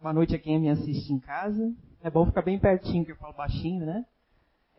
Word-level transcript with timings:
Boa 0.00 0.12
noite 0.12 0.32
a 0.32 0.38
quem 0.38 0.60
me 0.60 0.70
assiste 0.70 1.12
em 1.12 1.18
casa. 1.18 1.74
É 2.00 2.08
bom 2.08 2.24
ficar 2.24 2.42
bem 2.42 2.56
pertinho, 2.56 3.04
que 3.04 3.10
eu 3.10 3.16
falo 3.16 3.32
baixinho, 3.32 3.84
né? 3.84 4.06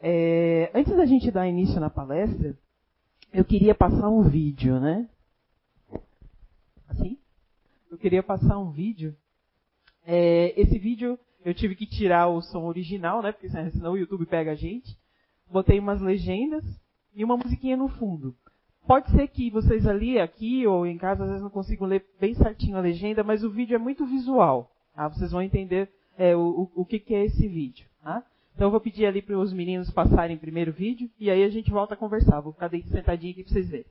É, 0.02 0.72
antes 0.74 0.96
da 0.96 1.06
gente 1.06 1.30
dar 1.30 1.46
início 1.46 1.78
na 1.78 1.90
palestra, 1.90 2.58
eu 3.34 3.44
queria 3.44 3.76
passar 3.76 4.08
um 4.08 4.22
vídeo, 4.22 4.80
né? 4.80 5.10
Assim? 6.88 7.18
Eu 7.92 7.98
queria 7.98 8.24
passar 8.24 8.58
um 8.60 8.72
vídeo. 8.72 9.14
É, 10.06 10.54
esse 10.56 10.80
vídeo 10.80 11.20
eu 11.44 11.54
tive 11.54 11.76
que 11.76 11.86
tirar 11.86 12.30
o 12.30 12.42
som 12.42 12.64
original, 12.64 13.22
né? 13.22 13.34
Porque 13.34 13.50
senão 13.50 13.92
o 13.92 13.98
YouTube 13.98 14.26
pega 14.26 14.54
a 14.54 14.56
gente. 14.56 14.98
Botei 15.52 15.80
umas 15.80 16.00
legendas 16.00 16.64
e 17.14 17.26
uma 17.26 17.36
musiquinha 17.36 17.76
no 17.76 17.90
fundo. 17.90 18.34
Pode 18.88 19.12
ser 19.12 19.28
que 19.28 19.52
vocês 19.52 19.86
ali, 19.86 20.18
aqui 20.18 20.66
ou 20.66 20.88
em 20.88 20.98
casa, 20.98 21.24
às 21.24 21.30
vezes 21.30 21.44
não 21.44 21.50
consigam 21.50 21.90
ler 21.90 22.06
bem 22.18 22.34
certinho 22.36 22.78
a 22.78 22.82
legenda, 22.82 23.22
mas 23.22 23.44
o 23.44 23.50
vídeo 23.50 23.76
é 23.76 23.78
muito 23.78 24.06
visual. 24.06 24.72
Tá? 25.00 25.08
Vocês 25.08 25.32
vão 25.32 25.42
entender 25.42 25.90
é, 26.18 26.36
o, 26.36 26.70
o, 26.76 26.84
que, 26.84 27.00
que, 27.00 27.16
é 27.16 27.24
esse 27.24 27.48
vídeo. 27.48 27.88
Tá? 28.04 28.22
Então 28.54 28.68
eu 28.68 28.72
vou 28.72 28.82
pedir 28.82 29.06
ali 29.06 29.22
para 29.22 29.40
os 29.40 29.54
meninos 29.54 29.90
passarem 29.90 30.38
primeiro 30.38 30.72
o 30.72 30.74
vídeo 30.74 31.10
e 31.18 31.32
aí 31.32 31.42
a 31.42 31.50
gente 31.50 31.72
volta 31.72 31.94
a 31.94 31.98
conversar. 31.98 32.42
Vou 32.42 32.52
ficar 32.52 32.70
sentadinho 32.92 33.32
aqui 33.32 33.44
para 33.44 33.54
vocês 33.54 33.70
verem. 33.70 33.86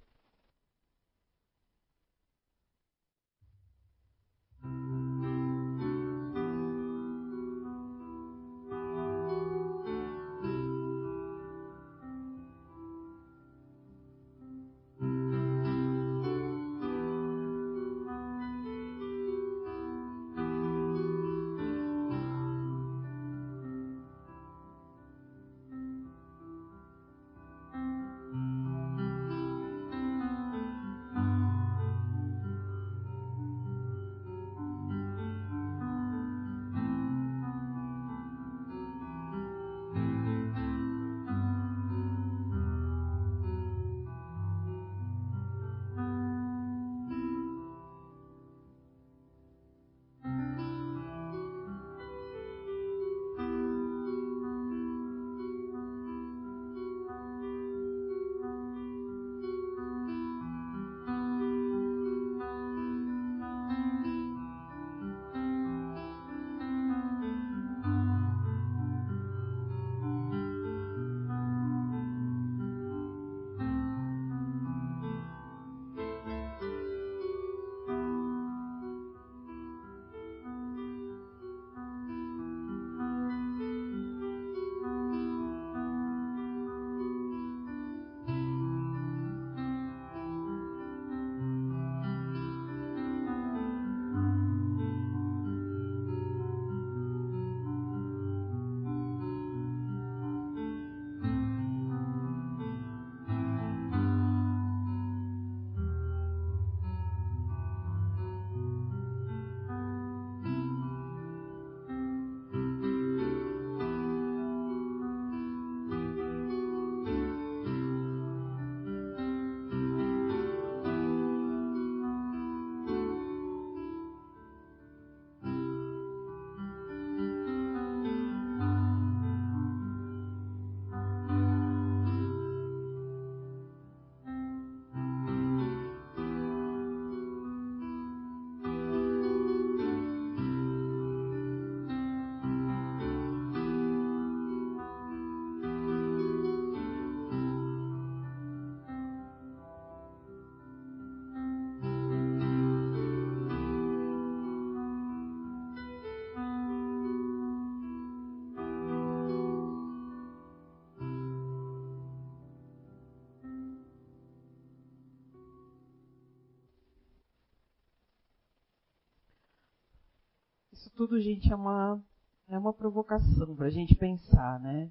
Isso 170.89 170.97
tudo, 170.97 171.21
gente, 171.21 171.53
é 171.53 171.55
uma, 171.55 172.03
é 172.49 172.59
uma 172.59 172.73
provocação 172.73 173.55
para 173.55 173.67
a 173.67 173.71
gente 173.71 173.95
pensar, 173.95 174.59
né? 174.59 174.91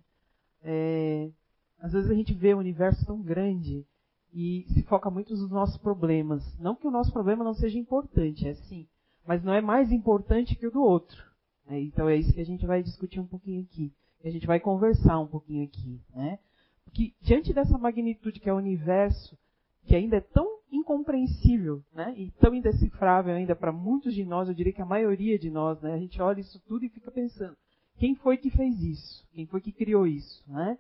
É, 0.62 1.32
às 1.80 1.92
vezes 1.92 2.12
a 2.12 2.14
gente 2.14 2.36
vê 2.36 2.54
o 2.54 2.58
um 2.58 2.60
universo 2.60 3.04
tão 3.04 3.20
grande 3.20 3.84
e 4.32 4.68
se 4.70 4.84
foca 4.84 5.10
muito 5.10 5.34
nos 5.34 5.50
nossos 5.50 5.78
problemas. 5.78 6.44
Não 6.60 6.76
que 6.76 6.86
o 6.86 6.92
nosso 6.92 7.12
problema 7.12 7.44
não 7.44 7.56
seja 7.56 7.80
importante, 7.80 8.48
é 8.48 8.54
sim, 8.54 8.88
mas 9.26 9.44
não 9.44 9.52
é 9.52 9.60
mais 9.60 9.92
importante 9.92 10.56
que 10.56 10.68
o 10.68 10.72
do 10.72 10.84
outro. 10.84 11.18
Né? 11.66 11.82
Então 11.82 12.08
é 12.08 12.16
isso 12.16 12.32
que 12.32 12.42
a 12.42 12.46
gente 12.46 12.66
vai 12.68 12.84
discutir 12.84 13.20
um 13.20 13.28
pouquinho 13.28 13.64
aqui. 13.64 13.92
Que 14.20 14.28
a 14.28 14.32
gente 14.32 14.46
vai 14.46 14.60
conversar 14.60 15.20
um 15.20 15.28
pouquinho 15.28 15.66
aqui, 15.66 16.00
né? 16.14 16.38
Porque 16.84 17.14
diante 17.22 17.54
dessa 17.54 17.78
magnitude 17.78 18.40
que 18.40 18.50
é 18.50 18.54
o 18.54 18.58
universo, 18.58 19.36
que 19.86 19.96
ainda 19.96 20.18
é 20.18 20.22
tão 20.22 20.57
incompreensível, 20.72 21.82
né? 21.94 22.14
E 22.18 22.32
tão 22.32 22.54
indecifrável 22.54 23.34
ainda 23.34 23.56
para 23.56 23.72
muitos 23.72 24.14
de 24.14 24.26
nós, 24.26 24.48
eu 24.48 24.54
diria 24.54 24.74
que 24.74 24.82
a 24.82 24.86
maioria 24.86 25.38
de 25.40 25.50
nós, 25.50 25.82
né? 25.82 25.94
A 25.94 25.98
gente 25.98 26.22
olha 26.22 26.40
isso 26.40 26.62
tudo 26.68 26.86
e 26.86 26.90
fica 26.90 27.12
pensando, 27.12 27.56
quem 27.98 28.16
foi 28.16 28.38
que 28.38 28.50
fez 28.50 28.80
isso? 28.82 29.28
Quem 29.34 29.46
foi 29.46 29.62
que 29.62 29.72
criou 29.72 30.06
isso, 30.06 30.44
né? 30.48 30.78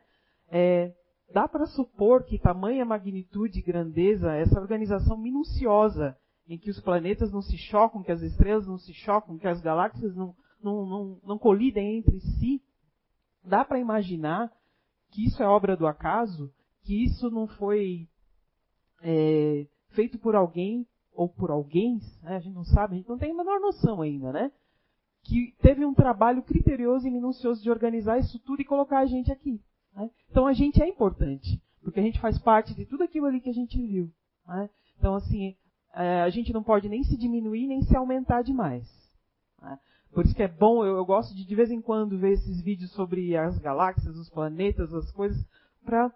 É, 0.49 0.93
dá 1.33 1.47
para 1.47 1.65
supor 1.65 2.23
que 2.23 2.39
tamanha 2.39 2.85
magnitude 2.85 3.59
e 3.59 3.63
grandeza, 3.63 4.33
essa 4.35 4.59
organização 4.59 5.17
minuciosa, 5.17 6.17
em 6.47 6.57
que 6.57 6.69
os 6.69 6.79
planetas 6.79 7.31
não 7.31 7.41
se 7.41 7.57
chocam, 7.57 8.03
que 8.03 8.11
as 8.11 8.21
estrelas 8.21 8.67
não 8.67 8.77
se 8.77 8.93
chocam, 8.93 9.37
que 9.37 9.47
as 9.47 9.59
galáxias 9.61 10.15
não, 10.15 10.35
não, 10.61 10.85
não, 10.85 11.21
não 11.23 11.37
colidem 11.37 11.97
entre 11.97 12.19
si, 12.19 12.61
dá 13.43 13.65
para 13.65 13.79
imaginar 13.79 14.51
que 15.11 15.25
isso 15.25 15.41
é 15.41 15.47
obra 15.47 15.75
do 15.75 15.87
acaso, 15.87 16.53
que 16.83 17.03
isso 17.03 17.29
não 17.29 17.47
foi 17.47 18.07
é, 19.01 19.67
feito 19.97 20.19
por 20.19 20.35
alguém 20.35 20.85
ou 21.11 21.27
por 21.27 21.49
alguém, 21.49 21.99
né, 22.21 22.35
a 22.35 22.39
gente 22.39 22.53
não 22.53 22.63
sabe, 22.63 22.93
a 22.93 22.97
gente 22.97 23.09
não 23.09 23.17
tem 23.17 23.31
a 23.31 23.35
menor 23.35 23.59
noção 23.59 24.03
ainda, 24.03 24.31
né? 24.31 24.51
Que 25.23 25.55
teve 25.59 25.83
um 25.83 25.93
trabalho 25.95 26.43
criterioso 26.43 27.07
e 27.07 27.11
minucioso 27.11 27.63
de 27.63 27.71
organizar 27.71 28.19
isso 28.19 28.37
tudo 28.45 28.61
e 28.61 28.65
colocar 28.65 28.99
a 28.99 29.07
gente 29.07 29.31
aqui. 29.31 29.59
Né? 29.95 30.11
Então 30.29 30.45
a 30.45 30.53
gente 30.53 30.81
é 30.81 30.87
importante, 30.87 31.59
porque 31.81 31.99
a 31.99 32.03
gente 32.03 32.19
faz 32.19 32.37
parte 32.37 32.75
de 32.75 32.85
tudo 32.85 33.03
aquilo 33.03 33.25
ali 33.25 33.41
que 33.41 33.49
a 33.49 33.53
gente 33.53 33.75
viu. 33.81 34.11
Né? 34.47 34.69
Então, 34.99 35.15
assim, 35.15 35.55
é, 35.95 36.21
a 36.21 36.29
gente 36.29 36.53
não 36.53 36.61
pode 36.61 36.87
nem 36.87 37.03
se 37.03 37.17
diminuir 37.17 37.65
nem 37.65 37.81
se 37.81 37.97
aumentar 37.97 38.43
demais. 38.43 38.87
Né? 39.59 39.79
Por 40.11 40.23
isso 40.23 40.35
que 40.35 40.43
é 40.43 40.47
bom, 40.47 40.85
eu, 40.85 40.97
eu, 40.97 41.05
gosto 41.05 41.35
de 41.35 41.43
de 41.43 41.55
vez 41.55 41.71
em 41.71 41.81
quando 41.81 42.19
ver 42.19 42.33
esses 42.33 42.61
vídeos 42.61 42.91
sobre 42.91 43.35
as 43.35 43.57
galáxias, 43.57 44.15
os 44.15 44.29
planetas, 44.29 44.93
as 44.93 45.11
coisas, 45.11 45.43
para 45.83 46.13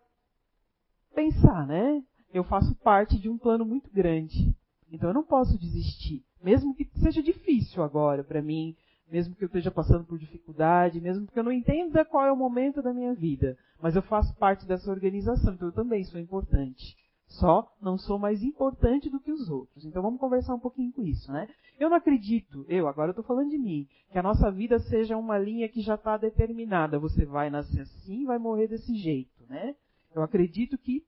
pensar, 1.13 1.65
né? 1.65 2.03
Eu 2.33 2.43
faço 2.43 2.75
parte 2.75 3.19
de 3.19 3.29
um 3.29 3.37
plano 3.37 3.65
muito 3.65 3.89
grande. 3.91 4.55
Então 4.91 5.09
eu 5.09 5.13
não 5.13 5.23
posso 5.23 5.57
desistir. 5.57 6.23
Mesmo 6.43 6.73
que 6.75 6.89
seja 6.99 7.21
difícil 7.21 7.83
agora 7.83 8.23
para 8.23 8.41
mim 8.41 8.75
mesmo 9.11 9.35
que 9.35 9.43
eu 9.43 9.47
esteja 9.47 9.69
passando 9.69 10.05
por 10.05 10.17
dificuldade, 10.17 11.01
mesmo 11.01 11.27
que 11.27 11.37
eu 11.37 11.43
não 11.43 11.51
entenda 11.51 12.05
qual 12.05 12.25
é 12.25 12.31
o 12.31 12.37
momento 12.37 12.81
da 12.81 12.93
minha 12.93 13.13
vida, 13.13 13.57
mas 13.81 13.95
eu 13.95 14.01
faço 14.01 14.33
parte 14.35 14.65
dessa 14.65 14.89
organização, 14.89 15.53
então 15.53 15.67
eu 15.67 15.73
também 15.73 16.03
sou 16.05 16.19
importante. 16.19 16.95
Só 17.27 17.69
não 17.81 17.97
sou 17.97 18.17
mais 18.17 18.41
importante 18.41 19.09
do 19.09 19.19
que 19.19 19.31
os 19.31 19.49
outros. 19.49 19.85
Então 19.85 20.01
vamos 20.01 20.19
conversar 20.19 20.55
um 20.55 20.59
pouquinho 20.59 20.91
com 20.91 21.03
isso, 21.03 21.31
né? 21.31 21.47
Eu 21.79 21.89
não 21.89 21.97
acredito, 21.97 22.65
eu 22.69 22.87
agora 22.87 23.11
estou 23.11 23.23
falando 23.23 23.49
de 23.49 23.57
mim, 23.57 23.87
que 24.11 24.17
a 24.17 24.23
nossa 24.23 24.51
vida 24.51 24.79
seja 24.79 25.17
uma 25.17 25.37
linha 25.37 25.67
que 25.67 25.81
já 25.81 25.95
está 25.95 26.17
determinada. 26.17 26.99
Você 26.99 27.25
vai 27.25 27.49
nascer 27.49 27.81
assim, 27.81 28.25
vai 28.25 28.37
morrer 28.37 28.67
desse 28.67 28.95
jeito, 28.95 29.43
né? 29.49 29.75
Eu 30.13 30.21
acredito 30.21 30.77
que 30.77 31.03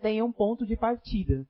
tenha 0.00 0.24
um 0.24 0.32
ponto 0.32 0.66
de 0.66 0.76
partida. 0.76 1.46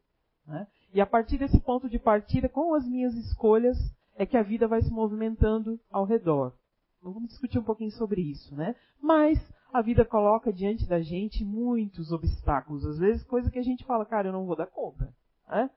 Né? 0.46 0.66
E 0.92 1.00
a 1.00 1.06
partir 1.06 1.38
desse 1.38 1.60
ponto 1.60 1.88
de 1.88 1.98
partida, 1.98 2.48
com 2.48 2.74
as 2.74 2.86
minhas 2.86 3.14
escolhas, 3.14 3.76
é 4.14 4.24
que 4.24 4.36
a 4.36 4.42
vida 4.42 4.66
vai 4.66 4.82
se 4.82 4.90
movimentando 4.90 5.78
ao 5.90 6.04
redor. 6.04 6.54
Então, 6.98 7.12
vamos 7.12 7.28
discutir 7.28 7.58
um 7.58 7.64
pouquinho 7.64 7.90
sobre 7.92 8.20
isso, 8.20 8.54
né? 8.54 8.74
Mas 9.00 9.38
a 9.72 9.82
vida 9.82 10.04
coloca 10.04 10.52
diante 10.52 10.86
da 10.86 11.00
gente 11.00 11.44
muitos 11.44 12.10
obstáculos, 12.10 12.86
às 12.86 12.98
vezes 12.98 13.22
coisa 13.24 13.50
que 13.50 13.58
a 13.58 13.62
gente 13.62 13.84
fala, 13.84 14.06
cara, 14.06 14.28
eu 14.28 14.32
não 14.32 14.46
vou 14.46 14.56
dar 14.56 14.66
conta. 14.66 15.12
Né? 15.48 15.70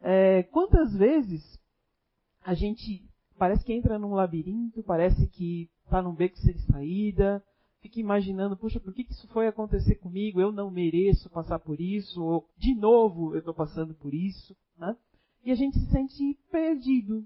É, 0.00 0.42
quantas 0.44 0.94
vezes 0.96 1.60
a 2.42 2.54
gente 2.54 3.06
parece 3.38 3.64
que 3.64 3.72
entra 3.72 3.98
num 3.98 4.14
labirinto, 4.14 4.82
parece 4.82 5.26
que 5.28 5.70
está 5.84 6.00
num 6.00 6.14
beco 6.14 6.38
sem 6.38 6.56
saída, 6.58 7.44
fica 7.80 7.98
imaginando, 7.98 8.56
puxa, 8.56 8.78
por 8.78 8.92
que, 8.92 9.06
isso 9.08 9.26
foi 9.28 9.46
acontecer 9.46 9.96
comigo? 9.96 10.40
Eu 10.40 10.52
não 10.52 10.70
mereço 10.70 11.30
passar 11.30 11.58
por 11.58 11.80
isso, 11.80 12.22
ou 12.22 12.46
de 12.56 12.74
novo 12.74 13.34
eu 13.34 13.38
estou 13.38 13.54
passando 13.54 13.94
por 13.94 14.14
isso. 14.14 14.56
Né? 14.76 14.96
E 15.44 15.50
a 15.50 15.54
gente 15.54 15.78
se 15.78 15.90
sente 15.90 16.38
perdido, 16.50 17.24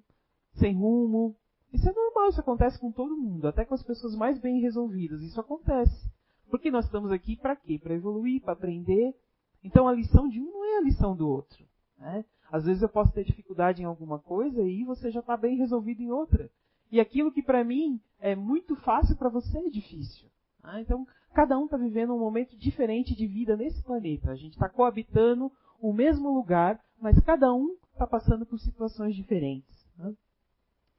sem 0.55 0.75
rumo. 0.75 1.37
Isso 1.73 1.89
é 1.89 1.93
normal, 1.93 2.29
isso 2.29 2.41
acontece 2.41 2.79
com 2.79 2.93
todo 2.93 3.17
mundo, 3.17 3.49
até 3.49 3.65
com 3.65 3.75
as 3.75 3.83
pessoas 3.83 4.15
mais 4.15 4.39
bem 4.39 4.61
resolvidas. 4.61 5.23
Isso 5.23 5.41
acontece. 5.41 6.11
Porque 6.49 6.71
nós 6.71 6.85
estamos 6.85 7.11
aqui 7.11 7.37
para 7.37 7.57
quê? 7.57 7.79
Para 7.79 7.95
evoluir, 7.95 8.41
para 8.41 8.53
aprender. 8.53 9.15
Então 9.63 9.89
a 9.89 9.93
lição 9.93 10.29
de 10.29 10.41
um 10.41 10.53
não 10.53 10.65
é 10.65 10.79
a 10.79 10.83
lição 10.83 11.17
do 11.17 11.29
outro. 11.29 11.65
Né? 11.99 12.25
Às 12.51 12.65
vezes 12.65 12.83
eu 12.83 12.89
posso 12.89 13.13
ter 13.13 13.25
dificuldade 13.25 13.83
em 13.83 13.87
alguma 13.87 14.21
coisa 14.21 14.63
e 14.63 14.85
você 14.85 15.11
já 15.11 15.21
está 15.21 15.37
bem 15.37 15.57
resolvido 15.57 16.01
em 16.01 16.13
outra. 16.13 16.49
E 16.93 17.01
aquilo 17.01 17.33
que 17.33 17.43
para 17.43 17.65
mim 17.65 18.01
é 18.21 18.37
muito 18.37 18.77
fácil, 18.77 19.17
para 19.17 19.29
você 19.29 19.59
é 19.59 19.69
difícil. 19.69 20.29
Ah, 20.65 20.81
então, 20.81 21.07
cada 21.35 21.59
um 21.59 21.67
está 21.67 21.77
vivendo 21.77 22.15
um 22.15 22.19
momento 22.19 22.57
diferente 22.57 23.15
de 23.15 23.27
vida 23.27 23.57
nesse 23.57 23.83
planeta. 23.83 24.31
A 24.31 24.35
gente 24.35 24.53
está 24.53 24.69
coabitando 24.69 25.53
o 25.81 25.93
mesmo 25.93 26.35
lugar, 26.35 26.81
mas 26.99 27.19
cada 27.21 27.53
um 27.53 27.77
está 27.93 28.07
passando 28.07 28.47
por 28.47 28.59
situações 28.59 29.15
diferentes. 29.15 29.87
Né? 29.99 30.15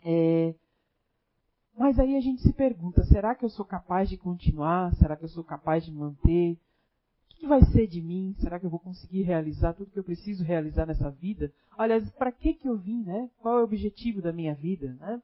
É... 0.05 0.55
Mas 1.77 1.99
aí 1.99 2.15
a 2.15 2.21
gente 2.21 2.41
se 2.41 2.53
pergunta: 2.53 3.03
será 3.03 3.33
que 3.33 3.43
eu 3.43 3.49
sou 3.49 3.65
capaz 3.65 4.07
de 4.07 4.17
continuar? 4.17 4.93
Será 4.95 5.15
que 5.15 5.25
eu 5.25 5.29
sou 5.29 5.43
capaz 5.43 5.83
de 5.83 5.91
manter? 5.91 6.53
O 7.31 7.35
que 7.37 7.47
vai 7.47 7.61
ser 7.65 7.87
de 7.87 8.01
mim? 8.01 8.33
Será 8.39 8.59
que 8.59 8.65
eu 8.65 8.69
vou 8.69 8.79
conseguir 8.79 9.23
realizar 9.23 9.73
tudo 9.73 9.91
que 9.91 9.99
eu 9.99 10.03
preciso 10.03 10.43
realizar 10.43 10.85
nessa 10.85 11.09
vida? 11.09 11.51
Aliás, 11.77 12.09
para 12.11 12.31
que, 12.31 12.53
que 12.53 12.69
eu 12.69 12.77
vim, 12.77 13.03
né? 13.03 13.29
Qual 13.39 13.57
é 13.57 13.61
o 13.61 13.65
objetivo 13.65 14.21
da 14.21 14.31
minha 14.31 14.53
vida, 14.53 14.95
né? 15.01 15.21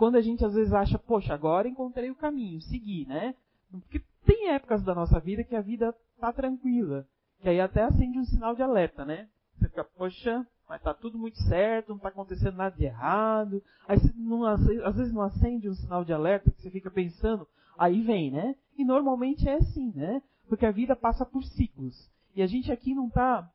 Quando 0.00 0.16
a 0.16 0.22
gente 0.22 0.42
às 0.42 0.54
vezes 0.54 0.72
acha, 0.72 0.98
poxa, 0.98 1.34
agora 1.34 1.68
encontrei 1.68 2.10
o 2.10 2.14
caminho, 2.14 2.58
segui, 2.62 3.04
né? 3.04 3.34
Porque 3.70 4.00
tem 4.24 4.48
épocas 4.48 4.82
da 4.82 4.94
nossa 4.94 5.20
vida 5.20 5.44
que 5.44 5.54
a 5.54 5.60
vida 5.60 5.94
tá 6.18 6.32
tranquila. 6.32 7.06
Que 7.42 7.50
aí 7.50 7.60
até 7.60 7.82
acende 7.82 8.18
um 8.18 8.24
sinal 8.24 8.54
de 8.54 8.62
alerta, 8.62 9.04
né? 9.04 9.28
Você 9.58 9.68
fica, 9.68 9.84
poxa, 9.84 10.46
mas 10.66 10.80
tá 10.80 10.94
tudo 10.94 11.18
muito 11.18 11.36
certo, 11.42 11.90
não 11.90 11.98
tá 11.98 12.08
acontecendo 12.08 12.56
nada 12.56 12.74
de 12.74 12.84
errado. 12.86 13.62
Aí 13.86 13.98
você 13.98 14.10
não, 14.16 14.46
às 14.46 14.96
vezes 14.96 15.12
não 15.12 15.20
acende 15.20 15.68
um 15.68 15.74
sinal 15.74 16.02
de 16.02 16.14
alerta 16.14 16.50
que 16.50 16.62
você 16.62 16.70
fica 16.70 16.90
pensando, 16.90 17.46
aí 17.76 18.00
vem, 18.00 18.30
né? 18.30 18.56
E 18.78 18.86
normalmente 18.86 19.46
é 19.46 19.56
assim, 19.56 19.92
né? 19.94 20.22
Porque 20.48 20.64
a 20.64 20.70
vida 20.70 20.96
passa 20.96 21.26
por 21.26 21.44
ciclos. 21.44 22.10
E 22.34 22.40
a 22.40 22.46
gente 22.46 22.72
aqui 22.72 22.94
não 22.94 23.08
está 23.08 23.46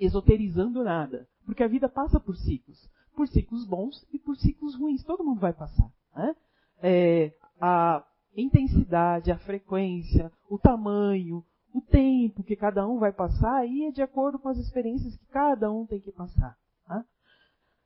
esoterizando 0.00 0.82
nada. 0.82 1.28
Porque 1.46 1.62
a 1.62 1.68
vida 1.68 1.88
passa 1.88 2.18
por 2.18 2.34
ciclos 2.34 2.90
por 3.14 3.28
ciclos 3.28 3.66
bons 3.66 4.06
e 4.12 4.18
por 4.18 4.36
ciclos 4.36 4.74
ruins. 4.74 5.02
Todo 5.04 5.24
mundo 5.24 5.40
vai 5.40 5.52
passar. 5.52 5.90
Né? 6.14 6.34
É, 6.82 7.32
a 7.60 8.04
intensidade, 8.36 9.30
a 9.30 9.38
frequência, 9.38 10.32
o 10.48 10.58
tamanho, 10.58 11.44
o 11.74 11.80
tempo 11.80 12.42
que 12.42 12.56
cada 12.56 12.86
um 12.86 12.98
vai 12.98 13.12
passar 13.12 13.54
aí 13.56 13.86
é 13.86 13.90
de 13.90 14.02
acordo 14.02 14.38
com 14.38 14.48
as 14.48 14.58
experiências 14.58 15.16
que 15.16 15.26
cada 15.26 15.70
um 15.70 15.86
tem 15.86 16.00
que 16.00 16.12
passar. 16.12 16.56
Tá? 16.86 17.04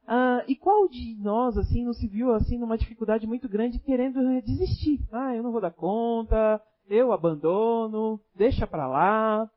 Ah, 0.07 0.45
e 0.47 0.57
qual 0.57 0.89
de 0.89 1.17
nós 1.21 1.57
assim 1.57 1.85
não 1.85 1.93
se 1.93 2.07
viu 2.07 2.33
assim 2.33 2.59
numa 2.59 2.79
dificuldade 2.79 3.27
muito 3.27 3.49
grande 3.49 3.79
querendo 3.79 4.41
desistir? 4.43 5.01
Ah, 5.13 5.35
eu 5.35 5.43
não 5.43 5.53
vou 5.53 5.61
dar 5.61 5.73
conta, 5.73 6.61
eu 6.89 7.13
abandono, 7.13 8.21
deixa 8.35 8.67
para 8.67 8.87
lá. 8.87 9.51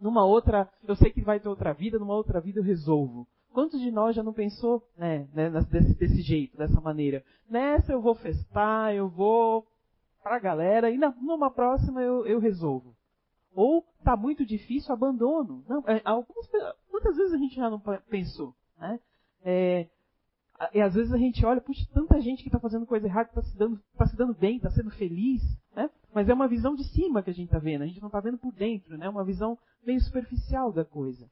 Numa 0.00 0.24
outra, 0.24 0.68
eu 0.86 0.96
sei 0.96 1.10
que 1.10 1.20
vai 1.20 1.38
ter 1.38 1.48
outra 1.48 1.72
vida, 1.72 1.98
numa 1.98 2.14
outra 2.14 2.40
vida 2.40 2.60
eu 2.60 2.64
resolvo. 2.64 3.26
Quantos 3.52 3.80
de 3.80 3.90
nós 3.90 4.14
já 4.14 4.22
não 4.22 4.32
pensou 4.32 4.82
né, 4.96 5.28
né, 5.34 5.50
desse, 5.50 5.94
desse, 5.94 6.22
jeito, 6.22 6.56
dessa 6.56 6.80
maneira? 6.80 7.24
Nessa 7.48 7.92
eu 7.92 8.00
vou 8.00 8.14
festar, 8.14 8.94
eu 8.94 9.08
vou 9.08 9.66
para 10.22 10.36
a 10.36 10.40
galera 10.40 10.90
e 10.90 10.96
na, 10.96 11.10
numa 11.20 11.50
próxima 11.50 12.00
eu, 12.02 12.26
eu 12.26 12.38
resolvo. 12.38 12.94
Ou 13.52 13.84
está 13.98 14.16
muito 14.16 14.46
difícil, 14.46 14.94
abandono. 14.94 15.64
Não, 15.68 15.82
é, 15.88 16.00
algumas, 16.04 16.48
quantas 16.90 17.16
vezes 17.16 17.32
a 17.32 17.38
gente 17.38 17.56
já 17.56 17.68
não 17.68 17.80
pensou? 18.08 18.54
Né? 18.78 19.00
É, 19.42 19.88
e 20.74 20.80
às 20.80 20.94
vezes 20.94 21.12
a 21.12 21.16
gente 21.16 21.44
olha, 21.44 21.60
puxa, 21.60 21.86
tanta 21.92 22.20
gente 22.20 22.42
que 22.42 22.48
está 22.48 22.60
fazendo 22.60 22.86
coisa 22.86 23.06
errada, 23.06 23.28
está 23.30 23.42
se, 23.42 23.56
dando, 23.56 23.80
tá 23.96 24.06
se 24.06 24.16
dando 24.16 24.34
bem, 24.34 24.56
está 24.56 24.70
sendo 24.70 24.90
feliz, 24.90 25.42
né? 25.74 25.88
mas 26.12 26.28
é 26.28 26.34
uma 26.34 26.46
visão 26.46 26.74
de 26.74 26.84
cima 26.84 27.22
que 27.22 27.30
a 27.30 27.32
gente 27.32 27.46
está 27.46 27.58
vendo, 27.58 27.82
a 27.82 27.86
gente 27.86 28.00
não 28.00 28.08
está 28.08 28.20
vendo 28.20 28.36
por 28.36 28.52
dentro, 28.52 28.98
né? 28.98 29.08
uma 29.08 29.24
visão 29.24 29.58
meio 29.84 30.00
superficial 30.00 30.70
da 30.70 30.84
coisa. 30.84 31.30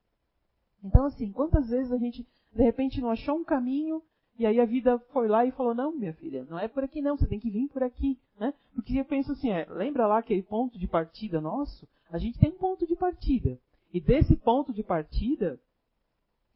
Então, 0.83 1.05
assim, 1.05 1.33
quantas 1.33 1.69
vezes 1.69 1.93
a 1.93 1.99
gente, 1.99 2.27
de 2.53 2.63
repente, 2.63 3.01
não 3.01 3.11
achou 3.11 3.37
um 3.37 3.45
caminho 3.45 4.03
e 4.39 4.47
aí 4.47 4.61
a 4.61 4.65
vida 4.65 4.99
foi 5.13 5.27
lá 5.27 5.45
e 5.45 5.51
falou, 5.51 5.75
não, 5.75 5.91
minha 5.91 6.13
filha, 6.13 6.47
não 6.49 6.59
é 6.59 6.69
por 6.69 6.85
aqui 6.85 7.03
não, 7.03 7.17
você 7.17 7.27
tem 7.27 7.41
que 7.41 7.51
vir 7.51 7.69
por 7.69 7.83
aqui, 7.83 8.17
né? 8.39 8.55
Porque 8.73 8.97
eu 8.97 9.05
penso 9.05 9.33
assim, 9.33 9.51
é, 9.51 9.67
lembra 9.69 10.07
lá 10.07 10.19
aquele 10.19 10.43
ponto 10.43 10.79
de 10.79 10.87
partida 10.87 11.41
nosso? 11.41 11.89
A 12.09 12.19
gente 12.19 12.39
tem 12.39 12.51
um 12.51 12.57
ponto 12.57 12.87
de 12.87 12.95
partida. 12.95 13.59
E 13.93 14.01
desse 14.01 14.37
ponto 14.37 14.73
de 14.73 14.85
partida, 14.85 15.59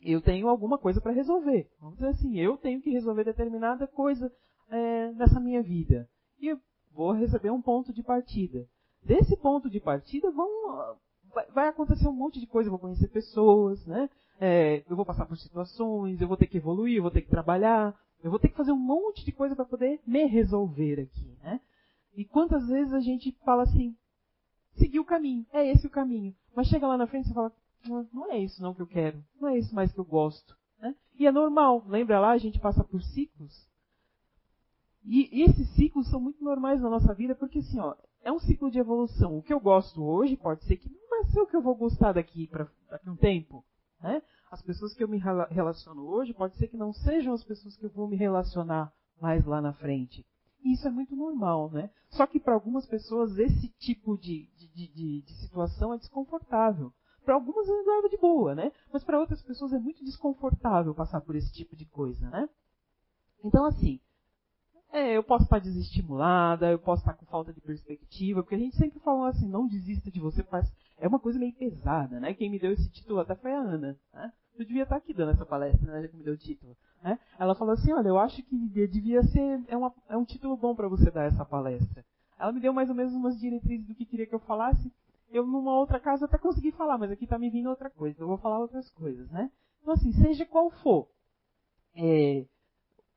eu 0.00 0.20
tenho 0.20 0.48
alguma 0.48 0.78
coisa 0.78 1.00
para 1.00 1.10
resolver. 1.10 1.68
Vamos 1.80 1.96
dizer 1.96 2.10
assim, 2.10 2.38
eu 2.38 2.56
tenho 2.56 2.80
que 2.80 2.90
resolver 2.90 3.24
determinada 3.24 3.86
coisa 3.88 4.32
é, 4.70 5.12
nessa 5.12 5.40
minha 5.40 5.62
vida. 5.62 6.08
E 6.38 6.48
eu 6.48 6.60
vou 6.92 7.10
receber 7.10 7.50
um 7.50 7.60
ponto 7.60 7.92
de 7.92 8.02
partida. 8.02 8.64
Desse 9.02 9.36
ponto 9.36 9.68
de 9.68 9.80
partida 9.80 10.30
vão 10.30 10.96
vai, 11.54 11.68
acontecer 11.68 12.08
um 12.08 12.12
monte 12.12 12.40
de 12.40 12.46
coisa, 12.46 12.68
eu 12.68 12.72
vou 12.72 12.80
conhecer 12.80 13.08
pessoas, 13.08 13.84
né? 13.86 14.08
É, 14.40 14.82
eu 14.88 14.96
vou 14.96 15.04
passar 15.04 15.26
por 15.26 15.36
situações, 15.36 16.20
eu 16.20 16.28
vou 16.28 16.36
ter 16.36 16.46
que 16.46 16.56
evoluir, 16.56 16.96
eu 16.96 17.02
vou 17.02 17.10
ter 17.10 17.22
que 17.22 17.30
trabalhar, 17.30 17.94
eu 18.22 18.30
vou 18.30 18.38
ter 18.38 18.48
que 18.48 18.56
fazer 18.56 18.72
um 18.72 18.78
monte 18.78 19.24
de 19.24 19.32
coisa 19.32 19.54
para 19.54 19.64
poder 19.64 20.00
me 20.06 20.24
resolver 20.26 21.00
aqui, 21.00 21.36
né? 21.42 21.60
E 22.14 22.24
quantas 22.24 22.68
vezes 22.68 22.92
a 22.92 23.00
gente 23.00 23.32
fala 23.44 23.62
assim, 23.62 23.96
seguir 24.76 25.00
o 25.00 25.04
caminho, 25.04 25.46
é 25.52 25.68
esse 25.70 25.86
o 25.86 25.90
caminho. 25.90 26.34
Mas 26.54 26.68
chega 26.68 26.86
lá 26.86 26.96
na 26.96 27.06
frente 27.06 27.30
e 27.30 27.34
fala, 27.34 27.52
não 28.12 28.30
é 28.30 28.38
isso 28.38 28.62
não 28.62 28.74
que 28.74 28.82
eu 28.82 28.86
quero, 28.86 29.22
não 29.40 29.48
é 29.48 29.58
isso 29.58 29.74
mais 29.74 29.92
que 29.92 29.98
eu 29.98 30.04
gosto. 30.04 30.56
Né? 30.78 30.94
E 31.18 31.26
é 31.26 31.32
normal, 31.32 31.84
lembra 31.86 32.20
lá, 32.20 32.30
a 32.30 32.38
gente 32.38 32.60
passa 32.60 32.84
por 32.84 33.02
ciclos. 33.02 33.66
E, 35.04 35.28
e 35.32 35.42
esses 35.42 35.68
ciclos 35.70 36.08
são 36.10 36.20
muito 36.20 36.42
normais 36.44 36.80
na 36.80 36.90
nossa 36.90 37.12
vida, 37.14 37.34
porque 37.34 37.58
assim, 37.58 37.80
ó, 37.80 37.94
é 38.22 38.32
um 38.32 38.38
ciclo 38.38 38.70
de 38.70 38.78
evolução. 38.78 39.38
O 39.38 39.42
que 39.42 39.52
eu 39.52 39.60
gosto 39.60 40.02
hoje 40.02 40.36
pode 40.36 40.64
ser 40.64 40.76
que 40.76 40.88
não 40.88 41.08
vai 41.08 41.24
ser 41.30 41.40
o 41.40 41.46
que 41.46 41.56
eu 41.56 41.62
vou 41.62 41.74
gostar 41.74 42.12
daqui 42.12 42.46
para 42.46 42.68
daqui 42.88 43.10
um 43.10 43.16
tempo. 43.16 43.64
Né? 44.00 44.22
As 44.50 44.62
pessoas 44.62 44.94
que 44.94 45.02
eu 45.02 45.08
me 45.08 45.18
relaciono 45.50 46.02
hoje 46.02 46.34
pode 46.34 46.56
ser 46.56 46.68
que 46.68 46.76
não 46.76 46.92
sejam 46.92 47.32
as 47.32 47.44
pessoas 47.44 47.76
que 47.76 47.86
eu 47.86 47.90
vou 47.90 48.08
me 48.08 48.16
relacionar 48.16 48.92
mais 49.20 49.44
lá 49.44 49.60
na 49.60 49.72
frente. 49.72 50.26
E 50.64 50.74
isso 50.74 50.86
é 50.86 50.90
muito 50.90 51.16
normal, 51.16 51.70
né? 51.70 51.90
Só 52.10 52.26
que 52.26 52.38
para 52.38 52.54
algumas 52.54 52.86
pessoas 52.86 53.36
esse 53.38 53.68
tipo 53.78 54.16
de, 54.16 54.48
de, 54.56 54.88
de, 54.88 55.22
de 55.22 55.32
situação 55.40 55.92
é 55.92 55.98
desconfortável. 55.98 56.92
Para 57.24 57.34
algumas 57.34 57.68
é 57.68 57.72
leva 57.72 58.08
de 58.08 58.16
boa, 58.16 58.54
né? 58.54 58.72
Mas 58.92 59.02
para 59.04 59.18
outras 59.18 59.42
pessoas 59.42 59.72
é 59.72 59.78
muito 59.78 60.04
desconfortável 60.04 60.94
passar 60.94 61.20
por 61.20 61.34
esse 61.34 61.52
tipo 61.52 61.76
de 61.76 61.86
coisa, 61.86 62.28
né? 62.30 62.48
Então, 63.44 63.64
assim, 63.64 64.00
é, 64.92 65.16
eu 65.16 65.22
posso 65.22 65.44
estar 65.44 65.58
desestimulada, 65.58 66.70
eu 66.70 66.78
posso 66.78 67.00
estar 67.00 67.14
com 67.14 67.24
falta 67.24 67.50
de 67.50 67.62
perspectiva, 67.62 68.42
porque 68.42 68.54
a 68.54 68.58
gente 68.58 68.76
sempre 68.76 69.00
fala 69.00 69.30
assim, 69.30 69.48
não 69.48 69.66
desista 69.66 70.10
de 70.10 70.20
você, 70.20 70.44
mas 70.52 70.70
é 70.98 71.08
uma 71.08 71.18
coisa 71.18 71.38
meio 71.38 71.54
pesada, 71.54 72.20
né? 72.20 72.34
Quem 72.34 72.50
me 72.50 72.58
deu 72.58 72.72
esse 72.72 72.90
título 72.90 73.20
até 73.20 73.34
foi 73.34 73.52
a 73.52 73.58
Ana, 73.58 73.98
né? 74.12 74.32
Eu 74.54 74.66
devia 74.66 74.82
estar 74.82 74.96
aqui 74.96 75.14
dando 75.14 75.32
essa 75.32 75.46
palestra, 75.46 75.90
né? 75.90 76.02
Já 76.02 76.08
que 76.08 76.16
me 76.16 76.22
deu 76.22 76.34
o 76.34 76.36
título. 76.36 76.76
Né? 77.02 77.18
Ela 77.38 77.54
falou 77.54 77.72
assim, 77.72 77.90
olha, 77.90 78.08
eu 78.08 78.18
acho 78.18 78.42
que 78.42 78.54
devia 78.86 79.22
ser, 79.22 79.64
é, 79.66 79.76
uma, 79.76 79.92
é 80.10 80.16
um 80.16 80.26
título 80.26 80.56
bom 80.58 80.74
para 80.74 80.88
você 80.88 81.10
dar 81.10 81.24
essa 81.24 81.44
palestra. 81.44 82.04
Ela 82.38 82.52
me 82.52 82.60
deu 82.60 82.72
mais 82.72 82.90
ou 82.90 82.94
menos 82.94 83.14
umas 83.14 83.40
diretrizes 83.40 83.86
do 83.86 83.94
que 83.94 84.04
queria 84.04 84.26
que 84.26 84.34
eu 84.34 84.40
falasse. 84.40 84.92
Eu, 85.30 85.46
numa 85.46 85.74
outra 85.78 85.98
casa, 85.98 86.26
até 86.26 86.36
consegui 86.36 86.70
falar, 86.70 86.98
mas 86.98 87.10
aqui 87.10 87.24
está 87.24 87.38
me 87.38 87.48
vindo 87.48 87.70
outra 87.70 87.88
coisa. 87.88 88.20
Eu 88.20 88.26
vou 88.26 88.36
falar 88.36 88.58
outras 88.58 88.90
coisas, 88.90 89.30
né? 89.30 89.50
Então, 89.80 89.94
assim, 89.94 90.12
seja 90.12 90.44
qual 90.44 90.70
for 90.70 91.08
é, 91.94 92.44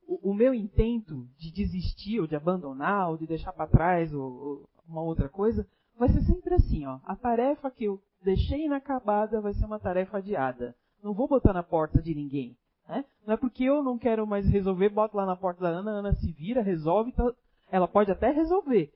o, 0.08 0.32
o, 0.32 0.34
meu 0.34 0.54
intento 0.54 1.28
de 1.38 1.52
desistir 1.52 2.20
ou 2.20 2.28
de 2.28 2.36
abandonar 2.36 3.10
ou 3.10 3.18
de 3.18 3.28
deixar 3.28 3.52
para 3.54 3.68
trás 3.68 4.14
ou, 4.14 4.22
ou 4.22 4.70
uma 4.88 5.02
outra 5.02 5.28
coisa 5.30 5.68
vai 5.98 6.10
ser 6.10 6.22
sempre 6.22 6.54
assim, 6.54 6.86
ó. 6.86 7.00
A 7.04 7.16
tarefa 7.16 7.72
que 7.72 7.86
eu 7.86 8.02
deixei 8.22 8.66
inacabada 8.66 9.42
vai 9.42 9.54
ser 9.54 9.66
uma 9.66 9.80
tarefa 9.80 10.18
adiada. 10.18 10.76
Não 11.02 11.14
vou 11.14 11.28
botar 11.28 11.54
na 11.54 11.64
porta 11.64 12.02
de 12.02 12.14
ninguém. 12.14 12.58
Né? 12.88 13.06
Não 13.26 13.34
é 13.34 13.38
porque 13.38 13.64
eu 13.64 13.84
não 13.84 13.98
quero 13.98 14.28
mais 14.28 14.48
resolver, 14.48 14.90
boto 14.90 15.18
lá 15.18 15.26
na 15.26 15.36
porta 15.36 15.62
da 15.62 15.70
Ana, 15.70 15.92
a 15.92 15.96
Ana 15.96 16.14
se 16.16 16.32
vira, 16.32 16.62
resolve, 16.62 17.12
tá... 17.12 17.32
ela 17.72 17.88
pode 17.88 18.12
até 18.12 18.32
resolver. 18.32 18.92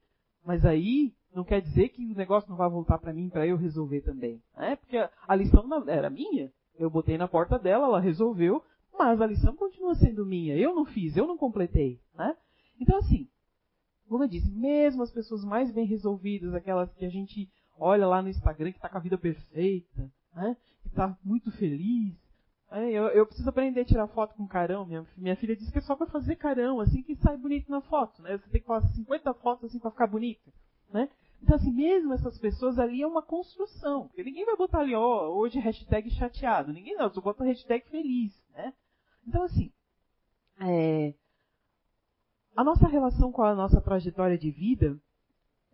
Mas 0.45 0.65
aí 0.65 1.13
não 1.33 1.43
quer 1.43 1.61
dizer 1.61 1.89
que 1.89 2.11
o 2.11 2.17
negócio 2.17 2.49
não 2.49 2.57
vai 2.57 2.69
voltar 2.69 2.97
para 2.97 3.13
mim 3.13 3.29
para 3.29 3.47
eu 3.47 3.57
resolver 3.57 4.01
também. 4.01 4.41
Né? 4.57 4.75
Porque 4.75 4.97
a 4.97 5.35
lição 5.35 5.67
era 5.87 6.09
minha. 6.09 6.51
Eu 6.77 6.89
botei 6.89 7.17
na 7.17 7.27
porta 7.27 7.59
dela, 7.59 7.85
ela 7.85 7.99
resolveu, 7.99 8.63
mas 8.99 9.21
a 9.21 9.25
lição 9.25 9.55
continua 9.55 9.95
sendo 9.95 10.25
minha. 10.25 10.57
Eu 10.57 10.75
não 10.75 10.85
fiz, 10.85 11.15
eu 11.15 11.25
não 11.25 11.37
completei. 11.37 12.01
Né? 12.13 12.35
Então 12.79 12.97
assim, 12.97 13.29
como 14.09 14.25
eu 14.25 14.27
disse, 14.27 14.51
mesmo 14.51 15.01
as 15.01 15.11
pessoas 15.11 15.45
mais 15.45 15.71
bem 15.71 15.85
resolvidas, 15.85 16.53
aquelas 16.53 16.93
que 16.93 17.05
a 17.05 17.09
gente 17.09 17.49
olha 17.77 18.05
lá 18.05 18.21
no 18.21 18.27
Instagram 18.27 18.71
que 18.71 18.77
está 18.77 18.89
com 18.89 18.97
a 18.97 19.01
vida 19.01 19.17
perfeita, 19.17 20.11
né? 20.35 20.57
que 20.81 20.89
está 20.89 21.17
muito 21.23 21.49
feliz. 21.53 22.13
Né? 22.69 22.91
Eu, 22.91 23.07
eu, 23.07 23.25
preciso 23.25 23.49
aprender 23.49 23.81
a 23.81 23.85
tirar 23.85 24.07
foto 24.07 24.35
com 24.35 24.45
carão. 24.45 24.85
Minha, 24.85 25.07
minha 25.17 25.35
filha 25.37 25.55
disse 25.55 25.71
que 25.71 25.77
é 25.77 25.81
só 25.81 25.95
para 25.95 26.07
fazer 26.07 26.35
carão, 26.35 26.81
assim 26.81 27.01
que 27.01 27.15
sai 27.15 27.37
bonito 27.37 27.71
na 27.71 27.79
foto. 27.79 28.21
Né? 28.21 28.37
Você 28.37 28.49
tem 28.49 28.61
que 28.61 28.67
fazer 28.67 28.89
50 28.89 29.33
fotos 29.35 29.65
assim 29.65 29.79
para 29.79 29.91
ficar 29.91 30.07
bonita. 30.07 30.51
Né? 30.91 31.09
Então, 31.41 31.55
assim, 31.55 31.71
mesmo 31.71 32.13
essas 32.13 32.37
pessoas 32.37 32.77
ali 32.77 33.01
é 33.01 33.07
uma 33.07 33.21
construção. 33.21 34.07
Porque 34.07 34.23
ninguém 34.23 34.45
vai 34.45 34.57
botar 34.57 34.79
ali, 34.79 34.93
ó, 34.93 35.29
oh, 35.29 35.37
hoje 35.37 35.59
hashtag 35.59 36.09
chateado. 36.11 36.73
Ninguém 36.73 36.95
não, 36.95 37.09
só 37.09 37.21
bota 37.21 37.43
hashtag 37.43 37.87
feliz. 37.89 38.33
Né? 38.53 38.73
Então, 39.29 39.43
assim, 39.43 39.71
é, 40.59 41.13
a 42.55 42.63
nossa 42.63 42.87
relação 42.87 43.31
com 43.31 43.43
a 43.43 43.53
nossa 43.53 43.79
trajetória 43.79 44.35
de 44.39 44.49
vida 44.49 44.99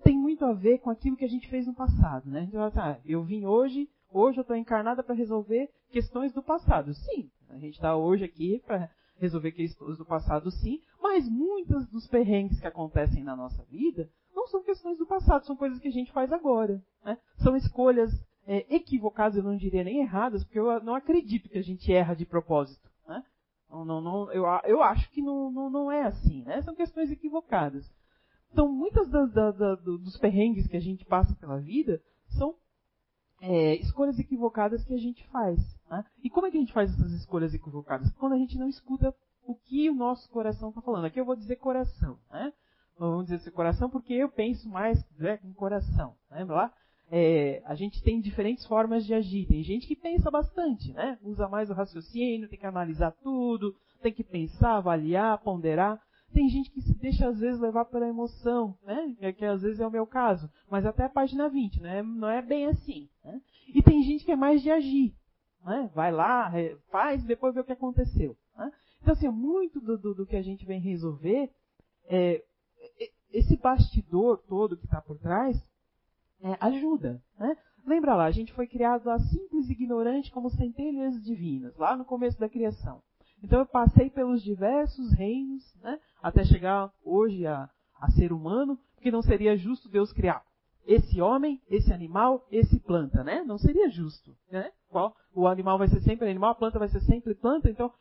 tem 0.03 0.17
muito 0.17 0.43
a 0.43 0.51
ver 0.51 0.79
com 0.79 0.89
aquilo 0.89 1.15
que 1.15 1.23
a 1.23 1.29
gente 1.29 1.47
fez 1.47 1.65
no 1.65 1.73
passado, 1.73 2.29
né? 2.29 2.49
Ah, 2.75 2.99
eu 3.05 3.23
vim 3.23 3.45
hoje, 3.45 3.89
hoje 4.11 4.39
eu 4.39 4.41
estou 4.41 4.57
encarnada 4.57 5.01
para 5.01 5.15
resolver 5.15 5.71
questões 5.89 6.33
do 6.33 6.43
passado. 6.43 6.93
Sim, 6.93 7.31
a 7.47 7.57
gente 7.57 7.75
está 7.75 7.95
hoje 7.95 8.25
aqui 8.25 8.61
para 8.67 8.91
resolver 9.15 9.53
questões 9.53 9.97
do 9.97 10.05
passado, 10.05 10.51
sim, 10.51 10.81
mas 11.01 11.29
muitas 11.29 11.87
dos 11.87 12.05
perrengues 12.07 12.59
que 12.59 12.67
acontecem 12.67 13.23
na 13.23 13.37
nossa 13.37 13.63
vida 13.71 14.09
não 14.35 14.47
são 14.47 14.61
questões 14.61 14.97
do 14.97 15.05
passado, 15.05 15.45
são 15.45 15.55
coisas 15.55 15.79
que 15.79 15.87
a 15.87 15.93
gente 15.93 16.11
faz 16.11 16.29
agora. 16.33 16.83
Né? 17.05 17.17
São 17.37 17.55
escolhas 17.55 18.11
é, 18.45 18.65
equivocadas, 18.75 19.37
eu 19.37 19.43
não 19.43 19.55
diria 19.55 19.85
nem 19.85 20.01
erradas, 20.01 20.43
porque 20.43 20.59
eu 20.59 20.83
não 20.83 20.93
acredito 20.93 21.47
que 21.47 21.57
a 21.57 21.63
gente 21.63 21.89
erra 21.93 22.13
de 22.13 22.25
propósito. 22.25 22.93
Não, 23.69 23.83
não, 23.83 24.01
não, 24.01 24.31
eu, 24.31 24.45
eu 24.65 24.83
acho 24.83 25.09
que 25.11 25.21
não, 25.21 25.51
não, 25.51 25.69
não 25.69 25.91
é 25.91 26.03
assim, 26.03 26.43
né? 26.43 26.61
São 26.61 26.75
questões 26.75 27.11
equivocadas. 27.11 27.89
Então, 28.51 28.71
muitas 28.71 29.09
das, 29.09 29.57
dos 29.79 30.17
perrengues 30.17 30.67
que 30.67 30.77
a 30.77 30.81
gente 30.81 31.03
passa 31.05 31.35
pela 31.35 31.59
vida 31.59 32.01
são 32.37 32.55
é, 33.41 33.75
escolhas 33.75 34.17
equivocadas 34.17 34.83
que 34.85 34.93
a 34.93 34.97
gente 34.97 35.27
faz. 35.27 35.59
Né? 35.89 36.05
E 36.23 36.29
como 36.29 36.47
é 36.47 36.51
que 36.51 36.57
a 36.57 36.59
gente 36.61 36.73
faz 36.73 36.91
essas 36.93 37.11
escolhas 37.11 37.53
equivocadas? 37.53 38.09
Quando 38.13 38.33
a 38.33 38.37
gente 38.37 38.57
não 38.57 38.69
escuta 38.69 39.13
o 39.45 39.55
que 39.55 39.89
o 39.89 39.95
nosso 39.95 40.29
coração 40.29 40.69
está 40.69 40.81
falando. 40.81 41.05
Aqui 41.05 41.19
eu 41.19 41.25
vou 41.25 41.35
dizer 41.35 41.57
coração. 41.57 42.17
Né? 42.31 42.51
Vamos 42.97 43.25
dizer 43.25 43.35
esse 43.35 43.51
coração 43.51 43.89
porque 43.89 44.13
eu 44.13 44.29
penso 44.29 44.69
mais 44.69 45.05
né, 45.17 45.37
com 45.37 45.53
coração. 45.53 46.15
Lembra 46.31 46.55
lá? 46.55 46.73
É, 47.11 47.61
a 47.65 47.75
gente 47.75 48.01
tem 48.01 48.19
diferentes 48.19 48.65
formas 48.65 49.05
de 49.05 49.13
agir. 49.13 49.47
Tem 49.47 49.63
gente 49.63 49.87
que 49.87 49.95
pensa 49.95 50.31
bastante, 50.31 50.91
né? 50.93 51.17
Usa 51.23 51.47
mais 51.47 51.69
o 51.69 51.73
raciocínio, 51.73 52.49
tem 52.49 52.59
que 52.59 52.65
analisar 52.65 53.11
tudo, 53.23 53.75
tem 54.01 54.13
que 54.13 54.23
pensar, 54.23 54.77
avaliar, 54.77 55.37
ponderar. 55.39 56.01
Tem 56.33 56.49
gente 56.49 56.69
que 56.71 56.81
se 56.81 56.93
deixa 56.95 57.27
às 57.27 57.39
vezes 57.39 57.59
levar 57.59 57.85
pela 57.85 58.07
emoção, 58.07 58.75
né? 58.83 59.15
Que, 59.19 59.33
que 59.33 59.45
às 59.45 59.61
vezes 59.61 59.79
é 59.79 59.87
o 59.87 59.91
meu 59.91 60.05
caso. 60.05 60.49
Mas 60.69 60.85
até 60.85 61.03
a 61.03 61.09
página 61.09 61.47
20, 61.47 61.81
né? 61.81 62.01
Não 62.01 62.29
é 62.29 62.41
bem 62.41 62.65
assim. 62.65 63.07
Né? 63.23 63.39
E 63.73 63.81
tem 63.81 64.03
gente 64.03 64.25
que 64.25 64.31
é 64.31 64.35
mais 64.35 64.61
de 64.61 64.71
agir. 64.71 65.13
Né? 65.63 65.89
Vai 65.95 66.11
lá, 66.11 66.51
faz, 66.91 67.23
depois 67.23 67.55
vê 67.55 67.61
o 67.61 67.63
que 67.63 67.71
aconteceu. 67.71 68.35
Né? 68.57 68.71
Então, 69.01 69.13
assim, 69.13 69.29
muito 69.29 69.79
do, 69.79 69.97
do, 69.97 70.13
do, 70.13 70.25
que 70.25 70.35
a 70.35 70.41
gente 70.41 70.65
vem 70.65 70.79
resolver, 70.79 71.49
é, 72.07 72.43
esse 73.31 73.57
bastidor 73.57 74.37
todo 74.47 74.77
que 74.77 74.85
está 74.85 75.01
por 75.01 75.17
trás, 75.17 75.57
é, 76.41 76.57
ajuda. 76.59 77.21
Né? 77.39 77.57
Lembra 77.85 78.15
lá, 78.15 78.25
a 78.25 78.31
gente 78.31 78.53
foi 78.53 78.67
criado 78.67 79.09
a 79.09 79.19
simples 79.19 79.69
e 79.69 79.73
ignorante 79.73 80.31
como 80.31 80.49
centelhas 80.49 81.21
divinas, 81.23 81.75
lá 81.77 81.95
no 81.95 82.05
começo 82.05 82.39
da 82.39 82.49
criação. 82.49 83.01
Então 83.43 83.59
eu 83.59 83.65
passei 83.65 84.09
pelos 84.09 84.41
diversos 84.41 85.11
reinos, 85.13 85.63
né, 85.81 85.99
até 86.21 86.43
chegar 86.43 86.91
hoje 87.03 87.45
a, 87.45 87.69
a 87.99 88.09
ser 88.11 88.33
humano, 88.33 88.79
porque 88.95 89.11
não 89.11 89.21
seria 89.21 89.55
justo 89.55 89.89
Deus 89.89 90.11
criar 90.11 90.43
esse 90.87 91.19
homem, 91.19 91.61
esse 91.69 91.91
animal, 91.91 92.45
esse 92.51 92.79
planta, 92.79 93.23
né? 93.23 93.43
Não 93.43 93.57
seria 93.57 93.89
justo, 93.89 94.35
né? 94.51 94.71
Qual, 94.87 95.15
o 95.33 95.47
animal 95.47 95.79
vai 95.79 95.87
ser 95.87 95.99
sempre 96.01 96.29
animal, 96.29 96.51
a 96.51 96.55
planta 96.55 96.77
vai 96.77 96.87
ser 96.87 97.01
sempre 97.01 97.33
planta, 97.33 97.69
então 97.69 97.91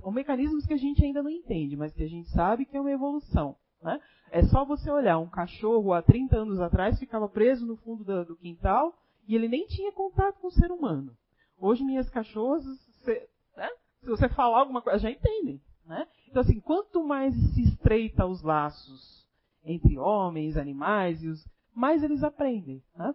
são 0.00 0.12
mecanismos 0.12 0.66
que 0.66 0.74
a 0.74 0.76
gente 0.76 1.02
ainda 1.02 1.22
não 1.22 1.30
entende, 1.30 1.76
mas 1.76 1.92
que 1.92 2.02
a 2.02 2.08
gente 2.08 2.28
sabe 2.28 2.66
que 2.66 2.76
é 2.76 2.80
uma 2.80 2.90
evolução. 2.90 3.56
Né? 3.84 4.00
É 4.30 4.42
só 4.44 4.64
você 4.64 4.90
olhar, 4.90 5.18
um 5.18 5.28
cachorro 5.28 5.92
há 5.92 6.00
30 6.00 6.38
anos 6.38 6.58
atrás 6.58 6.98
ficava 6.98 7.28
preso 7.28 7.66
no 7.66 7.76
fundo 7.76 8.02
do, 8.02 8.24
do 8.24 8.36
quintal 8.36 8.94
e 9.28 9.34
ele 9.34 9.46
nem 9.46 9.66
tinha 9.66 9.92
contato 9.92 10.40
com 10.40 10.48
o 10.48 10.52
ser 10.52 10.72
humano. 10.72 11.14
Hoje 11.60 11.84
minhas 11.84 12.08
cachorras, 12.08 12.64
você, 12.64 13.28
né? 13.54 13.68
se 14.00 14.08
você 14.08 14.26
falar 14.30 14.60
alguma 14.60 14.80
coisa, 14.80 14.98
já 14.98 15.10
entendem. 15.10 15.60
Né? 15.84 16.08
Então 16.28 16.40
assim, 16.40 16.58
quanto 16.60 17.04
mais 17.04 17.34
se 17.52 17.62
estreita 17.62 18.24
os 18.24 18.42
laços 18.42 19.28
entre 19.62 19.98
homens, 19.98 20.56
animais, 20.56 21.22
e 21.22 21.28
os, 21.28 21.46
mais 21.74 22.02
eles 22.02 22.24
aprendem. 22.24 22.82
Né? 22.96 23.14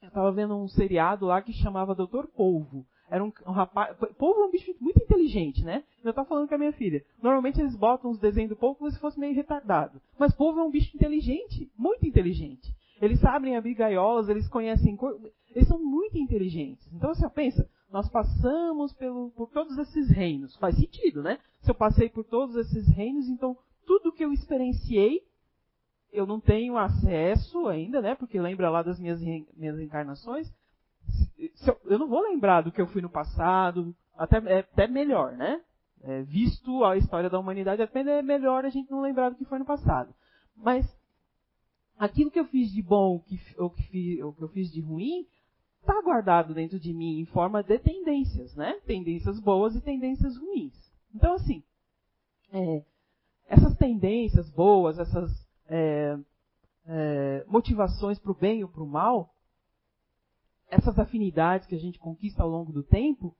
Eu 0.00 0.08
estava 0.08 0.30
vendo 0.30 0.56
um 0.56 0.68
seriado 0.68 1.26
lá 1.26 1.42
que 1.42 1.52
chamava 1.52 1.94
Doutor 1.94 2.28
Polvo. 2.28 2.86
Era 3.10 3.22
um, 3.22 3.32
um 3.46 3.52
rapaz. 3.52 3.96
Polvo 4.16 4.40
é 4.40 4.44
um 4.46 4.50
bicho 4.50 4.74
muito 4.80 5.02
inteligente, 5.02 5.64
né? 5.64 5.84
Eu 6.02 6.10
estava 6.10 6.26
falando 6.26 6.48
com 6.48 6.54
a 6.54 6.58
minha 6.58 6.72
filha. 6.72 7.04
Normalmente 7.22 7.60
eles 7.60 7.76
botam 7.76 8.10
os 8.10 8.18
desenhos 8.18 8.50
do 8.50 8.56
polvo 8.56 8.78
como 8.78 8.90
se 8.90 8.98
fosse 8.98 9.20
meio 9.20 9.34
retardado. 9.34 10.00
Mas 10.18 10.34
polvo 10.34 10.60
é 10.60 10.62
um 10.64 10.70
bicho 10.70 10.96
inteligente, 10.96 11.70
muito 11.76 12.06
inteligente. 12.06 12.74
Eles 13.00 13.20
sabem 13.20 13.56
abrir 13.56 13.74
gaiolas, 13.74 14.28
eles 14.28 14.48
conhecem. 14.48 14.98
Eles 15.54 15.68
são 15.68 15.82
muito 15.82 16.16
inteligentes. 16.16 16.88
Então 16.92 17.14
você 17.14 17.28
pensa, 17.28 17.68
nós 17.90 18.08
passamos 18.08 18.92
pelo, 18.94 19.30
por 19.30 19.50
todos 19.50 19.76
esses 19.76 20.08
reinos. 20.08 20.56
Faz 20.56 20.76
sentido, 20.76 21.22
né? 21.22 21.38
Se 21.60 21.70
eu 21.70 21.74
passei 21.74 22.08
por 22.08 22.24
todos 22.24 22.56
esses 22.56 22.88
reinos, 22.88 23.28
então 23.28 23.56
tudo 23.86 24.12
que 24.12 24.24
eu 24.24 24.32
experienciei, 24.32 25.22
eu 26.12 26.26
não 26.26 26.40
tenho 26.40 26.78
acesso 26.78 27.68
ainda, 27.68 28.00
né? 28.00 28.14
Porque 28.14 28.40
lembra 28.40 28.70
lá 28.70 28.82
das 28.82 28.98
minhas, 28.98 29.20
minhas 29.20 29.78
encarnações 29.78 30.50
eu, 31.66 31.80
eu, 31.84 31.98
não 31.98 32.08
vou 32.08 32.22
lembrar 32.22 32.62
do 32.62 32.70
que 32.70 32.80
eu 32.80 32.86
fui 32.86 33.02
no 33.02 33.10
passado, 33.10 33.94
até, 34.16 34.36
é 34.46 34.58
até 34.60 34.86
melhor, 34.86 35.32
né? 35.32 35.60
É, 36.02 36.22
visto 36.22 36.84
a 36.84 36.96
história 36.96 37.30
da 37.30 37.38
humanidade, 37.38 37.82
até 37.82 38.00
é 38.00 38.22
melhor 38.22 38.64
a 38.64 38.70
gente 38.70 38.90
não 38.90 39.00
lembrar 39.00 39.30
do 39.30 39.36
que 39.36 39.44
foi 39.44 39.58
no 39.58 39.64
passado. 39.64 40.12
Mas 40.56 40.86
aquilo 41.98 42.30
que 42.30 42.40
eu 42.40 42.44
fiz 42.46 42.70
de 42.72 42.82
bom, 42.82 43.20
que, 43.20 43.40
ou 43.56 43.70
que, 43.70 44.22
ou 44.22 44.32
que 44.32 44.42
eu 44.42 44.48
fiz 44.48 44.70
de 44.70 44.80
ruim, 44.80 45.26
está 45.80 46.00
guardado 46.00 46.54
dentro 46.54 46.78
de 46.78 46.92
mim 46.92 47.20
em 47.20 47.26
forma 47.26 47.62
de 47.62 47.78
tendências, 47.78 48.54
né? 48.54 48.80
Tendências 48.86 49.38
boas 49.40 49.74
e 49.76 49.80
tendências 49.80 50.36
ruins. 50.36 50.74
Então, 51.14 51.34
assim, 51.34 51.62
é, 52.52 52.84
essas 53.48 53.76
tendências 53.76 54.50
boas, 54.50 54.98
essas 54.98 55.30
é, 55.68 56.18
é, 56.86 57.44
motivações 57.48 58.18
para 58.18 58.32
o 58.32 58.34
bem 58.34 58.62
ou 58.62 58.68
para 58.68 58.82
o 58.82 58.86
mal, 58.86 59.31
essas 60.72 60.98
afinidades 60.98 61.66
que 61.66 61.74
a 61.74 61.78
gente 61.78 61.98
conquista 61.98 62.42
ao 62.42 62.48
longo 62.48 62.72
do 62.72 62.82
tempo, 62.82 63.36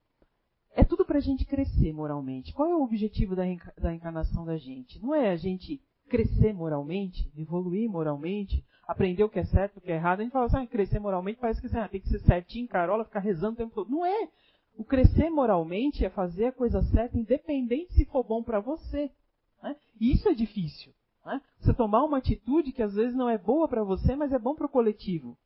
é 0.75 0.85
tudo 0.85 1.03
para 1.03 1.17
a 1.17 1.23
gente 1.23 1.47
crescer 1.47 1.91
moralmente. 1.91 2.53
Qual 2.53 2.71
é 2.71 2.77
o 2.77 2.83
objetivo 2.83 3.35
da, 3.35 3.47
encarnação 3.47 4.45
da 4.45 4.59
gente? 4.59 5.03
Não 5.03 5.15
é 5.15 5.31
a 5.31 5.37
gente 5.37 5.81
crescer 6.11 6.53
moralmente, 6.53 7.33
evoluir 7.35 7.89
moralmente, 7.89 8.63
aprender 8.87 9.25
o 9.25 9.31
que 9.31 9.39
é 9.39 9.45
certo, 9.45 9.79
o 9.79 9.81
que 9.81 9.91
é 9.91 9.95
errado. 9.95 10.21
A 10.21 10.23
gente 10.25 10.33
fala 10.33 10.45
assim, 10.45 10.59
ah, 10.59 10.67
crescer 10.67 10.99
moralmente 10.99 11.41
parece 11.41 11.63
que 11.63 11.75
ah, 11.75 11.89
tem 11.89 12.03
que 12.03 12.09
ser 12.11 12.21
certinho, 12.21 12.69
carola, 12.69 13.05
ficar 13.05 13.21
rezando 13.21 13.55
o 13.55 13.57
tempo 13.57 13.75
todo. 13.75 13.91
Não 13.91 14.05
é. 14.05 14.29
O 14.77 14.85
crescer 14.85 15.31
moralmente 15.31 16.05
é 16.05 16.11
fazer 16.11 16.47
a 16.47 16.53
coisa 16.53 16.83
certa, 16.83 17.19
independente 17.19 17.95
se 17.95 18.05
for 18.05 18.23
bom 18.23 18.43
para 18.43 18.61
você. 18.61 19.11
Né? 19.63 19.75
E 19.99 20.13
isso 20.13 20.29
é 20.29 20.35
difícil. 20.35 20.93
Né? 21.25 21.41
Você 21.61 21.73
tomar 21.73 22.05
uma 22.05 22.19
atitude 22.19 22.73
que 22.73 22.83
às 22.83 22.93
vezes 22.93 23.17
não 23.17 23.29
é 23.29 23.39
boa 23.39 23.67
para 23.69 23.83
você, 23.83 24.15
mas 24.15 24.33
é 24.33 24.39
bom 24.39 24.55
para 24.55 24.67
o 24.67 24.71
coletivo. 24.71 25.39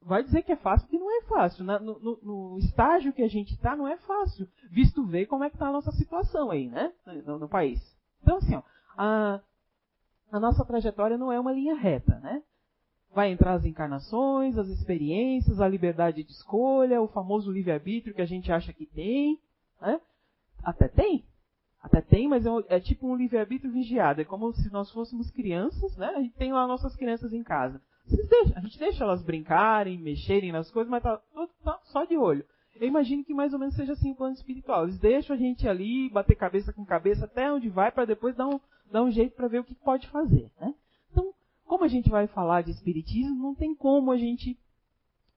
Vai 0.00 0.22
dizer 0.22 0.42
que 0.42 0.52
é 0.52 0.56
fácil, 0.56 0.86
porque 0.86 0.98
não 0.98 1.10
é 1.18 1.22
fácil. 1.22 1.64
No, 1.64 1.78
no, 1.78 2.18
no 2.22 2.58
estágio 2.58 3.12
que 3.12 3.22
a 3.22 3.28
gente 3.28 3.54
está, 3.54 3.76
não 3.76 3.86
é 3.86 3.96
fácil, 3.98 4.48
visto 4.70 5.04
ver 5.04 5.26
como 5.26 5.44
é 5.44 5.50
que 5.50 5.56
está 5.56 5.68
a 5.68 5.72
nossa 5.72 5.92
situação 5.92 6.50
aí, 6.50 6.68
né? 6.68 6.92
No, 7.26 7.38
no, 7.38 7.48
país. 7.48 7.80
Então, 8.22 8.36
assim, 8.36 8.54
ó, 8.54 8.62
a, 8.96 9.40
a 10.30 10.40
nossa 10.40 10.64
trajetória 10.64 11.18
não 11.18 11.32
é 11.32 11.38
uma 11.38 11.52
linha 11.52 11.74
reta, 11.74 12.18
né? 12.20 12.42
Vai 13.14 13.30
entrar 13.30 13.52
as 13.52 13.64
encarnações, 13.64 14.56
as 14.56 14.68
experiências, 14.68 15.60
a 15.60 15.68
liberdade 15.68 16.22
de 16.22 16.32
escolha, 16.32 17.02
o 17.02 17.08
famoso 17.08 17.52
livre-arbítrio 17.52 18.14
que 18.14 18.22
a 18.22 18.26
gente 18.26 18.50
acha 18.50 18.72
que 18.72 18.86
tem. 18.86 19.38
Né? 19.80 20.00
Até 20.64 20.88
tem. 20.88 21.24
Até 21.82 22.00
tem, 22.00 22.28
mas 22.28 22.46
é, 22.46 22.50
é 22.68 22.80
tipo 22.80 23.06
um 23.06 23.16
livre-arbítrio 23.16 23.70
vigiado. 23.70 24.20
É 24.20 24.24
como 24.24 24.52
se 24.54 24.72
nós 24.72 24.90
fôssemos 24.92 25.30
crianças, 25.30 25.96
né? 25.96 26.06
A 26.16 26.22
gente 26.22 26.34
tem 26.36 26.52
lá 26.52 26.66
nossas 26.66 26.96
crianças 26.96 27.32
em 27.32 27.42
casa. 27.42 27.82
A 28.56 28.60
gente 28.60 28.78
deixa 28.78 29.04
elas 29.04 29.22
brincarem, 29.22 29.98
mexerem 29.98 30.52
nas 30.52 30.70
coisas, 30.70 30.90
mas 30.90 31.02
tá, 31.02 31.20
tá 31.64 31.80
só 31.84 32.04
de 32.04 32.16
olho. 32.16 32.44
Eu 32.74 32.88
imagino 32.88 33.24
que 33.24 33.34
mais 33.34 33.52
ou 33.52 33.58
menos 33.58 33.74
seja 33.74 33.92
assim 33.92 34.12
o 34.12 34.14
plano 34.14 34.34
espiritual. 34.34 34.84
Eles 34.84 34.98
deixam 34.98 35.36
a 35.36 35.38
gente 35.38 35.68
ali 35.68 36.10
bater 36.10 36.34
cabeça 36.34 36.72
com 36.72 36.84
cabeça 36.84 37.26
até 37.26 37.52
onde 37.52 37.68
vai 37.68 37.92
para 37.92 38.04
depois 38.04 38.34
dar 38.34 38.48
um, 38.48 38.58
dar 38.90 39.02
um 39.02 39.10
jeito 39.10 39.36
para 39.36 39.48
ver 39.48 39.60
o 39.60 39.64
que 39.64 39.74
pode 39.74 40.08
fazer. 40.08 40.50
Né? 40.60 40.74
Então, 41.10 41.32
como 41.64 41.84
a 41.84 41.88
gente 41.88 42.10
vai 42.10 42.26
falar 42.26 42.62
de 42.62 42.70
espiritismo, 42.70 43.34
não 43.34 43.54
tem 43.54 43.74
como 43.74 44.10
a 44.10 44.16
gente 44.16 44.58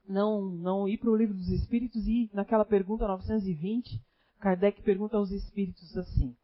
não, 0.08 0.42
não 0.42 0.88
ir 0.88 0.98
para 0.98 1.10
o 1.10 1.16
livro 1.16 1.36
dos 1.36 1.50
espíritos 1.50 2.08
e 2.08 2.30
naquela 2.34 2.66
pergunta 2.66 3.08
920, 3.08 4.02
Kardec 4.40 4.82
pergunta 4.82 5.18
aos 5.18 5.32
espíritos 5.32 5.98
assim: 5.98 6.36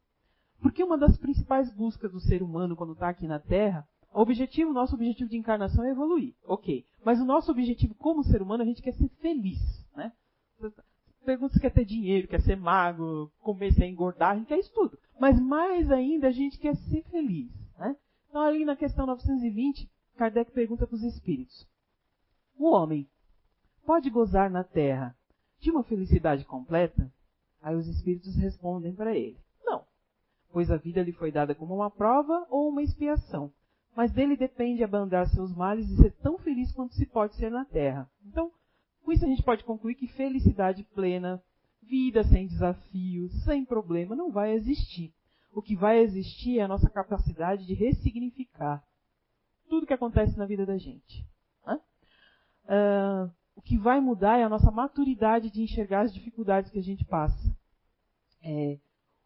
Por 0.62 0.72
que 0.72 0.84
uma 0.84 0.98
das 0.98 1.18
principais 1.18 1.72
buscas 1.74 2.12
do 2.12 2.20
ser 2.20 2.42
humano 2.42 2.76
quando 2.76 2.94
está 2.94 3.10
aqui 3.10 3.28
na 3.28 3.40
Terra 3.40 3.88
objetivo, 4.14 4.74
nosso 4.74 4.96
objetivo 4.96 5.30
de 5.30 5.38
encarnação 5.38 5.86
é 5.86 5.92
evoluir, 5.92 6.36
ok. 6.44 6.86
Mas 7.04 7.20
o 7.20 7.26
nosso 7.26 7.50
objetivo 7.52 7.96
como 7.96 8.24
ser 8.24 8.42
humano, 8.42 8.64
a 8.64 8.66
gente 8.66 8.82
quer 8.82 8.94
ser 8.94 9.08
feliz, 9.22 9.60
né? 9.96 10.12
Pergunta 11.26 11.54
se 11.54 11.60
quer 11.60 11.72
ter 11.72 11.86
dinheiro, 11.86 12.28
quer 12.28 12.42
ser 12.42 12.58
magro, 12.58 13.32
comer 13.40 13.72
sem 13.74 13.92
engordar, 13.92 14.32
a 14.32 14.36
gente 14.36 14.48
quer 14.48 14.60
isso 14.60 14.74
tudo. 14.74 14.98
Mas 15.20 15.40
mais 15.40 15.90
ainda, 15.90 16.28
a 16.28 16.32
gente 16.32 16.58
quer 16.58 16.76
ser 16.76 17.04
feliz, 17.04 17.52
né? 17.78 17.96
Então 18.30 18.42
ali 18.42 18.66
na 18.66 18.76
questão 18.76 19.06
920, 19.06 19.90
Kardec 20.18 20.52
pergunta 20.52 20.86
para 20.86 20.96
os 20.96 21.04
espíritos. 21.04 21.68
O 22.58 22.70
homem 22.70 23.10
pode 23.86 24.10
gozar 24.10 24.50
na 24.50 24.64
Terra 24.64 25.16
de 25.60 25.72
uma 25.72 25.84
felicidade 25.84 26.44
completa? 26.44 27.12
Aí 27.62 27.76
os 27.76 27.88
espíritos 27.88 28.36
respondem 28.36 28.94
para 28.94 29.16
ele: 29.16 29.38
Não, 29.64 29.86
pois 30.52 30.70
a 30.70 30.78
vida 30.78 31.02
lhe 31.02 31.14
foi 31.14 31.32
dada 31.32 31.56
como 31.56 31.76
uma 31.76 31.90
prova 31.90 32.46
ou 32.50 32.68
uma 32.68 32.82
expiação 32.82 33.54
mas 33.96 34.12
dele 34.12 34.38
depende 34.38 34.84
abrandar 34.84 35.28
seus 35.28 35.54
males 35.54 35.90
e 35.90 35.98
ser 35.98 36.12
tão 36.14 36.38
feliz 36.38 36.72
quanto 36.72 36.96
se 36.96 37.06
pode 37.06 37.36
ser 37.36 37.52
na 37.52 37.66
terra. 37.66 38.10
Então, 38.26 38.52
com 39.04 39.12
isso 39.12 39.26
a 39.26 39.28
gente 39.28 39.44
pode 39.44 39.64
concluir 39.64 39.96
que 39.96 40.08
felicidade 40.08 40.84
plena, 40.96 41.42
vida 41.82 42.24
sem 42.24 42.48
desafios, 42.48 43.44
sem 43.44 43.66
problema, 43.66 44.16
não 44.16 44.32
vai 44.32 44.54
existir. 44.54 45.14
O 45.54 45.62
que 45.62 45.76
vai 45.76 46.00
existir 46.00 46.60
é 46.60 46.62
a 46.62 46.68
nossa 46.68 46.90
capacidade 46.90 47.66
de 47.66 47.74
ressignificar 47.74 48.84
tudo 49.68 49.88
que 49.88 49.94
acontece 49.94 50.38
na 50.38 50.46
vida 50.46 50.66
da 50.66 50.78
gente. 50.78 51.26
Uh, 52.66 53.32
o 53.56 53.62
que 53.62 53.78
vai 53.78 54.00
mudar 54.00 54.38
é 54.38 54.44
a 54.44 54.50
nossa 54.50 54.72
maturidade 54.72 55.50
de 55.50 55.62
enxergar 55.62 56.02
as 56.02 56.14
dificuldades 56.14 56.72
que 56.72 56.80
a 56.80 56.84
gente 56.84 57.06
passa. 57.06 57.58
É, 58.44 58.80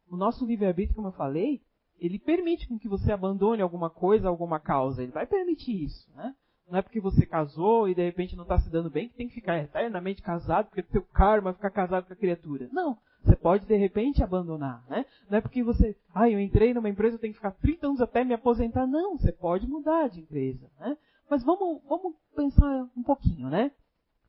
o 0.07 0.17
nosso 0.17 0.45
livre-arbítrio, 0.45 0.95
como 0.95 1.09
eu 1.09 1.13
falei, 1.13 1.61
ele 1.99 2.19
permite 2.19 2.67
com 2.67 2.77
que 2.77 2.87
você 2.87 3.11
abandone 3.11 3.61
alguma 3.61 3.89
coisa, 3.89 4.27
alguma 4.27 4.59
causa. 4.59 5.01
Ele 5.03 5.11
vai 5.11 5.25
permitir 5.25 5.83
isso, 5.83 6.09
né? 6.15 6.35
Não 6.67 6.79
é 6.79 6.81
porque 6.81 6.99
você 6.99 7.25
casou 7.25 7.87
e 7.87 7.93
de 7.93 8.03
repente 8.03 8.35
não 8.35 8.43
está 8.43 8.57
se 8.57 8.69
dando 8.69 8.89
bem 8.89 9.07
que 9.07 9.15
tem 9.15 9.27
que 9.27 9.35
ficar 9.35 9.57
eternamente 9.57 10.21
casado, 10.21 10.67
porque 10.67 10.81
teu 10.81 11.03
karma 11.03 11.53
ficar 11.53 11.69
casado 11.69 12.07
com 12.07 12.13
a 12.13 12.17
criatura. 12.17 12.67
Não. 12.71 12.97
Você 13.23 13.35
pode 13.35 13.65
de 13.65 13.75
repente 13.75 14.23
abandonar, 14.23 14.83
né? 14.87 15.05
Não 15.29 15.37
é 15.37 15.41
porque 15.41 15.63
você, 15.63 15.95
ah, 16.13 16.29
eu 16.29 16.39
entrei 16.39 16.73
numa 16.73 16.89
empresa, 16.89 17.15
eu 17.15 17.19
tenho 17.19 17.33
que 17.33 17.39
ficar 17.39 17.51
30 17.51 17.87
anos 17.87 18.01
até 18.01 18.23
me 18.23 18.33
aposentar. 18.33 18.85
Não, 18.85 19.17
você 19.17 19.31
pode 19.31 19.67
mudar 19.67 20.09
de 20.09 20.21
empresa, 20.21 20.69
né? 20.79 20.97
Mas 21.29 21.43
vamos, 21.43 21.81
vamos 21.87 22.15
pensar 22.35 22.87
um 22.95 23.03
pouquinho, 23.03 23.49
né? 23.49 23.71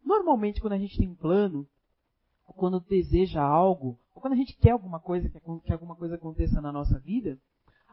Normalmente 0.04 0.60
quando 0.60 0.74
a 0.74 0.78
gente 0.78 0.96
tem 0.96 1.08
um 1.08 1.14
plano, 1.14 1.66
ou 2.46 2.54
quando 2.54 2.80
deseja 2.80 3.42
algo, 3.42 3.98
ou 4.14 4.20
quando 4.22 4.34
a 4.34 4.36
gente 4.36 4.56
quer 4.56 4.70
alguma 4.70 5.00
coisa, 5.00 5.28
que 5.28 5.72
alguma 5.72 5.96
coisa 5.96 6.14
aconteça 6.14 6.60
na 6.60 6.72
nossa 6.72 6.98
vida, 6.98 7.38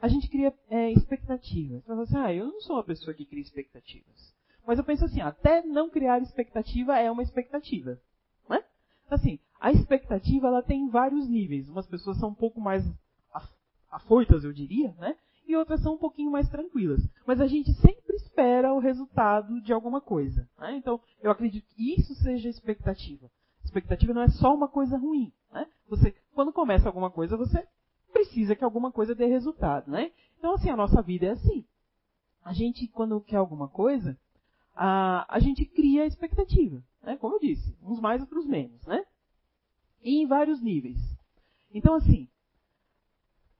a 0.04 0.10
gente 0.10 0.28
cria 0.28 0.54
é, 0.70 0.92
expectativas. 0.92 1.82
Fala 1.86 2.04
assim, 2.04 2.18
ah, 2.18 2.34
eu 2.34 2.48
não 2.48 2.60
sou 2.60 2.76
uma 2.76 2.84
pessoa 2.84 3.14
que 3.14 3.24
cria 3.24 3.42
expectativas. 3.42 4.36
Mas 4.68 4.78
eu 4.78 4.84
penso 4.84 5.06
assim, 5.06 5.22
até 5.22 5.62
não 5.62 5.90
criar 5.90 6.22
expectativa 6.22 7.00
é 7.00 7.10
uma 7.10 7.24
expectativa. 7.24 7.98
Né? 8.50 8.62
Assim, 9.10 9.40
a 9.62 9.72
expectativa 9.72 10.48
ela 10.48 10.62
tem 10.62 10.90
vários 10.90 11.26
níveis. 11.30 11.70
Umas 11.70 11.88
pessoas 11.88 12.18
são 12.18 12.32
um 12.32 12.36
pouco 12.36 12.60
mais 12.60 12.84
afoitas, 13.90 14.44
eu 14.44 14.52
diria, 14.52 14.94
né? 15.00 15.16
E 15.48 15.56
outras 15.56 15.82
são 15.82 15.94
um 15.94 15.98
pouquinho 15.98 16.32
mais 16.32 16.50
tranquilas. 16.50 17.00
Mas 17.26 17.40
a 17.40 17.48
gente 17.48 17.72
sempre 17.72 18.18
espera 18.18 18.74
o 18.74 18.80
resultado 18.80 19.62
de 19.62 19.72
alguma 19.72 20.02
coisa. 20.02 20.46
Né? 20.60 20.76
Então, 20.76 21.00
eu 21.22 21.32
acredito 21.32 21.66
que 21.74 21.94
isso 21.98 22.14
seja 22.16 22.50
expectativa. 22.50 23.32
Expectativa 23.64 24.14
não 24.14 24.24
é 24.24 24.30
só 24.30 24.54
uma 24.54 24.68
coisa 24.68 24.98
ruim. 24.98 25.32
Né? 25.50 25.66
Você, 25.88 26.14
quando 26.36 26.52
começa 26.52 26.90
alguma 26.90 27.10
coisa, 27.10 27.38
você 27.38 27.66
precisa 28.14 28.56
que 28.56 28.64
alguma 28.64 28.92
coisa 28.92 29.16
dê 29.16 29.26
resultado, 29.26 29.92
né? 29.92 30.12
Então, 30.38 30.54
assim, 30.54 30.70
a 30.70 30.78
nossa 30.78 31.02
vida 31.02 31.26
é 31.26 31.32
assim. 31.32 31.66
A 32.46 32.54
gente, 32.54 32.88
quando 32.88 33.20
quer 33.20 33.38
alguma 33.38 33.68
coisa, 33.68 34.18
a, 34.76 35.26
a 35.28 35.40
gente 35.40 35.66
cria 35.66 36.06
expectativa, 36.06 36.82
né? 37.02 37.18
Como 37.18 37.36
eu 37.36 37.40
disse, 37.40 37.76
uns 37.82 38.00
mais, 38.00 38.22
outros 38.22 38.46
menos, 38.46 38.86
né? 38.86 39.04
E 40.02 40.22
em 40.22 40.28
vários 40.28 40.62
níveis. 40.62 40.98
Então, 41.74 41.96
assim, 41.96 42.28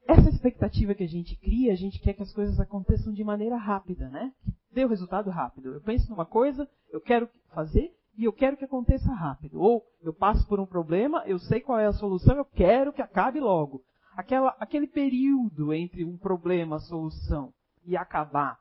essa 0.06 0.28
expectativa 0.28 0.94
que 0.94 1.02
a 1.02 1.08
gente 1.08 1.34
cria, 1.36 1.72
a 1.72 1.76
gente 1.76 1.98
quer 1.98 2.12
que 2.12 2.22
as 2.22 2.32
coisas 2.32 2.60
aconteçam 2.60 3.12
de 3.12 3.24
maneira 3.24 3.56
rápida, 3.56 4.08
né? 4.08 4.32
Que 4.44 4.74
dê 4.74 4.84
o 4.84 4.88
resultado 4.88 5.30
rápido. 5.30 5.74
Eu 5.74 5.80
penso 5.80 6.10
numa 6.10 6.26
coisa, 6.26 6.68
eu 6.92 7.00
quero 7.00 7.28
fazer 7.54 7.94
e 8.16 8.24
eu 8.24 8.32
quero 8.32 8.56
que 8.56 8.64
aconteça 8.64 9.12
rápido. 9.12 9.60
Ou 9.60 9.84
eu 10.02 10.12
passo 10.12 10.46
por 10.46 10.60
um 10.60 10.66
problema, 10.66 11.24
eu 11.26 11.38
sei 11.38 11.60
qual 11.60 11.78
é 11.78 11.86
a 11.86 11.92
solução, 11.92 12.36
eu 12.36 12.44
quero 12.44 12.92
que 12.92 13.02
acabe 13.02 13.40
logo 13.40 13.82
aquela, 14.16 14.56
aquele 14.60 14.86
período 14.86 15.72
entre 15.72 16.04
um 16.04 16.16
problema, 16.16 16.78
solução 16.78 17.52
e 17.84 17.96
acabar, 17.96 18.58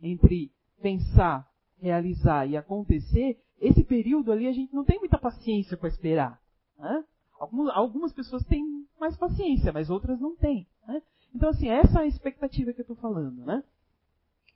entre 0.00 0.52
pensar, 0.80 1.48
realizar 1.80 2.46
e 2.46 2.56
acontecer, 2.56 3.38
esse 3.60 3.84
período 3.84 4.32
ali 4.32 4.46
a 4.46 4.52
gente 4.52 4.74
não 4.74 4.84
tem 4.84 4.98
muita 4.98 5.18
paciência 5.18 5.76
para 5.76 5.88
esperar. 5.88 6.40
Né? 6.78 7.04
Algumas, 7.38 7.76
algumas, 7.76 8.12
pessoas 8.12 8.44
têm 8.44 8.86
mais 8.98 9.16
paciência, 9.16 9.72
mas 9.72 9.90
outras 9.90 10.20
não 10.20 10.36
têm. 10.36 10.66
Né? 10.86 11.02
Então, 11.34 11.50
assim, 11.50 11.68
essa 11.68 12.00
é 12.00 12.02
a 12.02 12.06
expectativa 12.06 12.72
que 12.72 12.80
eu 12.80 12.84
estou 12.84 12.96
falando. 12.96 13.44
Né? 13.44 13.62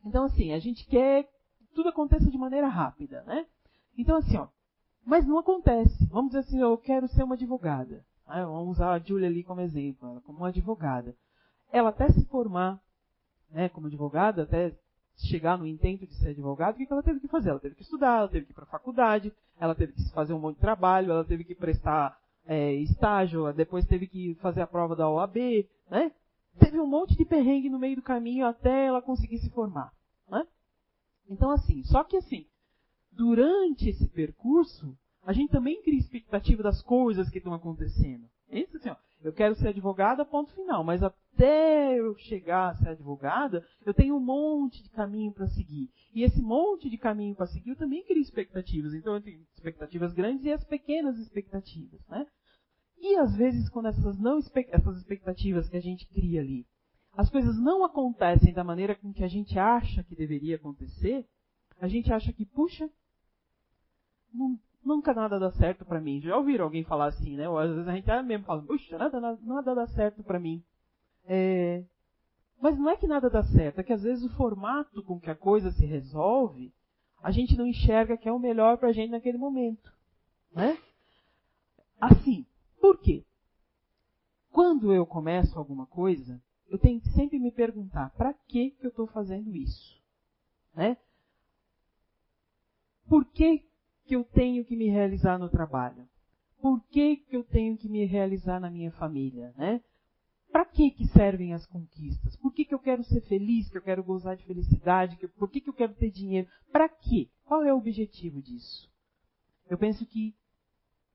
Então, 0.04 0.24
assim, 0.24 0.52
a 0.52 0.59
gente 0.59 0.87
quer 0.87 1.24
que 1.24 1.66
tudo 1.74 1.88
aconteça 1.88 2.30
de 2.30 2.38
maneira 2.38 2.68
rápida. 2.68 3.22
Né? 3.24 3.46
Então, 3.96 4.16
assim, 4.16 4.37
ó, 4.37 4.48
mas 5.04 5.26
não 5.26 5.38
acontece. 5.38 6.07
Vamos 6.07 6.30
dizer 6.30 6.40
assim, 6.40 6.61
eu 6.61 6.76
quero 6.78 7.07
ser 7.09 7.22
uma 7.22 7.35
advogada. 7.35 8.04
Ah, 8.26 8.44
vamos 8.44 8.76
usar 8.76 8.92
a 8.92 8.98
Julia 8.98 9.28
ali 9.28 9.44
como 9.44 9.60
exemplo, 9.60 10.08
ela 10.08 10.20
como 10.22 10.38
uma 10.38 10.48
advogada. 10.48 11.14
Ela 11.70 11.90
até 11.90 12.08
se 12.08 12.24
formar 12.26 12.80
né, 13.50 13.68
como 13.68 13.87
advogada, 13.87 14.42
até 14.42 14.74
chegar 15.16 15.56
no 15.56 15.66
intento 15.66 16.06
de 16.06 16.14
ser 16.14 16.30
advogada, 16.30 16.72
o 16.72 16.76
que 16.76 16.92
ela 16.92 17.02
teve 17.02 17.20
que 17.20 17.28
fazer? 17.28 17.50
Ela 17.50 17.60
teve 17.60 17.74
que 17.74 17.82
estudar, 17.82 18.18
ela 18.18 18.28
teve 18.28 18.46
que 18.46 18.52
ir 18.52 18.54
para 18.54 18.64
a 18.64 18.68
faculdade, 18.68 19.32
ela 19.58 19.74
teve 19.74 19.92
que 19.92 20.10
fazer 20.10 20.32
um 20.32 20.40
monte 20.40 20.56
de 20.56 20.60
trabalho, 20.60 21.12
ela 21.12 21.24
teve 21.24 21.44
que 21.44 21.54
prestar 21.54 22.18
é, 22.46 22.72
estágio, 22.74 23.52
depois 23.52 23.87
teve 23.87 24.06
que 24.06 24.34
fazer 24.37 24.62
a 24.62 24.66
prova 24.66 24.96
da 24.96 25.08
OAB, 25.08 25.37
né? 25.90 26.12
Teve 26.58 26.78
um 26.78 26.87
monte 26.87 27.16
de 27.16 27.24
perrengue 27.24 27.68
no 27.68 27.78
meio 27.78 27.96
do 27.96 28.02
caminho 28.02 28.46
até 28.46 28.87
ela 28.87 29.02
conseguir 29.02 29.38
se 29.38 29.50
formar. 29.50 29.92
Né? 30.28 30.46
Então, 31.28 31.50
assim, 31.50 31.82
só 31.84 32.04
que 32.04 32.16
assim, 32.16 32.46
durante 33.10 33.88
esse 33.88 34.08
percurso, 34.08 34.96
a 35.26 35.32
gente 35.32 35.50
também 35.50 35.82
cria 35.82 35.98
expectativa 35.98 36.62
das 36.62 36.82
coisas 36.82 37.30
que 37.30 37.38
estão 37.38 37.54
acontecendo. 37.54 38.28
Isso 38.50 38.76
assim, 38.76 38.90
ó, 38.90 38.96
eu 39.22 39.32
quero 39.32 39.54
ser 39.54 39.68
advogada, 39.68 40.24
ponto 40.24 40.52
final. 40.52 40.84
Mas 40.84 41.02
até 41.02 41.98
eu 41.98 42.14
chegar 42.18 42.68
a 42.68 42.74
ser 42.76 42.90
advogada, 42.90 43.66
eu 43.84 43.94
tenho 43.94 44.16
um 44.16 44.20
monte 44.20 44.82
de 44.82 44.90
caminho 44.90 45.32
para 45.32 45.48
seguir. 45.48 45.90
E 46.14 46.22
esse 46.22 46.40
monte 46.42 46.90
de 46.90 46.98
caminho 46.98 47.34
para 47.34 47.46
seguir, 47.46 47.70
eu 47.70 47.76
também 47.76 48.04
crio 48.04 48.20
expectativas. 48.20 48.92
Então, 48.92 49.14
eu 49.14 49.22
tenho 49.22 49.40
expectativas 49.54 50.12
grandes 50.12 50.44
e 50.44 50.52
as 50.52 50.62
pequenas 50.64 51.18
expectativas, 51.18 52.00
né? 52.08 52.26
E 52.98 53.16
às 53.16 53.34
vezes, 53.34 53.68
quando 53.68 53.88
essas, 53.88 54.18
não, 54.18 54.38
essas 54.38 54.96
expectativas 54.98 55.68
que 55.68 55.76
a 55.76 55.82
gente 55.82 56.06
cria 56.08 56.40
ali, 56.40 56.66
as 57.16 57.30
coisas 57.30 57.58
não 57.58 57.84
acontecem 57.84 58.52
da 58.52 58.64
maneira 58.64 58.94
com 58.94 59.12
que 59.12 59.24
a 59.24 59.28
gente 59.28 59.58
acha 59.58 60.02
que 60.04 60.16
deveria 60.16 60.56
acontecer, 60.56 61.26
a 61.80 61.88
gente 61.88 62.12
acha 62.12 62.32
que, 62.32 62.44
puxa, 62.44 62.88
não, 64.32 64.58
nunca 64.84 65.14
nada 65.14 65.38
dá 65.38 65.50
certo 65.52 65.84
para 65.84 66.00
mim. 66.00 66.20
Já 66.20 66.36
ouviram 66.36 66.64
alguém 66.64 66.84
falar 66.84 67.06
assim, 67.06 67.36
né? 67.36 67.48
Ou 67.48 67.58
às 67.58 67.70
vezes 67.70 67.88
a 67.88 67.94
gente 67.94 68.22
mesmo 68.24 68.44
fala, 68.44 68.62
puxa, 68.62 68.98
nada, 68.98 69.20
nada, 69.20 69.38
nada 69.42 69.74
dá 69.74 69.86
certo 69.88 70.22
para 70.22 70.38
mim. 70.38 70.62
É... 71.24 71.84
Mas 72.60 72.78
não 72.78 72.88
é 72.88 72.96
que 72.96 73.06
nada 73.06 73.28
dá 73.28 73.42
certo, 73.42 73.80
é 73.80 73.82
que 73.82 73.92
às 73.92 74.02
vezes 74.02 74.24
o 74.24 74.34
formato 74.36 75.02
com 75.02 75.20
que 75.20 75.30
a 75.30 75.34
coisa 75.34 75.70
se 75.72 75.84
resolve, 75.84 76.72
a 77.22 77.30
gente 77.30 77.56
não 77.56 77.66
enxerga 77.66 78.16
que 78.16 78.28
é 78.28 78.32
o 78.32 78.38
melhor 78.38 78.78
para 78.78 78.88
a 78.88 78.92
gente 78.92 79.10
naquele 79.10 79.38
momento. 79.38 79.92
Né? 80.54 80.78
Assim, 82.00 82.46
por 82.80 82.98
quê? 83.00 83.24
Quando 84.50 84.92
eu 84.92 85.04
começo 85.04 85.58
alguma 85.58 85.86
coisa, 85.86 86.40
eu 86.68 86.78
tenho 86.78 87.00
que 87.00 87.08
sempre 87.10 87.38
me 87.38 87.50
perguntar, 87.50 88.10
para 88.10 88.32
que, 88.32 88.70
que 88.70 88.86
eu 88.86 88.90
estou 88.90 89.06
fazendo 89.06 89.54
isso? 89.54 90.00
Né? 90.74 90.96
Por 93.08 93.24
que 93.26 93.64
que 94.06 94.16
eu 94.16 94.24
tenho 94.24 94.64
que 94.64 94.76
me 94.76 94.88
realizar 94.88 95.38
no 95.38 95.48
trabalho? 95.48 96.08
Por 96.60 96.80
que, 96.88 97.16
que 97.16 97.36
eu 97.36 97.44
tenho 97.44 97.76
que 97.76 97.88
me 97.88 98.04
realizar 98.04 98.60
na 98.60 98.70
minha 98.70 98.90
família? 98.92 99.52
Né? 99.56 99.80
para 100.54 100.64
que, 100.66 100.92
que 100.92 101.04
servem 101.08 101.52
as 101.52 101.66
conquistas? 101.66 102.36
Por 102.36 102.54
que, 102.54 102.64
que 102.64 102.72
eu 102.72 102.78
quero 102.78 103.02
ser 103.02 103.20
feliz, 103.22 103.68
que 103.68 103.76
eu 103.76 103.82
quero 103.82 104.04
gozar 104.04 104.36
de 104.36 104.44
felicidade, 104.44 105.16
que, 105.16 105.26
por 105.26 105.50
que, 105.50 105.60
que 105.60 105.68
eu 105.68 105.74
quero 105.74 105.92
ter 105.94 106.12
dinheiro? 106.12 106.46
Para 106.70 106.88
quê? 106.88 107.28
Qual 107.44 107.64
é 107.64 107.74
o 107.74 107.78
objetivo 107.78 108.40
disso? 108.40 108.88
Eu 109.68 109.76
penso 109.76 110.06
que 110.06 110.32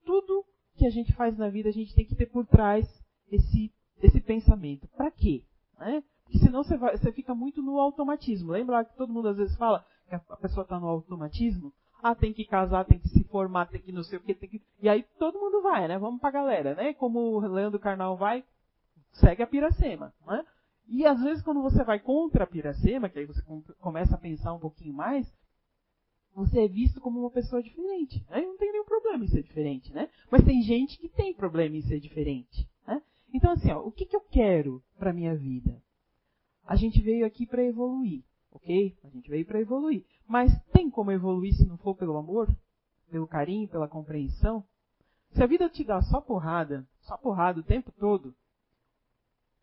tudo 0.03 0.43
que 0.75 0.85
a 0.85 0.89
gente 0.89 1.13
faz 1.13 1.37
na 1.37 1.47
vida, 1.47 1.69
a 1.69 1.71
gente 1.71 1.95
tem 1.95 2.05
que 2.05 2.15
ter 2.15 2.25
por 2.25 2.45
trás 2.45 2.85
esse, 3.31 3.71
esse 4.03 4.19
pensamento. 4.19 4.89
Para 4.89 5.09
quê? 5.09 5.45
Né? 5.79 6.03
Porque 6.25 6.39
senão 6.39 6.61
você, 6.61 6.75
vai, 6.75 6.97
você 6.97 7.09
fica 7.13 7.33
muito 7.33 7.61
no 7.61 7.79
automatismo. 7.79 8.51
Lembra 8.51 8.83
que 8.83 8.97
todo 8.97 9.13
mundo 9.13 9.29
às 9.29 9.37
vezes 9.37 9.55
fala 9.55 9.85
que 10.09 10.15
a 10.15 10.19
pessoa 10.19 10.63
está 10.63 10.77
no 10.77 10.87
automatismo? 10.87 11.73
Ah, 12.01 12.15
tem 12.15 12.33
que 12.33 12.45
casar, 12.45 12.85
tem 12.85 12.97
que 12.97 13.09
se 13.09 13.23
formar, 13.25 13.67
tem 13.67 13.81
que 13.81 13.91
não 13.91 14.03
sei 14.03 14.17
o 14.17 14.21
que, 14.21 14.33
tem 14.33 14.49
que... 14.49 14.61
E 14.81 14.87
aí 14.87 15.03
todo 15.17 15.39
mundo 15.39 15.61
vai, 15.61 15.87
né? 15.87 15.97
Vamos 15.97 16.21
pra 16.21 16.31
galera, 16.31 16.73
né? 16.75 16.93
Como 16.93 17.19
o 17.19 17.39
Leandro 17.39 17.79
Carnal 17.79 18.15
vai, 18.15 18.43
segue 19.13 19.43
a 19.43 19.47
Piracema. 19.47 20.13
Né? 20.25 20.45
E 20.87 21.05
às 21.05 21.21
vezes 21.21 21.43
quando 21.43 21.61
você 21.61 21.83
vai 21.83 21.99
contra 21.99 22.45
a 22.45 22.47
Piracema, 22.47 23.09
que 23.09 23.19
aí 23.19 23.25
você 23.25 23.41
começa 23.79 24.15
a 24.15 24.19
pensar 24.19 24.53
um 24.53 24.59
pouquinho 24.59 24.93
mais, 24.93 25.31
você 26.33 26.61
é 26.61 26.67
visto 26.67 27.01
como 27.01 27.19
uma 27.19 27.29
pessoa 27.29 27.61
diferente. 27.61 28.25
Né? 28.29 28.41
Não 28.41 28.57
tem 28.57 28.71
nenhum 28.71 28.85
problema 28.85 29.25
em 29.25 29.27
ser 29.27 29.43
diferente, 29.43 29.93
né? 29.93 30.09
Mas 30.31 30.43
tem 30.43 30.61
gente 30.61 30.97
que 30.97 31.09
tem 31.09 31.33
problema 31.33 31.75
em 31.75 31.81
ser 31.81 31.99
diferente. 31.99 32.67
Né? 32.87 33.01
Então 33.33 33.51
assim, 33.51 33.71
ó, 33.71 33.81
o 33.81 33.91
que, 33.91 34.05
que 34.05 34.15
eu 34.15 34.21
quero 34.21 34.81
para 34.97 35.13
minha 35.13 35.35
vida? 35.35 35.81
A 36.65 36.75
gente 36.75 37.01
veio 37.01 37.25
aqui 37.25 37.45
para 37.45 37.63
evoluir, 37.63 38.23
ok? 38.51 38.97
A 39.03 39.09
gente 39.09 39.29
veio 39.29 39.45
para 39.45 39.59
evoluir. 39.59 40.05
Mas 40.27 40.51
tem 40.71 40.89
como 40.89 41.11
evoluir 41.11 41.53
se 41.53 41.65
não 41.65 41.77
for 41.77 41.95
pelo 41.95 42.17
amor, 42.17 42.47
pelo 43.09 43.27
carinho, 43.27 43.67
pela 43.67 43.87
compreensão? 43.87 44.63
Se 45.31 45.43
a 45.43 45.47
vida 45.47 45.69
te 45.69 45.83
dá 45.83 46.01
só 46.01 46.19
porrada, 46.19 46.87
só 47.01 47.17
porrada 47.17 47.59
o 47.59 47.63
tempo 47.63 47.91
todo, 47.91 48.33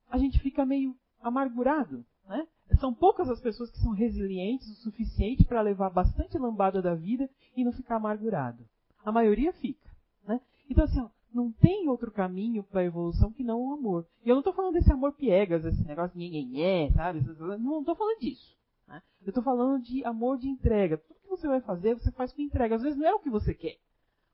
a 0.09 0.19
gente 0.19 0.39
fica 0.41 0.65
meio 0.65 0.97
amargurado, 1.21 2.05
né? 2.29 2.47
São 2.81 2.93
poucas 2.93 3.29
as 3.29 3.41
pessoas 3.41 3.71
que 3.71 3.79
são 3.79 3.93
resilientes 3.93 4.69
o 4.69 4.83
suficiente 4.83 5.45
para 5.45 5.63
levar 5.63 5.91
bastante 5.91 6.39
lambada 6.39 6.83
da 6.83 6.95
vida 6.95 7.29
e 7.57 7.65
não 7.65 7.73
ficar 7.73 7.97
amargurado. 7.97 8.65
A 9.05 9.13
maioria 9.13 9.53
fica, 9.55 9.91
né? 10.27 10.41
Então 10.69 10.85
assim, 10.85 11.01
ó, 11.01 11.09
não 11.33 11.53
tem 11.53 11.89
outro 11.89 12.11
caminho 12.11 12.63
para 12.63 12.81
a 12.81 12.85
evolução 12.85 13.33
que 13.33 13.45
não 13.45 13.61
o 13.61 13.73
amor. 13.73 14.07
E 14.25 14.29
eu 14.29 14.35
não 14.35 14.41
estou 14.41 14.55
falando 14.55 14.75
desse 14.75 14.93
amor 14.93 15.13
piegas, 15.13 15.65
esse 15.65 15.85
negócio 15.85 16.19
de 16.19 16.63
é, 16.63 16.91
sabe? 16.93 17.21
Não 17.59 17.81
estou 17.81 17.95
falando 17.95 18.19
disso. 18.21 18.57
Né? 18.87 19.03
Eu 19.23 19.31
estou 19.31 19.43
falando 19.43 19.83
de 19.83 20.05
amor 20.05 20.39
de 20.39 20.49
entrega. 20.49 20.99
Tudo 20.99 21.21
que 21.21 21.29
você 21.29 21.47
vai 21.47 21.61
fazer, 21.61 21.95
você 21.95 22.11
faz 22.13 22.33
com 22.33 22.43
entrega. 22.43 22.77
Às 22.77 22.83
vezes 22.83 22.99
não 22.99 23.07
é 23.07 23.15
o 23.15 23.21
que 23.21 23.31
você 23.31 23.55
quer, 23.55 23.79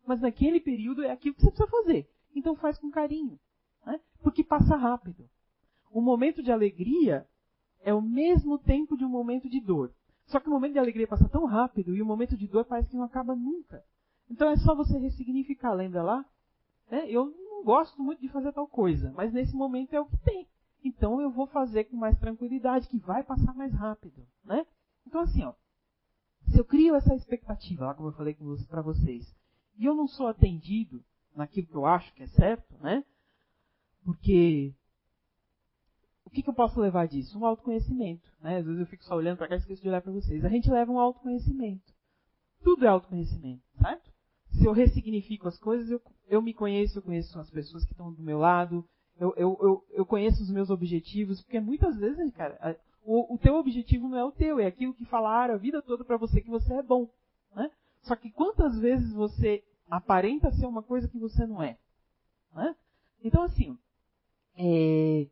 mas 0.06 0.20
naquele 0.20 0.60
período 0.60 1.02
é 1.02 1.10
aquilo 1.10 1.34
que 1.34 1.40
você 1.40 1.50
precisa 1.50 1.70
fazer. 1.70 2.08
Então 2.34 2.56
faz 2.56 2.78
com 2.78 2.90
carinho, 2.90 3.38
né? 3.84 4.00
porque 4.22 4.42
passa 4.42 4.76
rápido 4.76 5.28
o 5.92 6.00
momento 6.00 6.42
de 6.42 6.50
alegria 6.50 7.26
é 7.84 7.92
o 7.92 8.00
mesmo 8.00 8.58
tempo 8.58 8.96
de 8.96 9.04
um 9.04 9.08
momento 9.08 9.48
de 9.48 9.60
dor. 9.60 9.92
Só 10.26 10.40
que 10.40 10.48
o 10.48 10.50
momento 10.50 10.72
de 10.72 10.78
alegria 10.78 11.06
passa 11.06 11.28
tão 11.28 11.44
rápido 11.44 11.94
e 11.94 12.00
o 12.00 12.06
momento 12.06 12.36
de 12.36 12.48
dor 12.48 12.64
parece 12.64 12.88
que 12.88 12.96
não 12.96 13.04
acaba 13.04 13.36
nunca. 13.36 13.84
Então 14.30 14.48
é 14.48 14.56
só 14.56 14.74
você 14.74 14.96
ressignificar, 14.98 15.74
lembra 15.74 16.02
lá? 16.02 16.24
É, 16.90 17.10
eu 17.10 17.26
não 17.26 17.62
gosto 17.62 18.02
muito 18.02 18.20
de 18.20 18.28
fazer 18.28 18.52
tal 18.52 18.66
coisa, 18.66 19.12
mas 19.14 19.32
nesse 19.32 19.54
momento 19.54 19.92
é 19.92 20.00
o 20.00 20.06
que 20.06 20.16
tem. 20.18 20.48
Então 20.84 21.20
eu 21.20 21.30
vou 21.30 21.46
fazer 21.46 21.84
com 21.84 21.96
mais 21.96 22.18
tranquilidade, 22.18 22.88
que 22.88 22.98
vai 22.98 23.22
passar 23.22 23.54
mais 23.54 23.72
rápido. 23.72 24.26
Né? 24.44 24.66
Então 25.06 25.20
assim, 25.20 25.42
ó, 25.44 25.54
se 26.48 26.58
eu 26.58 26.64
crio 26.64 26.94
essa 26.94 27.14
expectativa, 27.14 27.86
lá 27.86 27.94
como 27.94 28.08
eu 28.08 28.14
falei 28.14 28.36
para 28.68 28.82
vocês, 28.82 29.34
e 29.76 29.84
eu 29.84 29.94
não 29.94 30.08
sou 30.08 30.26
atendido 30.28 31.02
naquilo 31.34 31.66
que 31.66 31.76
eu 31.76 31.86
acho 31.86 32.12
que 32.14 32.22
é 32.22 32.26
certo, 32.26 32.76
né? 32.78 33.04
Porque 34.04 34.74
que, 36.32 36.42
que 36.42 36.48
eu 36.48 36.54
posso 36.54 36.80
levar 36.80 37.06
disso? 37.06 37.38
Um 37.38 37.44
autoconhecimento. 37.44 38.28
Né? 38.40 38.56
Às 38.56 38.64
vezes 38.64 38.80
eu 38.80 38.86
fico 38.86 39.04
só 39.04 39.14
olhando 39.14 39.36
para 39.36 39.48
cá 39.48 39.54
e 39.54 39.58
esqueço 39.58 39.82
de 39.82 39.88
olhar 39.88 40.00
para 40.00 40.12
vocês. 40.12 40.44
A 40.44 40.48
gente 40.48 40.70
leva 40.70 40.90
um 40.90 40.98
autoconhecimento. 40.98 41.92
Tudo 42.64 42.84
é 42.84 42.88
autoconhecimento, 42.88 43.62
certo? 43.80 44.10
Se 44.50 44.64
eu 44.64 44.72
ressignifico 44.72 45.48
as 45.48 45.58
coisas, 45.58 45.90
eu, 45.90 46.00
eu 46.28 46.40
me 46.40 46.54
conheço, 46.54 46.98
eu 46.98 47.02
conheço 47.02 47.38
as 47.38 47.50
pessoas 47.50 47.84
que 47.84 47.92
estão 47.92 48.12
do 48.12 48.22
meu 48.22 48.38
lado, 48.38 48.88
eu, 49.18 49.34
eu, 49.36 49.58
eu, 49.60 49.84
eu 49.90 50.06
conheço 50.06 50.42
os 50.42 50.50
meus 50.50 50.70
objetivos, 50.70 51.42
porque 51.42 51.60
muitas 51.60 51.96
vezes, 51.96 52.32
cara, 52.32 52.78
o, 53.04 53.34
o 53.34 53.38
teu 53.38 53.54
objetivo 53.54 54.08
não 54.08 54.18
é 54.18 54.24
o 54.24 54.32
teu, 54.32 54.58
é 54.58 54.66
aquilo 54.66 54.94
que 54.94 55.04
falaram 55.04 55.54
a 55.54 55.58
vida 55.58 55.82
toda 55.82 56.04
para 56.04 56.16
você 56.16 56.40
que 56.40 56.50
você 56.50 56.74
é 56.74 56.82
bom. 56.82 57.08
Né? 57.54 57.70
Só 58.02 58.16
que 58.16 58.30
quantas 58.30 58.78
vezes 58.78 59.12
você 59.12 59.62
aparenta 59.90 60.50
ser 60.50 60.66
uma 60.66 60.82
coisa 60.82 61.08
que 61.08 61.18
você 61.18 61.46
não 61.46 61.62
é? 61.62 61.76
Né? 62.54 62.74
Então, 63.22 63.42
assim, 63.42 63.78
é, 64.56 65.26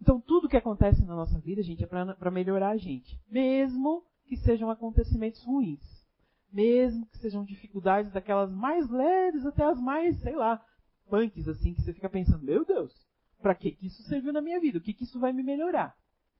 então, 0.00 0.20
tudo 0.20 0.48
que 0.48 0.56
acontece 0.56 1.04
na 1.04 1.14
nossa 1.14 1.38
vida, 1.38 1.62
gente, 1.62 1.82
é 1.82 1.86
para 1.86 2.30
melhorar 2.30 2.70
a 2.70 2.76
gente. 2.76 3.20
Mesmo 3.30 4.04
que 4.26 4.36
sejam 4.36 4.70
acontecimentos 4.70 5.42
ruins. 5.44 6.06
Mesmo 6.52 7.06
que 7.06 7.18
sejam 7.18 7.44
dificuldades 7.44 8.12
daquelas 8.12 8.50
mais 8.50 8.88
leves 8.88 9.44
até 9.44 9.64
as 9.64 9.80
mais, 9.80 10.16
sei 10.20 10.34
lá, 10.34 10.64
punks, 11.08 11.48
assim, 11.48 11.74
que 11.74 11.82
você 11.82 11.92
fica 11.92 12.08
pensando, 12.08 12.44
meu 12.44 12.64
Deus, 12.64 12.92
para 13.40 13.54
que 13.54 13.76
isso 13.80 14.02
serviu 14.04 14.32
na 14.32 14.40
minha 14.40 14.60
vida? 14.60 14.78
O 14.78 14.80
que, 14.80 14.92
que 14.92 15.04
isso 15.04 15.18
vai 15.18 15.32
me 15.32 15.42
melhorar? 15.42 15.96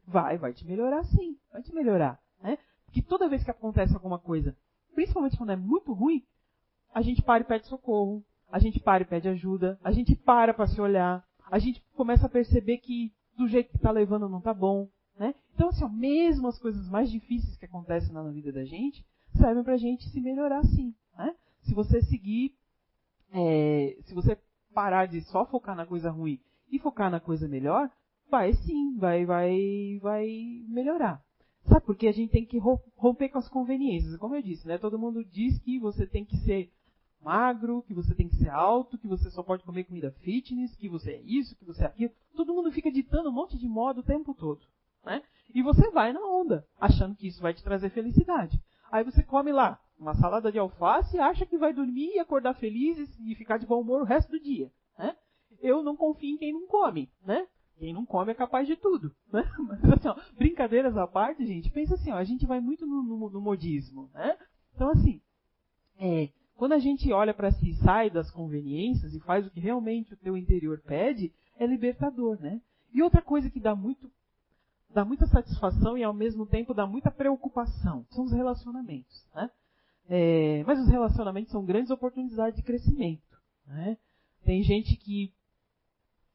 Vai, 0.07 0.39
vai 0.39 0.53
te 0.53 0.67
melhorar 0.67 1.05
sim, 1.05 1.37
vai 1.53 1.63
te 1.63 1.75
melhorar. 1.75 2.21
Né? 2.43 2.59
Porque 2.85 3.03
toda 3.03 3.29
vez 3.29 3.45
que 3.45 3.51
acontece 3.51 3.95
alguma 3.95 4.19
coisa, 4.19 4.57
principalmente 4.95 5.37
quando 5.37 5.53
é 5.53 5.57
muito 5.57 5.93
ruim, 5.93 6.25
a 6.93 7.03
gente 7.03 7.23
para 7.23 7.43
e 7.43 7.47
pede 7.47 7.67
socorro, 7.67 8.25
a 8.51 8.59
gente 8.59 8.81
para 8.81 9.03
e 9.03 9.07
pede 9.07 9.29
ajuda, 9.29 9.79
a 9.85 9.93
gente 9.93 10.17
para 10.17 10.55
para 10.55 10.67
se 10.67 10.81
olhar, 10.81 11.25
a 11.51 11.59
gente 11.59 11.83
começa 11.95 12.27
a 12.27 12.31
perceber 12.31 12.79
que 12.79 13.13
do 13.37 13.47
jeito 13.47 13.71
que 13.71 13.77
está 13.77 13.91
levando 13.91 14.29
não 14.29 14.39
está 14.39 14.53
bom. 14.53 14.89
Né? 15.19 15.35
Então, 15.55 15.69
assim, 15.69 15.85
ó, 15.85 15.89
mesmo 15.89 16.49
as 16.49 16.59
coisas 16.59 16.89
mais 16.89 17.11
difíceis 17.11 17.57
que 17.57 17.65
acontecem 17.65 18.13
na 18.13 18.23
vida 18.31 18.53
da 18.53 18.65
gente, 18.65 19.05
servem 19.37 19.63
para 19.63 19.75
a 19.75 19.79
gente 19.79 20.09
se 20.09 20.21
melhorar 20.21 20.65
sim. 20.65 20.95
Né? 21.17 21.35
Se 21.61 21.75
você 21.75 22.01
seguir, 22.03 22.55
é, 23.33 23.99
se 24.03 24.15
você 24.15 24.39
parar 24.79 25.07
de 25.07 25.21
só 25.23 25.45
focar 25.45 25.75
na 25.75 25.85
coisa 25.85 26.09
ruim 26.09 26.38
e 26.71 26.79
focar 26.79 27.11
na 27.11 27.19
coisa 27.19 27.49
melhor, 27.49 27.91
vai 28.31 28.53
sim, 28.53 28.97
vai, 28.97 29.27
vai, 29.27 29.99
vai 30.01 30.29
melhorar. 30.69 31.21
Sabe, 31.64 31.85
porque 31.85 32.07
a 32.07 32.12
gente 32.12 32.31
tem 32.31 32.47
que 32.47 32.61
romper 32.97 33.29
com 33.29 33.38
as 33.38 33.49
conveniências. 33.49 34.17
Como 34.19 34.37
eu 34.37 34.41
disse, 34.41 34.69
né? 34.69 34.79
Todo 34.79 34.97
mundo 34.97 35.25
diz 35.25 35.59
que 35.59 35.81
você 35.81 36.07
tem 36.07 36.25
que 36.25 36.37
ser 36.37 36.71
magro, 37.21 37.83
que 37.88 37.93
você 37.93 38.14
tem 38.14 38.29
que 38.29 38.37
ser 38.37 38.51
alto, 38.51 38.97
que 38.97 39.09
você 39.09 39.29
só 39.33 39.43
pode 39.43 39.64
comer 39.64 39.83
comida 39.83 40.12
fitness, 40.21 40.77
que 40.77 40.88
você 40.88 41.11
é 41.11 41.23
isso, 41.23 41.57
que 41.57 41.64
você 41.64 41.83
é 41.83 41.87
aquilo. 41.87 42.12
Todo 42.37 42.55
mundo 42.55 42.71
fica 42.71 42.88
ditando 42.88 43.31
um 43.31 43.33
monte 43.33 43.59
de 43.59 43.67
moda 43.67 43.99
o 43.99 44.05
tempo 44.05 44.33
todo. 44.33 44.61
Né? 45.05 45.21
E 45.53 45.61
você 45.61 45.91
vai 45.91 46.12
na 46.12 46.21
onda, 46.21 46.64
achando 46.79 47.17
que 47.17 47.27
isso 47.27 47.43
vai 47.43 47.53
te 47.53 47.64
trazer 47.64 47.91
felicidade. 47.91 48.62
Aí 48.93 49.03
você 49.03 49.25
come 49.25 49.51
lá 49.51 49.81
uma 49.99 50.15
salada 50.15 50.53
de 50.53 50.59
alface 50.59 51.19
acha 51.19 51.45
que 51.45 51.59
vai 51.59 51.73
dormir 51.73 52.15
e 52.15 52.19
acordar 52.19 52.55
feliz 52.55 52.99
e 53.21 53.35
ficar 53.35 53.59
de 53.59 53.67
bom 53.67 53.81
humor 53.81 54.03
o 54.03 54.05
resto 54.05 54.31
do 54.31 54.41
dia. 54.41 54.71
Né? 54.99 55.17
Eu 55.61 55.83
não 55.83 55.97
confio 55.97 56.35
em 56.35 56.39
quem 56.39 56.53
não 56.53 56.67
come, 56.67 57.11
né? 57.25 57.47
Quem 57.79 57.93
não 57.93 58.05
come 58.05 58.33
é 58.33 58.35
capaz 58.35 58.67
de 58.67 58.77
tudo, 58.77 59.15
né? 59.33 59.45
Mas 59.59 59.93
assim, 59.93 60.09
ó, 60.09 60.17
brincadeiras 60.37 60.97
à 60.97 61.07
parte, 61.07 61.47
gente, 61.47 61.71
pensa 61.71 61.95
assim, 61.95 62.11
ó, 62.11 62.17
a 62.17 62.25
gente 62.25 62.47
vai 62.47 62.61
muito 62.61 62.87
no, 62.87 63.03
no, 63.03 63.31
no 63.31 63.41
modismo, 63.41 64.11
né? 64.15 64.37
Então 64.75 64.91
assim, 64.91 65.21
é, 65.99 66.29
quando 66.57 66.73
a 66.73 66.79
gente 66.79 67.13
olha 67.13 67.33
para 67.33 67.53
si, 67.53 67.73
sai 67.75 68.11
das 68.11 68.31
conveniências 68.31 69.15
e 69.15 69.21
faz 69.21 69.47
o 69.47 69.51
que 69.51 69.61
realmente 69.61 70.15
o 70.15 70.17
teu 70.17 70.37
interior 70.37 70.81
pede, 70.85 71.33
é 71.57 71.67
libertador, 71.67 72.41
né? 72.41 72.61
E 72.93 73.03
outra 73.03 73.23
coisa 73.23 73.51
que 73.51 73.61
dá 73.61 73.75
muito 73.75 74.11
dá 74.91 75.05
muita 75.05 75.27
satisfação 75.27 75.99
e 75.99 76.03
ao 76.03 76.15
mesmo 76.15 76.47
tempo 76.47 76.73
dá 76.73 76.87
muita 76.87 77.11
preocupação 77.11 78.07
são 78.11 78.25
os 78.25 78.33
relacionamentos, 78.33 79.27
né? 79.35 79.51
É, 80.09 80.64
mas 80.66 80.81
os 80.81 80.88
relacionamentos 80.88 81.51
são 81.53 81.64
grandes 81.64 81.90
oportunidades 81.90 82.57
de 82.57 82.62
crescimento, 82.62 83.23
né? 83.66 83.97
Tem 84.44 84.62
gente 84.62 84.97
que 84.97 85.33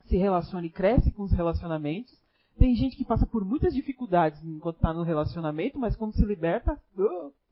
se 0.05 0.17
relaciona 0.17 0.67
e 0.67 0.69
cresce 0.69 1.11
com 1.11 1.23
os 1.23 1.31
relacionamentos. 1.31 2.15
Tem 2.57 2.75
gente 2.75 2.95
que 2.95 3.05
passa 3.05 3.25
por 3.25 3.43
muitas 3.43 3.73
dificuldades 3.73 4.43
enquanto 4.43 4.75
está 4.75 4.93
no 4.93 5.01
relacionamento, 5.01 5.79
mas 5.79 5.95
quando 5.95 6.13
se 6.13 6.23
liberta, 6.23 6.79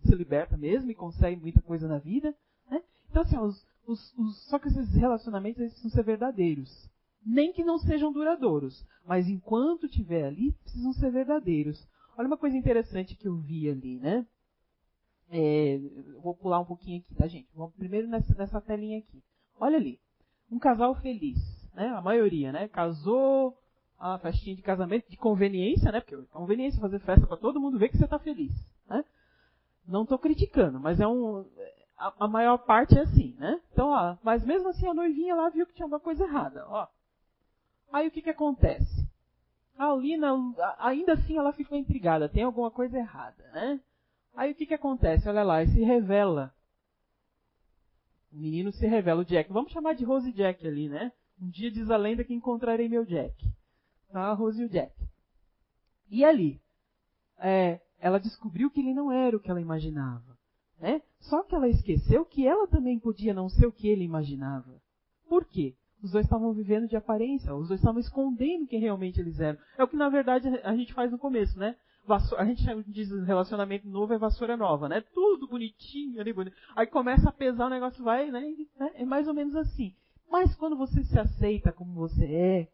se 0.03 0.13
liberta 0.13 0.55
mesmo 0.55 0.91
e 0.91 0.95
consegue 0.95 1.41
muita 1.41 1.61
coisa 1.61 1.87
na 1.87 1.97
vida. 1.97 2.35
Então, 3.11 3.23
assim, 3.23 3.37
os, 3.37 3.65
os, 3.85 4.17
os, 4.17 4.37
só 4.45 4.57
que 4.57 4.69
esses 4.69 4.93
relacionamentos 4.95 5.61
precisam 5.61 5.91
ser 5.91 6.03
verdadeiros. 6.03 6.89
Nem 7.23 7.51
que 7.51 7.63
não 7.63 7.77
sejam 7.77 8.11
duradouros, 8.11 8.85
mas 9.05 9.27
enquanto 9.27 9.85
estiver 9.85 10.25
ali, 10.25 10.53
precisam 10.63 10.93
ser 10.93 11.11
verdadeiros. 11.11 11.85
Olha 12.17 12.27
uma 12.27 12.37
coisa 12.37 12.57
interessante 12.57 13.15
que 13.15 13.27
eu 13.27 13.35
vi 13.35 13.69
ali, 13.69 13.97
né? 13.97 14.25
É, 15.31 15.79
vou 16.21 16.35
pular 16.35 16.59
um 16.59 16.65
pouquinho 16.65 16.99
aqui, 16.99 17.15
tá, 17.15 17.25
gente? 17.25 17.47
Vamos 17.55 17.73
primeiro 17.75 18.07
nessa, 18.07 18.35
nessa 18.35 18.59
telinha 18.59 18.99
aqui. 18.99 19.23
Olha 19.59 19.77
ali. 19.77 19.99
Um 20.51 20.59
casal 20.59 20.93
feliz, 20.95 21.37
né? 21.73 21.87
A 21.87 22.01
maioria, 22.01 22.51
né? 22.51 22.67
Casou, 22.67 23.57
a 23.97 24.17
festinha 24.17 24.55
de 24.55 24.61
casamento 24.61 25.09
de 25.09 25.15
conveniência, 25.15 25.91
né? 25.91 26.01
Porque 26.01 26.15
é 26.15 26.21
conveniência 26.33 26.81
fazer 26.81 26.99
festa 26.99 27.25
para 27.25 27.37
todo 27.37 27.61
mundo 27.61 27.79
ver 27.79 27.89
que 27.89 27.97
você 27.97 28.03
está 28.03 28.19
feliz, 28.19 28.51
né? 28.89 29.05
Não 29.87 30.03
estou 30.03 30.19
criticando, 30.19 30.79
mas 30.79 30.99
é 30.99 31.07
um 31.07 31.45
a, 31.97 32.25
a, 32.25 32.27
maior 32.27 32.57
parte 32.57 32.97
é 32.97 33.01
assim, 33.01 33.35
né? 33.37 33.61
Então, 33.71 33.89
ó, 33.89 34.17
mas 34.23 34.43
mesmo 34.43 34.69
assim 34.69 34.87
a 34.87 34.93
noivinha 34.93 35.35
lá 35.35 35.49
viu 35.49 35.65
que 35.65 35.73
tinha 35.73 35.85
alguma 35.85 35.99
coisa 35.99 36.23
errada, 36.23 36.65
ó. 36.67 36.87
Aí 37.93 38.07
o 38.07 38.11
que 38.11 38.21
que 38.21 38.29
acontece? 38.29 39.07
A 39.77 39.93
Lina, 39.95 40.33
ainda 40.79 41.13
assim, 41.13 41.37
ela 41.37 41.53
ficou 41.53 41.77
intrigada. 41.77 42.29
Tem 42.29 42.43
alguma 42.43 42.71
coisa 42.71 42.97
errada, 42.97 43.43
né? 43.53 43.79
Aí 44.35 44.51
o 44.51 44.55
que 44.55 44.65
que 44.65 44.73
acontece? 44.73 45.27
Olha 45.27 45.43
lá, 45.43 45.61
ele 45.61 45.71
se 45.71 45.81
revela. 45.81 46.53
O 48.31 48.37
menino 48.37 48.71
se 48.71 48.87
revela, 48.87 49.21
o 49.21 49.25
Jack. 49.25 49.51
Vamos 49.51 49.71
chamar 49.71 49.93
de 49.93 50.05
Rose 50.05 50.29
e 50.29 50.33
Jack 50.33 50.65
ali, 50.65 50.87
né? 50.87 51.11
Um 51.41 51.49
dia 51.49 51.69
diz 51.69 51.89
a 51.89 51.97
lenda 51.97 52.23
que 52.23 52.33
encontrarei 52.33 52.87
meu 52.87 53.03
Jack. 53.03 53.35
Tá, 54.09 54.27
a 54.27 54.33
Rose 54.33 54.61
e 54.61 54.65
o 54.65 54.69
Jack. 54.69 54.93
E 56.09 56.23
ali, 56.23 56.61
é, 57.37 57.81
ela 57.99 58.19
descobriu 58.19 58.69
que 58.69 58.79
ele 58.79 58.93
não 58.93 59.11
era 59.11 59.35
o 59.35 59.39
que 59.39 59.49
ela 59.49 59.61
imaginava. 59.61 60.37
Né? 60.79 61.01
Só 61.19 61.43
que 61.43 61.53
ela 61.53 61.69
esqueceu 61.69 62.25
que 62.25 62.47
ela 62.47 62.67
também 62.67 62.99
podia 62.99 63.33
não 63.33 63.49
ser 63.49 63.65
o 63.65 63.71
que 63.71 63.87
ele 63.87 64.03
imaginava. 64.03 64.81
Por 65.29 65.45
quê? 65.45 65.75
Os 66.01 66.11
dois 66.11 66.25
estavam 66.25 66.51
vivendo 66.51 66.87
de 66.87 66.95
aparência, 66.95 67.53
os 67.53 67.67
dois 67.67 67.79
estavam 67.79 67.99
escondendo 67.99 68.67
quem 68.67 68.79
realmente 68.79 69.19
eles 69.19 69.39
eram. 69.39 69.59
É 69.77 69.83
o 69.83 69.87
que 69.87 69.95
na 69.95 70.09
verdade 70.09 70.47
a 70.63 70.75
gente 70.75 70.93
faz 70.93 71.11
no 71.11 71.19
começo, 71.19 71.57
né? 71.59 71.75
A 72.07 72.45
gente 72.45 72.63
diz 72.87 73.09
relacionamento 73.25 73.87
novo 73.87 74.13
é 74.13 74.17
vassoura 74.17 74.57
nova, 74.57 74.89
né? 74.89 75.01
Tudo 75.13 75.47
bonitinho 75.47 76.19
ali, 76.19 76.33
bonito. 76.33 76.55
Aí 76.75 76.87
começa 76.87 77.29
a 77.29 77.33
pesar, 77.33 77.67
o 77.67 77.69
negócio 77.69 78.03
vai, 78.03 78.31
né? 78.31 78.43
É 78.95 79.05
mais 79.05 79.27
ou 79.27 79.33
menos 79.33 79.55
assim. 79.55 79.93
Mas 80.29 80.55
quando 80.55 80.77
você 80.77 81.03
se 81.03 81.19
aceita 81.19 81.71
como 81.71 81.93
você 81.93 82.25
é, 82.25 82.67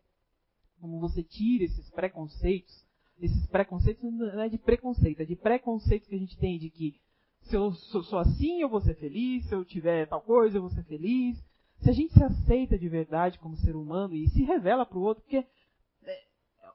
como 0.80 1.00
você 1.00 1.24
tira 1.24 1.64
esses 1.64 1.90
preconceitos, 1.90 2.86
esses 3.20 3.48
preconceitos 3.48 4.04
não 4.04 4.42
é 4.42 4.50
de 4.50 4.58
preconceito, 4.58 5.22
é 5.22 5.26
de 5.26 5.36
preconceito 5.36 6.08
que 6.08 6.16
a 6.16 6.20
gente 6.20 6.38
tem 6.38 6.60
de 6.60 6.70
que 6.70 7.00
se 7.42 7.56
eu 7.56 7.72
sou, 7.72 8.20
assim 8.20 8.62
eu 8.62 8.70
vou 8.70 8.82
ser 8.82 8.96
feliz, 8.96 9.46
se 9.48 9.56
eu 9.56 9.64
tiver 9.66 10.06
tal 10.08 10.22
coisa 10.22 10.58
eu 10.58 10.62
vou 10.62 10.70
ser 10.70 10.84
feliz, 10.84 11.44
se 11.80 11.90
a 11.90 11.94
gente 11.94 12.14
se 12.14 12.24
aceita 12.24 12.78
de 12.78 12.90
verdade 12.90 13.40
como 13.40 13.56
ser 13.58 13.76
humano 13.76 14.16
e 14.16 14.28
se 14.30 14.44
revela 14.44 14.86
para 14.86 14.98
o 14.98 15.02
outro, 15.02 15.24
porque 15.24 15.46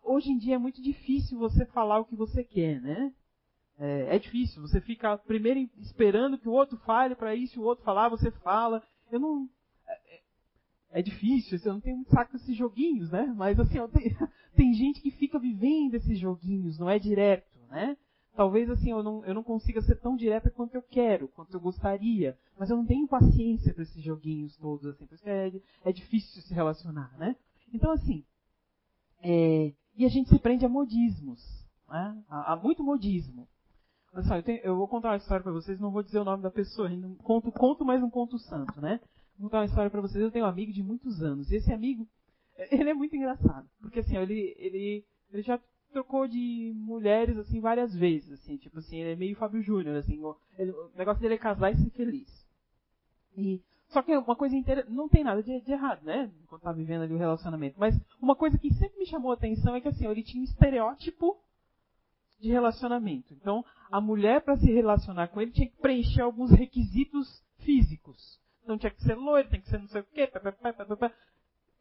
hoje 0.02 0.30
em 0.30 0.38
dia 0.38 0.56
é 0.56 0.58
muito 0.58 0.82
difícil 0.82 1.38
você 1.38 1.64
falar 1.66 2.00
o 2.00 2.04
que 2.04 2.16
você 2.16 2.44
quer, 2.44 2.80
né? 2.80 3.12
É, 3.78 4.16
é 4.16 4.18
difícil. 4.18 4.62
Você 4.62 4.80
fica 4.80 5.16
primeiro 5.18 5.60
esperando 5.80 6.38
que 6.38 6.48
o 6.48 6.52
outro 6.52 6.76
fale 6.78 7.14
para 7.14 7.34
isso, 7.34 7.60
o 7.60 7.64
outro 7.64 7.84
falar, 7.84 8.08
você 8.08 8.30
fala. 8.30 8.82
Eu 9.10 9.18
não. 9.18 9.48
É, 9.86 9.92
é, 9.92 11.00
é 11.00 11.02
difícil. 11.02 11.58
Eu 11.64 11.74
não 11.74 11.80
tenho 11.80 11.96
muito 11.96 12.10
saco 12.10 12.32
desses 12.32 12.56
joguinhos, 12.56 13.10
né? 13.10 13.32
Mas 13.36 13.58
assim, 13.58 13.78
tenho, 13.88 14.16
tem 14.54 14.72
gente 14.74 15.00
que 15.00 15.10
fica 15.10 15.38
vivendo 15.38 15.94
esses 15.94 16.18
joguinhos, 16.18 16.78
não 16.78 16.88
é 16.88 16.98
direto, 16.98 17.58
né? 17.70 17.96
Talvez 18.34 18.70
assim 18.70 18.90
eu 18.90 19.02
não, 19.02 19.24
eu 19.26 19.34
não 19.34 19.42
consiga 19.42 19.82
ser 19.82 19.96
tão 19.96 20.16
direta 20.16 20.50
quanto 20.50 20.74
eu 20.74 20.82
quero, 20.82 21.28
quanto 21.28 21.52
eu 21.52 21.60
gostaria, 21.60 22.38
mas 22.58 22.70
eu 22.70 22.76
não 22.78 22.86
tenho 22.86 23.06
paciência 23.06 23.74
para 23.74 23.82
esses 23.82 24.02
joguinhos 24.02 24.56
todos 24.56 24.86
assim, 24.86 25.06
por 25.06 25.18
é, 25.24 25.52
é 25.84 25.92
difícil 25.92 26.40
se 26.40 26.54
relacionar, 26.54 27.14
né? 27.18 27.36
Então 27.74 27.90
assim, 27.90 28.24
é, 29.22 29.74
e 29.96 30.04
a 30.04 30.08
gente 30.08 30.28
se 30.28 30.38
prende 30.38 30.64
a 30.64 30.68
modismos, 30.68 31.40
né? 31.88 32.22
a, 32.28 32.52
a 32.52 32.56
muito 32.56 32.82
modismo. 32.82 33.48
Olha 34.12 34.22
só, 34.24 34.36
eu, 34.36 34.42
tenho, 34.42 34.60
eu, 34.62 34.76
vou 34.76 34.86
contar 34.88 35.10
uma 35.10 35.16
história 35.16 35.42
para 35.42 35.52
vocês, 35.52 35.80
não 35.80 35.90
vou 35.90 36.02
dizer 36.02 36.18
o 36.18 36.24
nome 36.24 36.42
da 36.42 36.50
pessoa, 36.50 36.88
não 36.88 37.14
conto, 37.16 37.50
conto, 37.50 37.84
mas 37.84 38.00
não 38.00 38.10
conto 38.10 38.38
santo, 38.38 38.80
né? 38.80 39.00
Vou 39.38 39.48
contar 39.48 39.60
uma 39.60 39.66
história 39.66 39.90
para 39.90 40.00
vocês. 40.00 40.22
Eu 40.22 40.30
tenho 40.30 40.44
um 40.44 40.48
amigo 40.48 40.72
de 40.72 40.82
muitos 40.82 41.22
anos, 41.22 41.50
e 41.50 41.56
esse 41.56 41.72
amigo, 41.72 42.06
ele 42.70 42.90
é 42.90 42.94
muito 42.94 43.16
engraçado, 43.16 43.68
porque 43.80 44.00
assim, 44.00 44.16
ele, 44.16 44.54
ele, 44.58 45.04
ele 45.32 45.42
já 45.42 45.58
trocou 45.92 46.26
de 46.26 46.72
mulheres, 46.74 47.36
assim, 47.36 47.60
várias 47.60 47.94
vezes, 47.94 48.32
assim, 48.32 48.56
tipo 48.56 48.78
assim, 48.78 48.98
ele 48.98 49.12
é 49.12 49.16
meio 49.16 49.36
Fábio 49.36 49.62
Júnior, 49.62 49.96
assim, 49.96 50.18
o, 50.20 50.36
ele, 50.58 50.70
o, 50.72 50.90
negócio 50.96 51.20
dele 51.20 51.34
é 51.34 51.38
casar 51.38 51.72
e 51.72 51.76
ser 51.76 51.90
feliz. 51.90 52.46
E, 53.36 53.60
só 53.92 54.00
que 54.02 54.16
uma 54.16 54.34
coisa 54.34 54.56
inteira, 54.56 54.86
não 54.88 55.08
tem 55.08 55.22
nada 55.22 55.42
de, 55.42 55.60
de, 55.60 55.72
errado, 55.72 56.02
né, 56.02 56.30
quando 56.48 56.62
tá 56.62 56.72
vivendo 56.72 57.02
ali 57.02 57.14
o 57.14 57.18
relacionamento, 57.18 57.78
mas 57.78 57.94
uma 58.20 58.34
coisa 58.34 58.58
que 58.58 58.72
sempre 58.74 58.98
me 58.98 59.06
chamou 59.06 59.30
a 59.30 59.34
atenção 59.34 59.76
é 59.76 59.80
que, 59.80 59.88
assim, 59.88 60.06
ele 60.06 60.22
tinha 60.22 60.40
um 60.40 60.44
estereótipo 60.44 61.36
de 62.40 62.50
relacionamento. 62.50 63.34
Então, 63.34 63.64
a 63.90 64.00
mulher, 64.00 64.40
para 64.40 64.56
se 64.56 64.72
relacionar 64.72 65.28
com 65.28 65.40
ele, 65.40 65.52
tinha 65.52 65.68
que 65.68 65.76
preencher 65.76 66.22
alguns 66.22 66.50
requisitos 66.50 67.44
físicos. 67.58 68.40
Então, 68.64 68.78
tinha 68.78 68.90
que 68.90 69.02
ser 69.02 69.14
loiro, 69.14 69.50
tem 69.50 69.60
que 69.60 69.68
ser 69.68 69.78
não 69.78 69.88
sei 69.88 70.00
o 70.00 70.04
quê, 70.04 70.28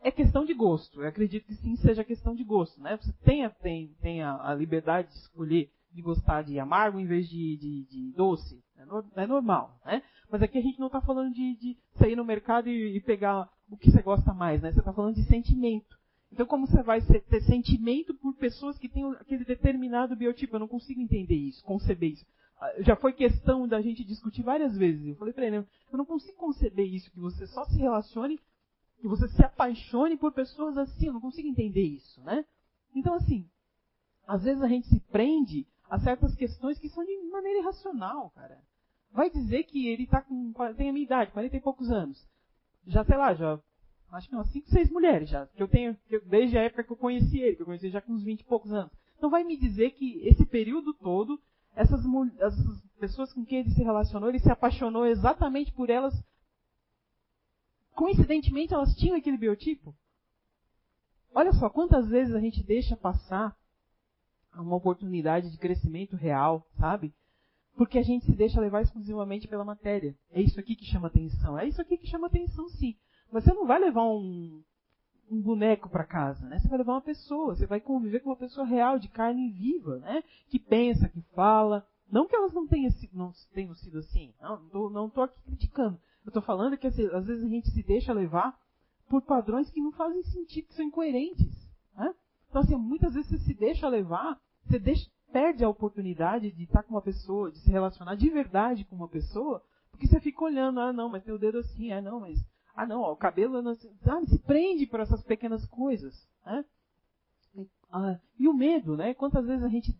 é 0.04 0.12
questão 0.12 0.44
de 0.44 0.54
gosto. 0.54 1.02
Eu 1.02 1.08
acredito 1.08 1.46
que 1.46 1.56
sim 1.56 1.76
seja 1.78 2.04
questão 2.04 2.36
de 2.36 2.44
gosto, 2.44 2.82
né? 2.82 2.98
Você 2.98 3.14
tem, 3.24 3.48
tem, 3.62 3.96
tem 4.02 4.22
a, 4.22 4.50
a 4.50 4.56
liberdade 4.56 5.10
de 5.10 5.16
escolher 5.16 5.72
de 5.94 6.02
gostar 6.02 6.42
de 6.42 6.60
amargo 6.60 7.00
em 7.00 7.06
vez 7.06 7.28
de, 7.28 7.58
de, 7.58 7.84
de 7.86 8.14
doce. 8.16 8.64
É, 9.16 9.24
é, 9.24 9.28
normal, 9.28 9.80
né? 9.86 10.02
Mas 10.30 10.42
aqui 10.42 10.58
a 10.58 10.62
gente 10.62 10.80
não 10.80 10.88
está 10.88 11.02
falando 11.02 11.34
de, 11.34 11.56
de, 11.56 11.78
sair 11.98 12.16
no 12.16 12.26
mercado 12.26 12.70
e, 12.70 12.98
e, 12.98 13.02
pegar 13.02 13.50
o 13.70 13.78
que 13.78 13.92
você 13.92 14.02
gosta 14.02 14.34
mais, 14.34 14.62
né? 14.62 14.72
Você 14.72 14.80
está 14.80 14.94
falando 14.94 15.16
de 15.16 15.24
sentimento. 15.24 16.00
Então, 16.32 16.46
como 16.46 16.66
você 16.66 16.82
vai 16.82 17.02
ter 17.02 17.42
sentimento 17.42 18.14
por 18.14 18.34
pessoas 18.36 18.78
que 18.78 18.88
têm 18.88 19.06
aquele 19.14 19.44
determinado 19.44 20.16
biotipo? 20.16 20.56
Eu 20.56 20.62
não 20.62 20.68
consigo 20.68 21.02
entender 21.02 21.36
isso, 21.36 21.64
conceber 21.66 22.14
isso. 22.14 22.26
Ah, 22.60 22.74
já 22.80 22.96
foi 22.96 23.12
questão 23.12 23.68
da 23.68 23.82
gente 23.82 24.04
discutir 24.06 24.42
várias 24.42 24.78
vezes. 24.78 25.06
Eu 25.06 25.16
falei 25.16 25.34
para 25.34 25.46
ele, 25.46 25.58
eu 25.58 25.66
não 25.98 26.06
consigo 26.06 26.38
conceber 26.38 26.86
isso, 26.86 27.12
que 27.12 27.20
você 27.20 27.46
só 27.48 27.66
se 27.66 27.78
relacione 27.78 28.40
que 29.02 29.08
você 29.08 29.28
se 29.28 29.44
apaixone 29.44 30.16
por 30.16 30.32
pessoas 30.32 30.78
assim. 30.78 31.08
Eu 31.08 31.14
não 31.14 31.22
consigo 31.22 31.48
entender 31.48 31.84
isso, 31.84 32.22
né? 32.22 32.46
Então, 32.96 33.16
assim, 33.16 33.50
às 34.28 34.44
vezes 34.44 34.62
a 34.62 34.68
gente 34.68 34.88
se 34.88 35.00
prende 35.12 35.68
a 35.92 36.00
certas 36.00 36.34
questões 36.36 36.80
que 36.80 36.88
são 36.88 37.04
de 37.04 37.18
maneira 37.30 37.60
irracional, 37.60 38.30
cara. 38.30 38.58
Vai 39.12 39.30
dizer 39.30 39.64
que 39.64 39.90
ele 39.90 40.08
tá 40.08 40.22
com, 40.22 40.54
tem 40.78 40.90
a 40.90 40.94
minha 40.94 41.04
idade, 41.04 41.34
40 41.34 41.58
e 41.58 41.60
poucos 41.60 41.92
anos. 41.92 42.26
Já, 42.88 43.04
sei 43.04 43.18
lá, 43.18 43.34
já, 43.34 43.60
acho 44.14 44.30
que 44.30 44.34
umas 44.34 44.50
5, 44.52 44.70
6 44.70 44.90
mulheres 44.90 45.30
já, 45.30 45.46
que 45.48 45.62
eu 45.62 45.68
tenho, 45.68 45.94
que 46.08 46.16
eu, 46.16 46.26
desde 46.26 46.58
a 46.58 46.64
época 46.64 46.86
que 46.86 46.94
eu 46.94 46.96
conheci 46.96 47.42
ele, 47.42 47.58
que 47.58 47.62
eu 47.64 47.66
conheci 47.66 47.90
já 47.90 48.00
com 48.00 48.14
uns 48.14 48.24
20 48.24 48.40
e 48.40 48.46
poucos 48.46 48.72
anos. 48.72 48.90
Então 49.18 49.30
vai 49.30 49.44
me 49.44 49.58
dizer 49.58 49.92
que 49.92 50.26
esse 50.26 50.46
período 50.46 50.94
todo, 50.94 51.38
essas, 51.76 52.00
essas 52.40 52.82
pessoas 52.98 53.34
com 53.34 53.44
quem 53.44 53.60
ele 53.60 53.72
se 53.72 53.84
relacionou, 53.84 54.30
ele 54.30 54.40
se 54.40 54.50
apaixonou 54.50 55.06
exatamente 55.06 55.74
por 55.74 55.90
elas 55.90 56.14
coincidentemente 57.94 58.74
elas 58.74 58.96
tinham 58.96 59.18
aquele 59.18 59.38
biotipo. 59.38 59.94
Olha 61.36 61.52
só 61.52 61.70
quantas 61.70 62.08
vezes 62.08 62.34
a 62.34 62.40
gente 62.40 62.64
deixa 62.64 62.96
passar 62.96 63.54
uma 64.56 64.76
oportunidade 64.76 65.50
de 65.50 65.58
crescimento 65.58 66.16
real, 66.16 66.66
sabe? 66.78 67.14
Porque 67.76 67.98
a 67.98 68.04
gente 68.04 68.26
se 68.26 68.34
deixa 68.34 68.60
levar 68.60 68.82
exclusivamente 68.82 69.48
pela 69.48 69.64
matéria. 69.64 70.16
É 70.32 70.42
isso 70.42 70.60
aqui 70.60 70.76
que 70.76 70.86
chama 70.86 71.08
atenção. 71.08 71.58
É 71.58 71.68
isso 71.68 71.82
aqui 71.82 71.98
que 71.98 72.08
chama 72.08 72.28
atenção, 72.28 72.68
sim. 72.70 72.96
Mas 73.32 73.44
você 73.44 73.54
não 73.54 73.66
vai 73.66 73.80
levar 73.80 74.04
um, 74.04 74.62
um 75.30 75.42
boneco 75.42 75.90
para 75.90 76.04
casa, 76.04 76.46
né? 76.48 76.60
Você 76.60 76.68
vai 76.68 76.78
levar 76.78 76.94
uma 76.94 77.02
pessoa. 77.02 77.56
Você 77.56 77.66
vai 77.66 77.80
conviver 77.80 78.20
com 78.20 78.30
uma 78.30 78.36
pessoa 78.36 78.68
real, 78.68 79.00
de 79.00 79.08
carne 79.08 79.50
viva, 79.52 80.00
né? 80.00 80.24
Que 80.50 80.60
pensa, 80.60 81.08
que 81.08 81.22
fala. 81.34 81.88
Não 82.12 82.28
que 82.28 82.36
elas 82.36 82.54
não 82.54 82.68
tenham, 82.68 82.92
não 83.14 83.32
tenham 83.54 83.74
sido 83.76 84.00
assim. 84.00 84.34
Não, 84.74 85.10
tô 85.10 85.22
aqui 85.22 85.42
criticando. 85.44 85.98
Eu 86.26 86.30
estou 86.30 86.42
falando 86.42 86.78
que 86.78 86.88
assim, 86.88 87.06
às 87.08 87.26
vezes 87.26 87.44
a 87.44 87.48
gente 87.48 87.72
se 87.72 87.82
deixa 87.82 88.12
levar 88.12 88.60
por 89.10 89.22
padrões 89.22 89.70
que 89.70 89.82
não 89.82 89.92
fazem 89.94 90.22
sentido, 90.24 90.68
que 90.68 90.74
são 90.74 90.86
incoerentes. 90.86 91.70
Né? 91.96 92.14
Então, 92.52 92.62
assim, 92.62 92.76
muitas 92.76 93.14
vezes 93.14 93.30
você 93.30 93.38
se 93.40 93.54
deixa 93.54 93.88
levar, 93.88 94.38
você 94.66 94.78
deixa, 94.78 95.10
perde 95.32 95.64
a 95.64 95.70
oportunidade 95.70 96.52
de 96.52 96.64
estar 96.64 96.84
com 96.84 96.94
uma 96.94 97.02
pessoa, 97.02 97.50
de 97.50 97.60
se 97.60 97.72
relacionar 97.72 98.16
de 98.16 98.30
verdade 98.30 98.84
com 98.84 98.96
uma 98.96 99.08
pessoa, 99.08 99.64
porque 99.90 100.06
você 100.06 100.20
fica 100.20 100.44
olhando, 100.44 100.82
ah, 100.82 100.92
não, 100.92 101.08
mas 101.08 101.24
tem 101.24 101.34
o 101.34 101.40
dedo 101.40 101.60
assim, 101.60 101.94
ah, 101.94 102.02
não, 102.02 102.20
mas. 102.20 102.38
Ah, 102.76 102.86
não, 102.86 103.02
ó, 103.02 103.14
o 103.14 103.18
cabelo. 103.18 103.62
Não, 103.62 103.74
sabe, 103.74 104.28
se 104.28 104.38
prende 104.40 104.86
por 104.86 105.00
essas 105.00 105.24
pequenas 105.24 105.66
coisas. 105.66 106.28
Né? 106.46 106.66
Ah, 107.90 108.20
e 108.38 108.48
o 108.50 108.54
medo, 108.54 108.98
né? 108.98 109.14
Quantas 109.14 109.46
vezes 109.46 109.64
a 109.64 109.70
gente, 109.70 109.98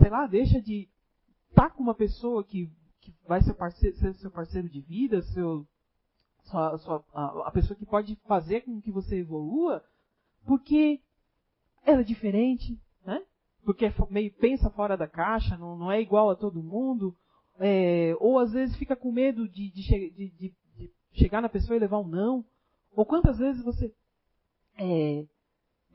sei 0.00 0.10
lá, 0.10 0.26
deixa 0.26 0.60
de 0.60 0.88
estar 1.48 1.70
com 1.70 1.82
uma 1.82 1.94
pessoa 1.94 2.44
que 2.44 2.70
que 3.00 3.14
vai 3.26 3.40
ser, 3.42 3.54
parceiro, 3.54 3.96
ser 3.96 4.14
seu 4.14 4.30
parceiro 4.30 4.68
de 4.68 4.80
vida, 4.80 5.22
seu, 5.22 5.66
sua, 6.44 6.78
sua, 6.78 7.04
a, 7.12 7.48
a, 7.48 7.50
pessoa 7.50 7.76
que 7.76 7.86
pode 7.86 8.16
fazer 8.26 8.62
com 8.62 8.80
que 8.80 8.90
você 8.90 9.20
evolua, 9.20 9.82
porque 10.44 11.00
é 11.92 12.02
diferente, 12.02 12.78
né? 13.04 13.22
Porque 13.64 13.92
meio 14.10 14.32
pensa 14.34 14.70
fora 14.70 14.96
da 14.96 15.06
caixa, 15.06 15.56
não, 15.56 15.76
não 15.76 15.92
é 15.92 16.00
igual 16.00 16.30
a 16.30 16.36
todo 16.36 16.62
mundo, 16.62 17.16
é, 17.58 18.14
ou 18.20 18.38
às 18.38 18.52
vezes 18.52 18.76
fica 18.76 18.96
com 18.96 19.12
medo 19.12 19.48
de, 19.48 19.70
de, 19.70 20.10
de, 20.10 20.28
de, 20.30 20.54
chegar 21.12 21.42
na 21.42 21.48
pessoa 21.48 21.76
e 21.76 21.80
levar 21.80 21.98
um 21.98 22.08
não, 22.08 22.44
ou 22.92 23.04
quantas 23.04 23.38
vezes 23.38 23.62
você 23.62 23.92
é, 24.78 25.26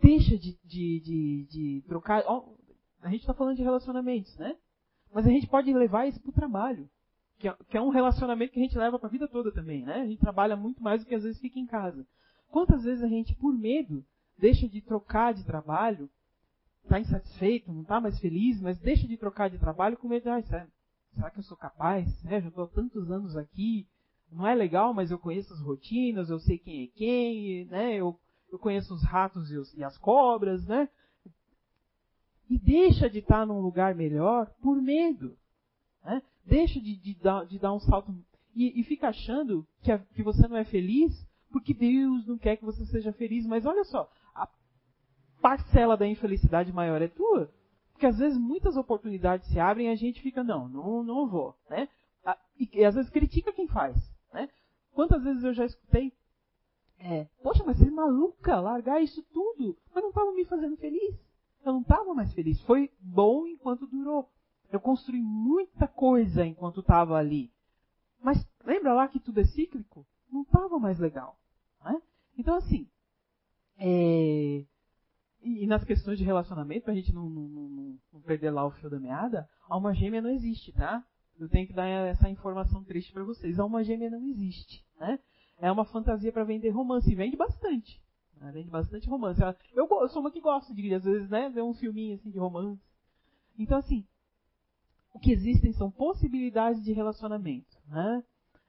deixa 0.01 0.37
de, 0.37 0.57
de, 0.63 1.83
trocar. 1.87 2.23
Ó, 2.27 2.53
a 3.01 3.09
gente 3.09 3.21
está 3.21 3.33
falando 3.33 3.55
de 3.55 3.63
relacionamentos, 3.63 4.35
né? 4.37 4.55
Mas 5.13 5.25
a 5.25 5.29
gente 5.29 5.47
pode 5.47 5.71
levar 5.73 6.07
isso 6.07 6.19
para 6.19 6.29
o 6.29 6.33
trabalho 6.33 6.89
que 7.43 7.49
é, 7.49 7.55
que 7.69 7.77
é 7.77 7.81
um 7.81 7.89
relacionamento 7.89 8.53
que 8.53 8.59
a 8.59 8.63
gente 8.63 8.77
leva 8.77 8.97
para 8.97 9.09
a 9.09 9.11
vida 9.11 9.27
toda 9.27 9.51
também, 9.51 9.83
né? 9.83 9.95
A 9.95 10.05
gente 10.05 10.19
trabalha 10.19 10.55
muito 10.55 10.81
mais 10.81 11.03
do 11.03 11.07
que 11.07 11.13
às 11.13 11.23
vezes 11.23 11.41
fica 11.41 11.59
em 11.59 11.65
casa. 11.65 12.07
Quantas 12.49 12.85
vezes 12.85 13.03
a 13.03 13.07
gente, 13.07 13.35
por 13.35 13.53
medo, 13.53 14.05
deixa 14.37 14.67
de 14.67 14.81
trocar 14.81 15.33
de 15.33 15.43
trabalho, 15.43 16.09
está 16.83 16.99
insatisfeito, 16.99 17.71
não 17.71 17.81
está 17.81 17.99
mais 17.99 18.19
feliz, 18.19 18.59
mas 18.61 18.77
deixa 18.79 19.07
de 19.07 19.17
trocar 19.17 19.49
de 19.49 19.57
trabalho 19.57 19.97
com 19.97 20.07
medo 20.07 20.29
ah, 20.29 20.41
será, 20.41 20.67
que 21.31 21.39
eu 21.39 21.43
sou 21.43 21.57
capaz? 21.57 22.07
É, 22.25 22.41
já 22.41 22.47
estou 22.47 22.65
há 22.65 22.67
tantos 22.67 23.09
anos 23.09 23.37
aqui, 23.37 23.87
não 24.31 24.47
é 24.47 24.55
legal, 24.55 24.93
mas 24.93 25.11
eu 25.11 25.19
conheço 25.19 25.53
as 25.53 25.61
rotinas, 25.61 26.29
eu 26.29 26.39
sei 26.39 26.57
quem 26.57 26.83
é 26.83 26.87
quem, 26.87 27.65
né? 27.65 27.95
Eu, 27.95 28.19
eu 28.51 28.59
conheço 28.59 28.93
os 28.93 29.03
ratos 29.03 29.51
e, 29.51 29.57
os, 29.57 29.73
e 29.75 29.83
as 29.83 29.97
cobras, 29.97 30.65
né? 30.65 30.89
E 32.49 32.57
deixa 32.57 33.09
de 33.09 33.19
estar 33.19 33.45
num 33.45 33.61
lugar 33.61 33.95
melhor 33.95 34.49
por 34.61 34.81
medo. 34.81 35.37
Né? 36.03 36.21
Deixa 36.45 36.79
de, 36.79 36.95
de, 36.95 37.13
dar, 37.15 37.45
de 37.45 37.57
dar 37.57 37.73
um 37.73 37.79
salto 37.79 38.13
e, 38.55 38.79
e 38.79 38.83
fica 38.83 39.07
achando 39.07 39.65
que, 39.81 39.91
a, 39.91 39.99
que 39.99 40.21
você 40.21 40.47
não 40.47 40.57
é 40.57 40.63
feliz 40.63 41.25
porque 41.51 41.73
Deus 41.73 42.27
não 42.27 42.37
quer 42.37 42.57
que 42.57 42.65
você 42.65 42.85
seja 42.85 43.13
feliz. 43.13 43.45
Mas 43.45 43.65
olha 43.65 43.83
só, 43.85 44.11
parcela 45.43 45.97
da 45.97 46.07
infelicidade 46.07 46.71
maior 46.71 47.01
é 47.01 47.09
tua. 47.09 47.53
Porque 47.91 48.05
às 48.05 48.17
vezes 48.17 48.37
muitas 48.37 48.77
oportunidades 48.77 49.49
se 49.49 49.59
abrem 49.59 49.87
e 49.87 49.91
a 49.91 49.95
gente 49.95 50.21
fica, 50.21 50.41
não, 50.41 50.69
não, 50.69 51.03
não 51.03 51.27
vou. 51.27 51.53
Né? 51.69 51.89
E, 52.57 52.83
às 52.85 52.95
vezes 52.95 53.11
critica 53.11 53.51
quem 53.51 53.67
faz. 53.67 53.95
Né? 54.33 54.49
Quantas 54.93 55.21
vezes 55.21 55.43
eu 55.43 55.53
já 55.53 55.65
escutei 55.65 56.13
é, 57.05 57.27
poxa, 57.41 57.61
mas 57.65 57.77
você 57.77 57.87
é 57.89 57.91
maluca 57.91 58.61
largar 58.61 59.01
isso 59.01 59.21
tudo. 59.23 59.77
Mas 59.93 60.01
não 60.01 60.09
estava 60.09 60.31
me 60.31 60.45
fazendo 60.45 60.77
feliz. 60.77 61.19
Eu 61.65 61.73
não 61.73 61.81
estava 61.81 62.13
mais 62.13 62.33
feliz. 62.33 62.61
Foi 62.61 62.89
bom 62.97 63.45
enquanto 63.45 63.85
durou. 63.85 64.29
Eu 64.71 64.79
construí 64.79 65.21
muita 65.21 65.85
coisa 65.85 66.45
enquanto 66.45 66.79
estava 66.79 67.17
ali. 67.17 67.51
Mas 68.21 68.47
lembra 68.63 68.93
lá 68.93 69.09
que 69.09 69.19
tudo 69.19 69.41
é 69.41 69.43
cíclico? 69.43 70.05
Não 70.31 70.43
estava 70.43 70.79
mais 70.79 70.97
legal. 70.97 71.37
Né? 71.83 72.01
Então, 72.37 72.55
assim, 72.55 72.87
é... 73.77 74.63
e, 75.43 75.67
nas 75.67 75.83
questões 75.83 76.17
de 76.17 76.23
relacionamento, 76.23 76.85
para 76.85 76.93
a 76.93 76.95
gente 76.95 77.13
não, 77.13 77.29
não, 77.29 77.47
não, 77.47 77.99
não, 78.13 78.21
perder 78.21 78.51
lá 78.51 78.65
o 78.65 78.71
fio 78.71 78.89
da 78.89 78.99
meada, 78.99 79.47
a 79.69 79.73
alma 79.73 79.93
gêmea 79.93 80.21
não 80.21 80.29
existe, 80.29 80.71
tá? 80.71 81.03
Eu 81.37 81.49
tenho 81.49 81.67
que 81.67 81.73
dar 81.73 81.87
essa 81.87 82.29
informação 82.29 82.83
triste 82.83 83.11
para 83.11 83.23
vocês. 83.23 83.59
Alma 83.59 83.83
gêmea 83.83 84.09
não 84.09 84.25
existe. 84.27 84.85
Né? 84.99 85.19
é 85.59 85.71
uma 85.71 85.85
fantasia 85.85 86.31
para 86.31 86.43
vender 86.43 86.69
romance. 86.69 87.11
E 87.11 87.15
vende 87.15 87.37
bastante. 87.37 88.01
Né? 88.39 88.51
Vende 88.51 88.69
bastante 88.69 89.07
romance. 89.07 89.41
Eu, 89.73 89.87
eu, 89.89 90.09
sou 90.09 90.21
uma 90.21 90.31
que 90.31 90.41
gosta 90.41 90.73
de, 90.73 90.93
às 90.93 91.03
vezes, 91.03 91.29
né, 91.29 91.49
ver 91.49 91.61
um 91.61 91.73
filminho 91.73 92.15
assim 92.15 92.29
de 92.29 92.37
romance. 92.37 92.81
Então, 93.57 93.77
assim, 93.77 94.05
o 95.13 95.19
que 95.19 95.31
existem 95.31 95.71
são 95.73 95.89
possibilidades 95.89 96.83
de 96.83 96.91
relacionamento. 96.91 97.77
Né? 97.87 98.23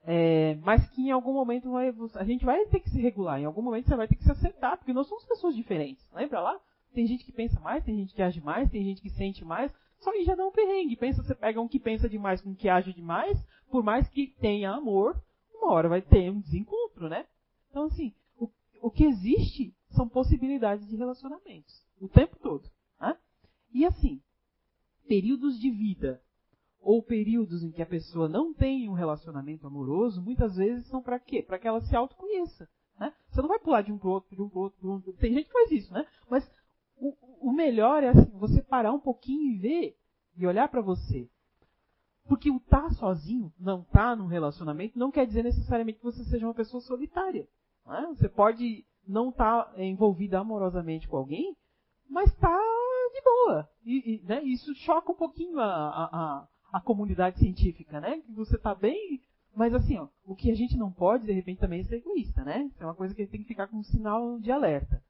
É, 0.06 0.56
mas 0.56 0.86
que 0.90 1.02
em 1.02 1.10
algum 1.10 1.32
momento 1.32 1.70
vai, 1.70 1.94
a 2.14 2.24
gente 2.24 2.44
vai 2.44 2.64
ter 2.66 2.80
que 2.80 2.90
se 2.90 3.00
regular. 3.00 3.40
Em 3.40 3.46
algum 3.46 3.62
momento 3.62 3.88
você 3.88 3.96
vai 3.96 4.06
ter 4.06 4.16
que 4.16 4.24
se 4.24 4.30
acertar, 4.30 4.76
porque 4.76 4.92
nós 4.92 5.06
somos 5.06 5.24
pessoas 5.24 5.56
diferentes. 5.56 6.06
Lembra 6.12 6.40
lá? 6.40 6.60
Tem 6.92 7.06
gente 7.06 7.24
que 7.24 7.32
pensa 7.32 7.58
mais, 7.60 7.84
tem 7.84 7.96
gente 7.96 8.14
que 8.14 8.22
age 8.22 8.40
mais, 8.40 8.70
tem 8.70 8.84
gente 8.84 9.00
que 9.00 9.10
sente 9.10 9.44
mais. 9.44 9.72
Só 10.00 10.12
que 10.12 10.24
já 10.24 10.34
dá 10.34 10.46
um 10.46 10.52
perrengue. 10.52 10.96
Pensa, 10.96 11.22
você 11.22 11.34
pega 11.34 11.60
um 11.60 11.66
que 11.66 11.80
pensa 11.80 12.08
demais 12.08 12.40
com 12.42 12.50
um 12.50 12.54
que 12.54 12.68
age 12.68 12.92
demais, 12.92 13.42
por 13.70 13.82
mais 13.82 14.06
que 14.08 14.28
tenha 14.40 14.70
amor, 14.70 15.20
uma 15.54 15.72
hora 15.72 15.88
vai 15.88 16.02
ter 16.02 16.30
um 16.30 16.40
desencontro, 16.40 17.08
né? 17.08 17.26
Então, 17.70 17.84
assim, 17.84 18.12
o, 18.38 18.48
o 18.82 18.90
que 18.90 19.04
existe 19.04 19.74
são 19.90 20.08
possibilidades 20.08 20.86
de 20.86 20.96
relacionamentos. 20.96 21.82
O 22.00 22.08
tempo 22.08 22.36
todo. 22.36 22.68
Né? 23.00 23.16
E 23.72 23.86
assim, 23.86 24.20
períodos 25.08 25.58
de 25.58 25.70
vida 25.70 26.20
ou 26.84 27.02
períodos 27.02 27.64
em 27.64 27.72
que 27.72 27.82
a 27.82 27.86
pessoa 27.86 28.28
não 28.28 28.52
tem 28.52 28.88
um 28.88 28.92
relacionamento 28.92 29.66
amoroso, 29.66 30.22
muitas 30.22 30.56
vezes 30.56 30.86
são 30.86 31.02
para 31.02 31.18
quê? 31.18 31.42
Para 31.42 31.58
que 31.58 31.66
ela 31.66 31.80
se 31.80 31.96
autoconheça. 31.96 32.68
Né? 33.00 33.12
Você 33.28 33.40
não 33.40 33.48
vai 33.48 33.58
pular 33.58 33.82
de 33.82 33.90
um 33.90 33.98
para 33.98 34.10
outro, 34.10 34.36
de 34.36 34.42
um 34.42 34.48
para 34.48 34.60
outro, 34.60 34.90
outro. 34.90 35.12
Tem 35.14 35.32
gente 35.32 35.46
que 35.46 35.52
faz 35.52 35.70
isso, 35.72 35.92
né? 35.92 36.06
Mas 36.28 36.48
o, 36.96 37.14
o 37.40 37.52
melhor 37.52 38.02
é 38.02 38.08
assim, 38.08 38.30
você 38.38 38.62
parar 38.62 38.92
um 38.92 39.00
pouquinho 39.00 39.52
e 39.52 39.58
ver 39.58 39.98
e 40.36 40.46
olhar 40.46 40.68
para 40.68 40.82
você. 40.82 41.28
Porque 42.26 42.50
o 42.50 42.56
estar 42.56 42.82
tá 42.82 42.90
sozinho, 42.90 43.52
não 43.58 43.80
estar 43.80 44.10
tá 44.10 44.16
num 44.16 44.26
relacionamento, 44.26 44.98
não 44.98 45.10
quer 45.10 45.26
dizer 45.26 45.42
necessariamente 45.42 45.98
que 45.98 46.04
você 46.04 46.22
seja 46.24 46.46
uma 46.46 46.54
pessoa 46.54 46.80
solitária. 46.80 47.48
Né? 47.86 48.06
Você 48.10 48.28
pode 48.28 48.84
não 49.06 49.30
estar 49.30 49.64
tá 49.64 49.82
envolvida 49.82 50.38
amorosamente 50.38 51.08
com 51.08 51.16
alguém, 51.16 51.56
mas 52.08 52.30
está 52.30 52.58
de 53.12 53.22
boa. 53.22 53.68
E, 53.84 54.14
e 54.14 54.22
né, 54.26 54.42
isso 54.44 54.74
choca 54.74 55.12
um 55.12 55.16
pouquinho 55.16 55.58
a, 55.58 55.64
a 55.64 56.48
comunidade 56.80 57.38
científica, 57.38 58.00
né? 58.00 58.20
Que 58.20 58.32
você 58.32 58.56
está 58.56 58.74
bem, 58.74 59.20
mas 59.54 59.74
assim, 59.74 59.98
ó, 59.98 60.08
o 60.26 60.34
que 60.34 60.50
a 60.50 60.54
gente 60.54 60.76
não 60.76 60.90
pode, 60.90 61.26
de 61.26 61.32
repente, 61.32 61.60
também 61.60 61.80
é 61.80 61.84
ser 61.84 61.96
egoísta, 61.96 62.44
né? 62.44 62.70
É 62.78 62.84
uma 62.84 62.94
coisa 62.94 63.14
que 63.14 63.22
a 63.22 63.26
tem 63.26 63.40
que 63.40 63.46
ficar 63.46 63.68
com 63.68 63.78
um 63.78 63.82
sinal 63.82 64.38
de 64.38 64.50
alerta. 64.50 65.02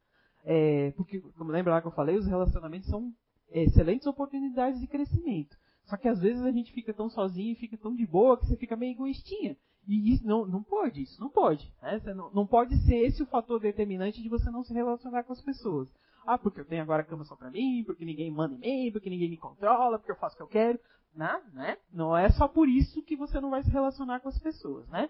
É, 0.45 0.91
porque, 0.93 1.21
como 1.39 1.51
lembra 1.51 1.75
lá 1.75 1.81
que 1.81 1.87
eu 1.87 1.93
falei, 1.93 2.17
os 2.17 2.27
relacionamentos 2.27 2.89
são 2.89 3.13
excelentes 3.51 4.07
oportunidades 4.07 4.81
de 4.81 4.87
crescimento. 4.87 5.57
Só 5.85 5.97
que 5.97 6.09
às 6.09 6.21
vezes 6.21 6.43
a 6.43 6.51
gente 6.51 6.73
fica 6.73 6.93
tão 6.93 7.09
sozinho 7.09 7.53
e 7.53 7.57
fica 7.57 7.77
tão 7.77 7.95
de 7.95 8.07
boa 8.07 8.39
que 8.39 8.47
você 8.47 8.57
fica 8.57 8.77
meio 8.77 8.93
egoístinha. 8.93 9.57
E 9.87 10.13
isso 10.13 10.27
não, 10.27 10.47
não 10.47 10.63
pode, 10.63 11.03
isso 11.03 11.21
não 11.21 11.29
pode. 11.29 11.71
Né? 11.83 12.01
Não, 12.15 12.31
não 12.33 12.47
pode 12.47 12.77
ser 12.85 12.97
esse 12.97 13.23
o 13.23 13.27
fator 13.27 13.61
determinante 13.61 14.23
de 14.23 14.29
você 14.29 14.51
não 14.51 14.65
se 14.65 14.73
relacionar 14.73 15.25
com 15.25 15.33
as 15.33 15.43
pessoas. 15.43 15.89
Ah, 16.27 16.39
porque 16.39 16.61
eu 16.61 16.65
tenho 16.65 16.83
agora 16.83 17.03
a 17.03 17.05
cama 17.05 17.25
só 17.25 17.37
pra 17.37 17.51
mim, 17.51 17.85
porque 17.85 18.05
ninguém 18.05 18.31
manda 18.31 18.55
em 18.55 18.59
mim, 18.87 18.93
porque 18.93 19.11
ninguém 19.11 19.29
me 19.29 19.37
controla, 19.37 19.99
porque 19.99 20.11
eu 20.11 20.17
faço 20.17 20.35
o 20.35 20.37
que 20.39 20.43
eu 20.43 20.49
quero. 20.49 20.81
Não, 21.15 21.43
né? 21.53 21.77
Não 21.93 22.17
é 22.17 22.29
só 22.31 22.49
por 22.49 22.69
isso 22.69 23.03
que 23.03 23.17
você 23.17 23.41
não 23.41 23.51
vai 23.51 23.63
se 23.63 23.71
relacionar 23.71 24.21
com 24.21 24.29
as 24.29 24.39
pessoas, 24.39 24.89
né? 24.89 25.09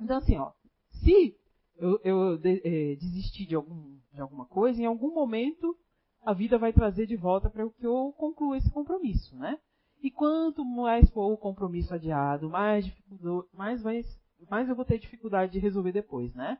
Então 0.00 0.18
assim, 0.18 0.36
ó, 0.38 0.52
se 0.90 1.36
eu, 1.76 2.00
eu 2.04 2.38
de, 2.38 2.60
eh, 2.64 2.96
desistir 2.96 3.46
de, 3.46 3.54
algum, 3.54 3.98
de 4.12 4.20
alguma 4.20 4.46
coisa, 4.46 4.80
em 4.80 4.86
algum 4.86 5.12
momento 5.12 5.76
a 6.24 6.32
vida 6.32 6.56
vai 6.56 6.72
trazer 6.72 7.06
de 7.06 7.16
volta 7.16 7.50
para 7.50 7.68
que 7.68 7.86
eu 7.86 8.14
conclua 8.16 8.56
esse 8.56 8.70
compromisso, 8.70 9.36
né? 9.36 9.58
E 10.00 10.10
quanto 10.10 10.64
mais 10.64 11.08
for 11.10 11.32
o 11.32 11.36
compromisso 11.36 11.94
adiado, 11.94 12.48
mais, 12.48 12.90
mais, 13.52 13.82
mais, 13.82 14.20
mais 14.50 14.68
eu 14.68 14.74
vou 14.74 14.84
ter 14.84 14.98
dificuldade 14.98 15.52
de 15.52 15.58
resolver 15.58 15.92
depois, 15.92 16.34
né? 16.34 16.58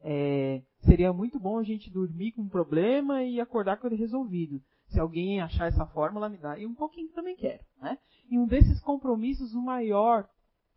É, 0.00 0.62
seria 0.80 1.12
muito 1.12 1.40
bom 1.40 1.58
a 1.58 1.62
gente 1.62 1.90
dormir 1.90 2.32
com 2.32 2.42
um 2.42 2.48
problema 2.48 3.22
e 3.22 3.40
acordar 3.40 3.78
com 3.78 3.86
ele 3.86 3.96
resolvido. 3.96 4.60
Se 4.94 5.00
alguém 5.00 5.40
achar 5.40 5.66
essa 5.66 5.84
fórmula, 5.86 6.28
me 6.28 6.38
dá. 6.38 6.58
E 6.58 6.66
um 6.66 6.74
pouquinho 6.74 7.12
também 7.12 7.36
quero, 7.36 7.62
né? 7.80 7.98
E 8.30 8.38
um 8.38 8.46
desses 8.46 8.80
compromissos, 8.80 9.54
o 9.54 9.60
maior 9.60 10.26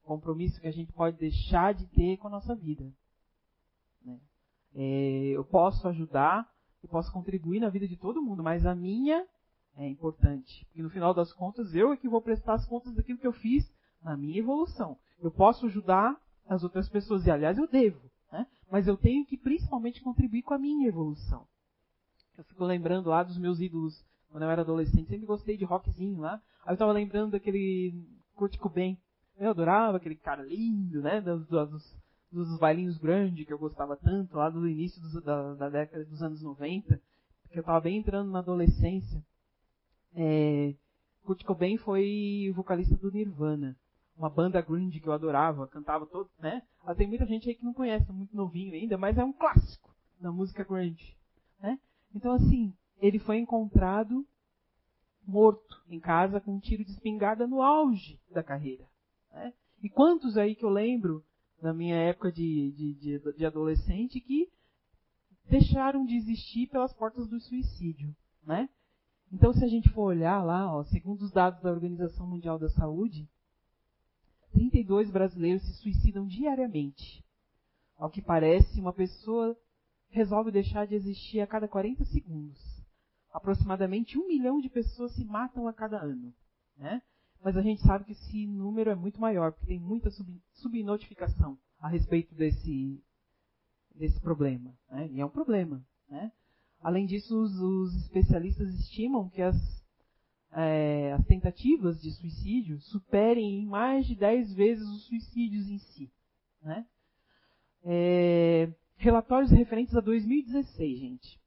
compromisso 0.03 0.59
que 0.59 0.67
a 0.67 0.71
gente 0.71 0.91
pode 0.91 1.17
deixar 1.17 1.73
de 1.73 1.85
ter 1.87 2.17
com 2.17 2.27
a 2.27 2.31
nossa 2.31 2.53
vida. 2.55 2.83
Né? 4.03 4.19
É, 4.75 5.29
eu 5.29 5.45
posso 5.45 5.87
ajudar 5.87 6.49
eu 6.83 6.89
posso 6.89 7.11
contribuir 7.11 7.59
na 7.59 7.69
vida 7.69 7.87
de 7.87 7.97
todo 7.97 8.21
mundo, 8.21 8.43
mas 8.43 8.65
a 8.65 8.73
minha 8.73 9.25
é 9.75 9.87
importante. 9.87 10.65
Porque 10.67 10.81
no 10.81 10.89
final 10.89 11.13
das 11.13 11.33
contas, 11.33 11.75
eu 11.75 11.91
é 11.91 11.97
que 11.97 12.07
vou 12.07 12.21
prestar 12.21 12.53
as 12.53 12.65
contas 12.65 12.93
daquilo 12.95 13.19
que 13.19 13.27
eu 13.27 13.33
fiz 13.33 13.69
na 14.01 14.15
minha 14.15 14.39
evolução. 14.39 14.97
Eu 15.19 15.31
posso 15.31 15.65
ajudar 15.65 16.15
as 16.47 16.63
outras 16.63 16.87
pessoas, 16.87 17.25
e 17.25 17.31
aliás 17.31 17.57
eu 17.57 17.67
devo, 17.67 18.09
né? 18.31 18.47
mas 18.71 18.87
eu 18.87 18.95
tenho 18.95 19.25
que 19.25 19.35
principalmente 19.35 20.01
contribuir 20.01 20.43
com 20.43 20.53
a 20.53 20.57
minha 20.57 20.87
evolução. 20.87 21.45
Eu 22.37 22.43
fico 22.43 22.63
lembrando 22.63 23.09
lá 23.09 23.23
dos 23.23 23.37
meus 23.37 23.59
ídolos 23.59 24.05
quando 24.29 24.43
eu 24.43 24.49
era 24.49 24.61
adolescente, 24.61 25.09
sempre 25.09 25.25
gostei 25.25 25.57
de 25.57 25.65
rockzinho 25.65 26.19
lá. 26.19 26.41
Aí 26.63 26.71
eu 26.71 26.73
estava 26.73 26.91
lembrando 26.91 27.31
daquele 27.31 27.93
Kurt 28.35 28.57
Cobain. 28.57 28.97
Eu 29.37 29.51
adorava 29.51 29.97
aquele 29.97 30.15
cara 30.15 30.43
lindo, 30.43 31.01
né? 31.01 31.21
Dos, 31.21 31.47
dos, 31.47 31.97
dos 32.31 32.59
bailinhos 32.59 32.97
grandes 32.97 33.45
que 33.45 33.53
eu 33.53 33.57
gostava 33.57 33.95
tanto, 33.95 34.37
lá 34.37 34.49
do 34.49 34.67
início 34.67 35.01
dos, 35.01 35.23
da, 35.23 35.53
da, 35.55 35.69
década 35.69 36.05
dos 36.05 36.21
anos 36.21 36.41
90, 36.41 37.01
porque 37.43 37.57
eu 37.57 37.61
estava 37.61 37.79
bem 37.81 37.97
entrando 37.97 38.31
na 38.31 38.39
adolescência. 38.39 39.23
É, 40.13 40.75
Kurt 41.23 41.43
Cobain 41.43 41.77
foi 41.77 42.51
vocalista 42.55 42.95
do 42.95 43.11
Nirvana, 43.11 43.77
uma 44.17 44.29
banda 44.29 44.61
grunge 44.61 44.99
que 44.99 45.07
eu 45.07 45.13
adorava, 45.13 45.67
cantava 45.67 46.05
todo, 46.05 46.29
né? 46.39 46.63
Ah, 46.83 46.95
tem 46.95 47.07
muita 47.07 47.25
gente 47.25 47.47
aí 47.49 47.55
que 47.55 47.65
não 47.65 47.73
conhece, 47.73 48.11
muito 48.11 48.35
novinho 48.35 48.73
ainda, 48.73 48.97
mas 48.97 49.17
é 49.17 49.23
um 49.23 49.33
clássico 49.33 49.95
da 50.19 50.31
música 50.31 50.63
grunge, 50.63 51.15
né? 51.59 51.79
Então 52.17 52.33
assim, 52.33 52.73
ele 52.99 53.19
foi 53.19 53.37
encontrado 53.37 54.25
morto 55.25 55.79
em 55.87 55.99
casa 55.99 56.41
com 56.41 56.55
um 56.55 56.59
tiro 56.59 56.83
de 56.83 56.91
espingarda 56.91 57.45
no 57.45 57.61
auge 57.61 58.19
da 58.31 58.41
carreira. 58.41 58.83
Né? 59.31 59.53
E 59.83 59.89
quantos 59.89 60.35
aí 60.35 60.55
que 60.55 60.65
eu 60.65 60.69
lembro 60.69 61.23
na 61.61 61.71
minha 61.73 61.95
época 61.95 62.31
de, 62.31 62.71
de, 62.71 62.93
de, 62.95 63.33
de 63.33 63.45
adolescente 63.45 64.19
que 64.19 64.49
deixaram 65.47 66.05
de 66.05 66.15
existir 66.15 66.67
pelas 66.67 66.91
portas 66.91 67.27
do 67.27 67.39
suicídio, 67.39 68.15
né? 68.43 68.67
Então, 69.31 69.53
se 69.53 69.63
a 69.63 69.67
gente 69.67 69.89
for 69.89 70.03
olhar 70.03 70.41
lá, 70.43 70.73
ó, 70.73 70.83
segundo 70.85 71.21
os 71.21 71.31
dados 71.31 71.61
da 71.61 71.69
Organização 71.69 72.25
Mundial 72.25 72.57
da 72.57 72.69
Saúde, 72.69 73.29
32 74.53 75.11
brasileiros 75.11 75.61
se 75.63 75.73
suicidam 75.73 76.25
diariamente. 76.25 77.23
Ao 77.97 78.09
que 78.09 78.21
parece, 78.21 78.79
uma 78.79 78.93
pessoa 78.93 79.57
resolve 80.09 80.51
deixar 80.51 80.87
de 80.87 80.95
existir 80.95 81.41
a 81.41 81.47
cada 81.47 81.67
40 81.67 82.05
segundos. 82.05 82.59
Aproximadamente 83.31 84.17
um 84.17 84.27
milhão 84.27 84.59
de 84.59 84.69
pessoas 84.69 85.13
se 85.13 85.23
matam 85.23 85.67
a 85.67 85.73
cada 85.73 86.01
ano. 86.01 86.33
Né? 86.77 87.01
mas 87.43 87.55
a 87.55 87.61
gente 87.61 87.81
sabe 87.81 88.05
que 88.05 88.11
esse 88.11 88.47
número 88.47 88.89
é 88.89 88.95
muito 88.95 89.19
maior, 89.19 89.51
porque 89.51 89.67
tem 89.67 89.79
muita 89.79 90.09
sub, 90.09 90.29
subnotificação 90.53 91.57
a 91.79 91.87
respeito 91.87 92.33
desse, 92.35 93.01
desse 93.95 94.19
problema. 94.19 94.73
Né? 94.89 95.07
E 95.11 95.21
é 95.21 95.25
um 95.25 95.29
problema. 95.29 95.81
Né? 96.09 96.31
Além 96.81 97.05
disso, 97.05 97.39
os, 97.39 97.57
os 97.59 97.95
especialistas 98.03 98.73
estimam 98.73 99.29
que 99.29 99.41
as, 99.41 99.55
é, 100.51 101.13
as 101.13 101.25
tentativas 101.25 102.01
de 102.01 102.11
suicídio 102.11 102.79
superem 102.81 103.61
em 103.61 103.65
mais 103.65 104.05
de 104.05 104.15
10 104.15 104.53
vezes 104.53 104.87
os 104.87 105.05
suicídios 105.05 105.69
em 105.69 105.79
si. 105.79 106.11
Né? 106.61 106.85
É, 107.83 108.69
relatórios 108.97 109.51
referentes 109.51 109.95
a 109.95 110.01
2016, 110.01 110.99
gente, 110.99 111.39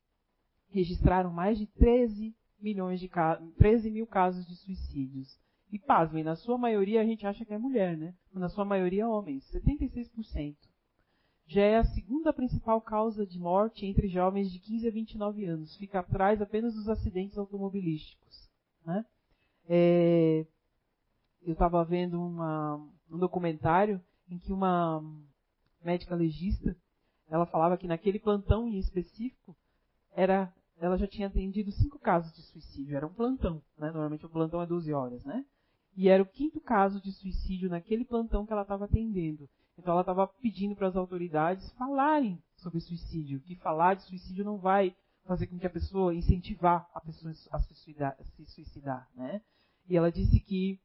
registraram 0.70 1.32
mais 1.32 1.58
de 1.58 1.66
13 1.66 2.34
milhões 2.60 3.00
de 3.00 3.10
13 3.58 3.90
mil 3.90 4.06
casos 4.06 4.46
de 4.46 4.56
suicídios. 4.56 5.38
E 5.72 5.78
pasmem, 5.78 6.24
na 6.24 6.34
sua 6.34 6.58
maioria 6.58 7.00
a 7.00 7.04
gente 7.04 7.26
acha 7.26 7.44
que 7.44 7.52
é 7.52 7.58
mulher, 7.58 7.96
né? 7.96 8.14
Na 8.32 8.48
sua 8.48 8.64
maioria 8.64 9.08
homens, 9.08 9.44
76%. 9.52 10.56
Já 11.46 11.62
é 11.62 11.78
a 11.78 11.84
segunda 11.84 12.32
principal 12.32 12.80
causa 12.80 13.26
de 13.26 13.38
morte 13.38 13.84
entre 13.84 14.08
jovens 14.08 14.52
de 14.52 14.58
15 14.60 14.86
a 14.86 14.90
29 14.90 15.44
anos. 15.44 15.76
Fica 15.76 16.00
atrás 16.00 16.40
apenas 16.40 16.74
dos 16.74 16.88
acidentes 16.88 17.36
automobilísticos. 17.36 18.48
Né? 18.84 19.04
É, 19.68 20.46
eu 21.42 21.52
estava 21.52 21.84
vendo 21.84 22.20
uma, 22.20 22.76
um 23.10 23.18
documentário 23.18 24.00
em 24.28 24.38
que 24.38 24.52
uma 24.52 25.02
médica 25.82 26.14
legista 26.14 26.76
ela 27.30 27.46
falava 27.46 27.76
que 27.76 27.86
naquele 27.86 28.18
plantão 28.18 28.68
em 28.68 28.78
específico 28.78 29.56
era 30.12 30.52
ela 30.78 30.96
já 30.96 31.06
tinha 31.06 31.28
atendido 31.28 31.70
cinco 31.72 31.98
casos 31.98 32.34
de 32.34 32.40
suicídio. 32.42 32.96
Era 32.96 33.06
um 33.06 33.12
plantão, 33.12 33.62
né? 33.76 33.90
Normalmente 33.90 34.24
o 34.24 34.30
plantão 34.30 34.62
é 34.62 34.66
12 34.66 34.92
horas, 34.94 35.24
né? 35.24 35.44
E 35.94 36.08
era 36.08 36.22
o 36.22 36.26
quinto 36.26 36.58
caso 36.60 37.00
de 37.02 37.12
suicídio 37.12 37.68
naquele 37.68 38.04
plantão 38.04 38.46
que 38.46 38.52
ela 38.52 38.62
estava 38.62 38.86
atendendo. 38.86 39.48
Então 39.78 39.92
ela 39.92 40.00
estava 40.00 40.26
pedindo 40.26 40.74
para 40.74 40.88
as 40.88 40.96
autoridades 40.96 41.70
falarem 41.72 42.42
sobre 42.56 42.80
suicídio, 42.80 43.40
que 43.40 43.56
falar 43.56 43.94
de 43.94 44.02
suicídio 44.04 44.44
não 44.44 44.56
vai 44.56 44.94
fazer 45.24 45.46
com 45.46 45.58
que 45.58 45.66
a 45.66 45.70
pessoa 45.70 46.14
incentivar 46.14 46.88
a 46.94 47.00
pessoa 47.00 47.32
a 47.50 47.58
se 47.58 47.66
suicidar, 47.68 48.16
a 48.18 48.24
se 48.24 48.46
suicidar 48.46 49.08
né? 49.14 49.42
E 49.88 49.96
ela 49.96 50.10
disse 50.10 50.40
que 50.40 50.80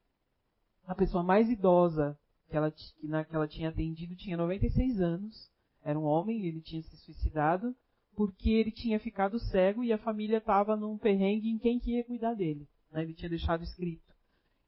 a 0.86 0.94
pessoa 0.94 1.24
mais 1.24 1.50
idosa 1.50 2.18
que 2.50 2.56
ela, 2.56 2.70
que, 2.70 3.08
na, 3.08 3.24
que 3.24 3.36
ela 3.36 3.48
tinha 3.48 3.70
atendido 3.70 4.16
tinha 4.16 4.38
96 4.38 5.02
anos, 5.02 5.52
era 5.86 6.00
um 6.00 6.04
homem, 6.04 6.46
ele 6.46 6.60
tinha 6.62 6.82
se 6.82 6.98
suicidado 6.98 7.76
porque 8.16 8.50
ele 8.50 8.72
tinha 8.72 9.00
ficado 9.00 9.38
cego 9.38 9.84
e 9.84 9.94
a 9.94 9.98
família 10.00 10.38
estava 10.38 10.76
num 10.76 10.98
perrengue 10.98 11.50
em 11.50 11.60
quem 11.60 11.80
que 11.80 11.92
ia 11.92 12.04
cuidar 12.04 12.34
dele. 12.34 12.68
Né? 12.92 13.04
Ele 13.04 13.14
tinha 13.14 13.30
deixado 13.30 13.64
escrito. 13.64 14.04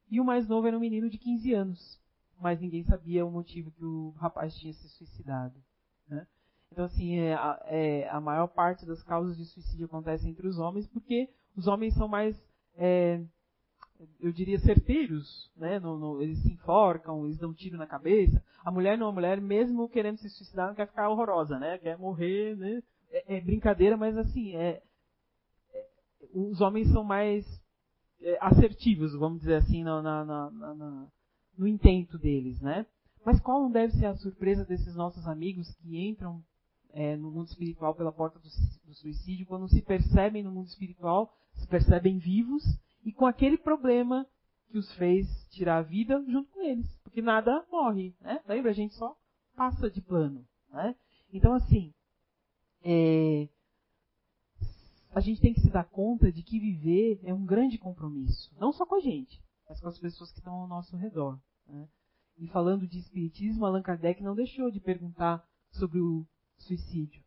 E 0.08 0.20
o 0.20 0.24
mais 0.24 0.46
novo 0.46 0.68
era 0.68 0.76
um 0.76 0.80
menino 0.80 1.10
de 1.10 1.18
15 1.18 1.52
anos, 1.54 2.00
mas 2.40 2.60
ninguém 2.60 2.84
sabia 2.84 3.26
o 3.26 3.30
motivo 3.30 3.72
que 3.72 3.84
o 3.84 4.10
rapaz 4.10 4.56
tinha 4.56 4.72
se 4.72 4.88
suicidado. 4.90 5.54
Né? 6.06 6.26
Então, 6.70 6.84
assim, 6.84 7.18
é, 7.18 7.36
é, 7.64 8.08
a 8.10 8.20
maior 8.20 8.46
parte 8.46 8.86
das 8.86 9.02
causas 9.02 9.36
de 9.36 9.44
suicídio 9.46 9.86
acontece 9.86 10.28
entre 10.28 10.46
os 10.46 10.58
homens 10.58 10.86
porque 10.86 11.28
os 11.56 11.66
homens 11.66 11.94
são 11.94 12.06
mais, 12.06 12.40
é, 12.76 13.20
eu 14.20 14.30
diria, 14.30 14.58
certeiros, 14.60 15.50
né? 15.56 15.80
No, 15.80 15.98
no, 15.98 16.22
eles 16.22 16.38
se 16.38 16.52
enforcam, 16.52 17.24
eles 17.24 17.38
dão 17.38 17.52
tiro 17.52 17.76
na 17.76 17.86
cabeça. 17.86 18.42
A 18.64 18.70
mulher 18.70 18.98
não, 18.98 19.08
a 19.08 19.12
mulher, 19.12 19.40
mesmo 19.40 19.88
querendo 19.88 20.18
se 20.18 20.28
suicidar, 20.28 20.68
não 20.68 20.74
quer 20.74 20.86
ficar 20.86 21.08
horrorosa, 21.08 21.58
né? 21.58 21.78
Quer 21.78 21.96
morrer, 21.96 22.56
né? 22.56 22.82
É, 23.10 23.36
é 23.36 23.40
brincadeira, 23.40 23.96
mas 23.96 24.16
assim, 24.16 24.54
é, 24.56 24.82
é 25.72 25.86
os 26.34 26.60
homens 26.60 26.90
são 26.90 27.02
mais 27.02 27.46
é, 28.20 28.38
assertivos, 28.40 29.14
vamos 29.14 29.40
dizer 29.40 29.54
assim, 29.54 29.82
na, 29.82 30.02
na, 30.02 30.24
na, 30.24 31.06
no 31.56 31.66
intento 31.66 32.18
deles, 32.18 32.60
né? 32.60 32.86
Mas 33.24 33.40
qual 33.40 33.62
não 33.62 33.70
deve 33.70 33.92
ser 33.94 34.06
a 34.06 34.16
surpresa 34.16 34.64
desses 34.64 34.94
nossos 34.94 35.26
amigos 35.26 35.74
que 35.76 36.08
entram 36.08 36.42
é, 36.92 37.16
no 37.16 37.30
mundo 37.30 37.48
espiritual 37.48 37.94
pela 37.94 38.12
porta 38.12 38.38
do, 38.38 38.48
do, 38.86 38.94
suicídio, 38.94 39.46
quando 39.46 39.68
se 39.68 39.82
percebem 39.82 40.42
no 40.42 40.50
mundo 40.50 40.68
espiritual, 40.68 41.32
se 41.54 41.66
percebem 41.66 42.18
vivos 42.18 42.62
e 43.04 43.12
com 43.12 43.26
aquele 43.26 43.58
problema 43.58 44.26
que 44.68 44.78
os 44.78 44.92
fez 44.94 45.26
tirar 45.50 45.78
a 45.78 45.82
vida 45.82 46.22
junto 46.28 46.50
com 46.52 46.62
eles, 46.62 46.86
porque 47.02 47.22
nada 47.22 47.64
morre, 47.70 48.14
né? 48.20 48.40
Lembra? 48.46 48.70
A 48.70 48.74
gente 48.74 48.94
só 48.94 49.16
passa 49.56 49.90
de 49.90 50.00
plano, 50.00 50.46
né? 50.70 50.94
Então, 51.32 51.52
assim, 51.52 51.92
é, 52.82 53.48
a 55.10 55.20
gente 55.20 55.40
tem 55.40 55.52
que 55.52 55.60
se 55.60 55.70
dar 55.70 55.84
conta 55.84 56.30
de 56.30 56.42
que 56.42 56.60
viver 56.60 57.20
é 57.24 57.34
um 57.34 57.44
grande 57.44 57.78
compromisso, 57.78 58.54
não 58.58 58.72
só 58.72 58.86
com 58.86 58.94
a 58.94 59.00
gente, 59.00 59.42
mas 59.68 59.80
com 59.80 59.88
as 59.88 59.98
pessoas 59.98 60.30
que 60.30 60.38
estão 60.38 60.54
ao 60.54 60.68
nosso 60.68 60.96
redor. 60.96 61.38
Né? 61.66 61.88
E 62.38 62.46
falando 62.48 62.86
de 62.86 62.98
espiritismo, 62.98 63.66
Allan 63.66 63.82
Kardec 63.82 64.22
não 64.22 64.34
deixou 64.34 64.70
de 64.70 64.80
perguntar 64.80 65.44
sobre 65.72 66.00
o 66.00 66.26
suicídio. 66.56 67.22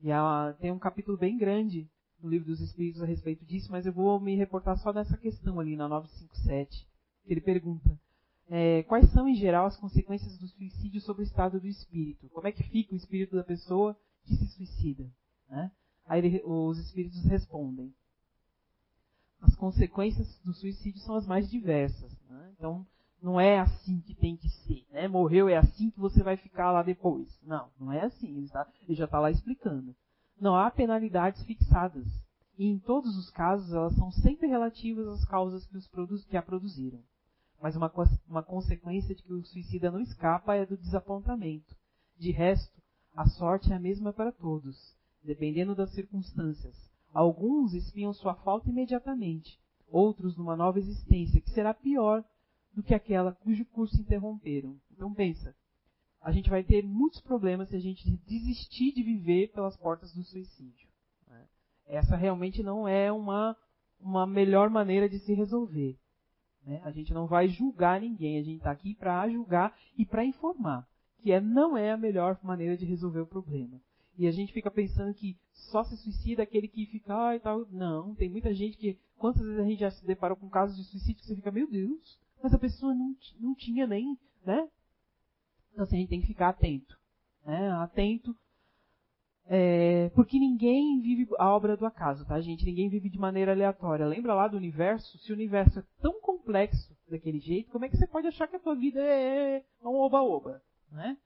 E 0.00 0.10
ela 0.10 0.52
tem 0.54 0.72
um 0.72 0.78
capítulo 0.78 1.16
bem 1.16 1.36
grande 1.36 1.88
no 2.24 2.30
livro 2.30 2.46
dos 2.46 2.60
Espíritos 2.60 3.02
a 3.02 3.06
respeito 3.06 3.44
disso, 3.44 3.70
mas 3.70 3.84
eu 3.84 3.92
vou 3.92 4.18
me 4.18 4.34
reportar 4.34 4.78
só 4.78 4.92
nessa 4.92 5.16
questão 5.16 5.60
ali 5.60 5.76
na 5.76 5.86
957. 5.86 6.88
Ele 7.26 7.40
pergunta: 7.40 7.98
é, 8.48 8.82
quais 8.84 9.10
são 9.12 9.28
em 9.28 9.34
geral 9.34 9.66
as 9.66 9.76
consequências 9.76 10.38
do 10.38 10.48
suicídio 10.48 11.00
sobre 11.02 11.22
o 11.22 11.24
estado 11.24 11.60
do 11.60 11.66
espírito? 11.66 12.28
Como 12.30 12.46
é 12.46 12.52
que 12.52 12.62
fica 12.62 12.94
o 12.94 12.96
espírito 12.96 13.36
da 13.36 13.44
pessoa 13.44 13.96
que 14.24 14.34
se 14.34 14.46
suicida? 14.48 15.06
Né? 15.48 15.70
Aí 16.06 16.24
ele, 16.24 16.42
os 16.44 16.78
espíritos 16.78 17.22
respondem. 17.24 17.94
As 19.40 19.54
consequências 19.54 20.38
do 20.42 20.54
suicídio 20.54 21.00
são 21.02 21.16
as 21.16 21.26
mais 21.26 21.50
diversas. 21.50 22.18
Né? 22.28 22.54
Então, 22.56 22.86
não 23.22 23.38
é 23.38 23.58
assim 23.58 24.00
que 24.00 24.14
tem 24.14 24.36
que 24.36 24.48
ser. 24.48 24.86
Né? 24.90 25.08
Morreu 25.08 25.48
é 25.48 25.56
assim 25.56 25.90
que 25.90 26.00
você 26.00 26.22
vai 26.22 26.38
ficar 26.38 26.72
lá 26.72 26.82
depois. 26.82 27.38
Não, 27.42 27.68
não 27.78 27.92
é 27.92 28.02
assim. 28.02 28.38
Ele, 28.38 28.48
tá, 28.48 28.66
ele 28.82 28.94
já 28.94 29.04
está 29.04 29.20
lá 29.20 29.30
explicando. 29.30 29.94
Não 30.40 30.54
há 30.56 30.70
penalidades 30.70 31.42
fixadas. 31.44 32.06
E 32.56 32.66
em 32.66 32.78
todos 32.78 33.16
os 33.16 33.30
casos, 33.30 33.72
elas 33.72 33.94
são 33.96 34.10
sempre 34.10 34.46
relativas 34.46 35.06
às 35.08 35.24
causas 35.24 35.66
que, 35.66 35.76
os 35.76 36.24
que 36.24 36.36
a 36.36 36.42
produziram. 36.42 37.00
Mas 37.60 37.76
uma, 37.76 37.92
uma 38.28 38.42
consequência 38.42 39.14
de 39.14 39.22
que 39.22 39.32
o 39.32 39.44
suicida 39.44 39.90
não 39.90 40.00
escapa 40.00 40.54
é 40.54 40.66
do 40.66 40.76
desapontamento. 40.76 41.74
De 42.16 42.30
resto, 42.30 42.80
a 43.16 43.26
sorte 43.26 43.72
é 43.72 43.76
a 43.76 43.80
mesma 43.80 44.12
para 44.12 44.30
todos 44.30 44.94
dependendo 45.24 45.74
das 45.74 45.90
circunstâncias. 45.90 46.76
Alguns 47.12 47.72
espiam 47.72 48.12
sua 48.12 48.34
falta 48.34 48.68
imediatamente, 48.68 49.58
outros 49.88 50.36
numa 50.36 50.56
nova 50.56 50.78
existência 50.78 51.40
que 51.40 51.50
será 51.50 51.72
pior 51.72 52.22
do 52.72 52.82
que 52.82 52.94
aquela 52.94 53.32
cujo 53.32 53.64
curso 53.66 54.00
interromperam. 54.00 54.76
Então 54.92 55.12
pensa, 55.14 55.54
a 56.24 56.32
gente 56.32 56.48
vai 56.48 56.64
ter 56.64 56.82
muitos 56.82 57.20
problemas 57.20 57.68
se 57.68 57.76
a 57.76 57.80
gente 57.80 58.10
desistir 58.26 58.92
de 58.92 59.02
viver 59.02 59.52
pelas 59.52 59.76
portas 59.76 60.10
do 60.14 60.22
suicídio. 60.24 60.88
Né? 61.28 61.46
Essa 61.86 62.16
realmente 62.16 62.62
não 62.62 62.88
é 62.88 63.12
uma, 63.12 63.54
uma 64.00 64.26
melhor 64.26 64.70
maneira 64.70 65.06
de 65.06 65.18
se 65.18 65.34
resolver. 65.34 65.98
Né? 66.64 66.80
A 66.82 66.90
gente 66.90 67.12
não 67.12 67.26
vai 67.26 67.46
julgar 67.48 68.00
ninguém, 68.00 68.38
a 68.38 68.42
gente 68.42 68.56
está 68.56 68.70
aqui 68.70 68.94
para 68.94 69.28
julgar 69.28 69.76
e 69.98 70.06
para 70.06 70.24
informar, 70.24 70.88
que 71.18 71.30
é, 71.30 71.42
não 71.42 71.76
é 71.76 71.92
a 71.92 71.96
melhor 71.96 72.38
maneira 72.42 72.74
de 72.74 72.86
resolver 72.86 73.20
o 73.20 73.26
problema. 73.26 73.78
E 74.16 74.26
a 74.26 74.30
gente 74.30 74.52
fica 74.52 74.70
pensando 74.70 75.12
que 75.12 75.36
só 75.52 75.84
se 75.84 75.94
suicida 75.98 76.42
aquele 76.42 76.68
que 76.68 76.86
fica, 76.86 77.36
e 77.36 77.40
tal. 77.40 77.66
Não, 77.70 78.14
tem 78.14 78.30
muita 78.30 78.54
gente 78.54 78.78
que. 78.78 78.96
Quantas 79.18 79.42
vezes 79.42 79.58
a 79.58 79.64
gente 79.64 79.80
já 79.80 79.90
se 79.90 80.06
deparou 80.06 80.36
com 80.36 80.48
casos 80.48 80.76
de 80.76 80.84
suicídio 80.84 81.20
que 81.20 81.26
você 81.26 81.34
fica, 81.34 81.50
meu 81.50 81.68
Deus, 81.68 82.18
mas 82.40 82.54
a 82.54 82.58
pessoa 82.58 82.94
não, 82.94 83.14
não 83.40 83.54
tinha 83.56 83.86
nem, 83.86 84.16
né? 84.46 84.68
Então 85.74 85.84
assim, 85.84 85.96
a 85.96 85.98
gente 86.00 86.08
tem 86.08 86.20
que 86.20 86.26
ficar 86.26 86.48
atento. 86.48 86.96
Né? 87.44 87.70
Atento. 87.72 88.34
É, 89.46 90.08
porque 90.14 90.38
ninguém 90.38 91.02
vive 91.02 91.28
a 91.38 91.50
obra 91.50 91.76
do 91.76 91.84
acaso, 91.84 92.24
tá, 92.24 92.40
gente? 92.40 92.64
Ninguém 92.64 92.88
vive 92.88 93.10
de 93.10 93.18
maneira 93.18 93.52
aleatória. 93.52 94.06
Lembra 94.06 94.32
lá 94.32 94.48
do 94.48 94.56
universo? 94.56 95.18
Se 95.18 95.32
o 95.32 95.34
universo 95.34 95.80
é 95.80 95.84
tão 96.00 96.18
complexo 96.20 96.96
daquele 97.10 97.40
jeito, 97.40 97.70
como 97.70 97.84
é 97.84 97.88
que 97.88 97.96
você 97.96 98.06
pode 98.06 98.26
achar 98.26 98.48
que 98.48 98.56
a 98.56 98.60
tua 98.60 98.74
vida 98.74 99.02
é, 99.02 99.56
é 99.58 99.86
um 99.86 99.96
oba-oba? 99.96 100.62
Né? 100.90 101.18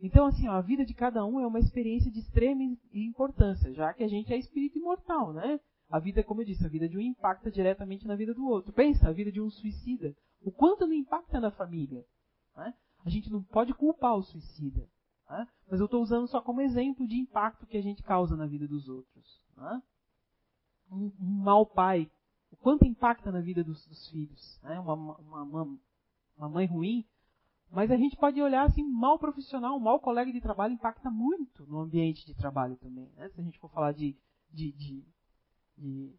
Então, 0.00 0.26
assim, 0.26 0.48
ó, 0.48 0.52
a 0.52 0.60
vida 0.60 0.84
de 0.84 0.92
cada 0.92 1.24
um 1.24 1.40
é 1.40 1.46
uma 1.46 1.60
experiência 1.60 2.10
de 2.10 2.18
extrema 2.18 2.62
importância, 2.92 3.72
já 3.72 3.94
que 3.94 4.02
a 4.02 4.08
gente 4.08 4.32
é 4.34 4.36
espírito 4.36 4.76
imortal, 4.76 5.32
né? 5.32 5.60
A 5.88 5.98
vida, 5.98 6.24
como 6.24 6.40
eu 6.40 6.44
disse, 6.44 6.66
a 6.66 6.68
vida 6.68 6.88
de 6.88 6.98
um 6.98 7.00
impacta 7.00 7.50
diretamente 7.50 8.06
na 8.06 8.16
vida 8.16 8.34
do 8.34 8.46
outro. 8.46 8.72
Pensa, 8.72 9.08
a 9.08 9.12
vida 9.12 9.30
de 9.30 9.40
um 9.40 9.48
suicida. 9.48 10.14
O 10.42 10.50
quanto 10.50 10.86
não 10.86 10.94
impacta 10.94 11.38
na 11.38 11.50
família. 11.50 12.04
Né? 12.56 12.74
A 13.04 13.10
gente 13.10 13.30
não 13.30 13.42
pode 13.42 13.74
culpar 13.74 14.16
o 14.16 14.22
suicida. 14.22 14.88
Né? 15.28 15.48
Mas 15.70 15.80
eu 15.80 15.86
estou 15.86 16.02
usando 16.02 16.26
só 16.26 16.40
como 16.40 16.60
exemplo 16.60 17.06
de 17.06 17.16
impacto 17.16 17.66
que 17.66 17.76
a 17.76 17.82
gente 17.82 18.02
causa 18.02 18.36
na 18.36 18.46
vida 18.46 18.66
dos 18.68 18.88
outros. 18.88 19.40
Né? 19.56 19.82
Um, 20.90 21.12
um 21.20 21.42
mau 21.42 21.66
pai, 21.66 22.10
o 22.50 22.56
quanto 22.56 22.84
impacta 22.84 23.32
na 23.32 23.40
vida 23.40 23.64
dos, 23.64 23.86
dos 23.86 24.08
filhos. 24.08 24.60
Né? 24.62 24.78
Uma, 24.78 24.94
uma, 24.94 25.42
uma, 25.42 25.78
uma 26.36 26.48
mãe 26.48 26.66
ruim 26.66 27.04
mas 27.72 27.90
a 27.90 27.96
gente 27.96 28.16
pode 28.18 28.40
olhar 28.40 28.66
assim, 28.66 28.84
mal 28.84 29.18
profissional, 29.18 29.80
mal 29.80 29.98
colega 29.98 30.30
de 30.30 30.42
trabalho 30.42 30.74
impacta 30.74 31.10
muito 31.10 31.66
no 31.66 31.80
ambiente 31.80 32.26
de 32.26 32.34
trabalho 32.34 32.76
também. 32.76 33.10
Né? 33.16 33.30
Se 33.30 33.40
a 33.40 33.42
gente 33.42 33.58
for 33.58 33.70
falar 33.70 33.92
de, 33.92 34.14
de, 34.50 34.72
de, 34.72 35.02
de 35.78 36.14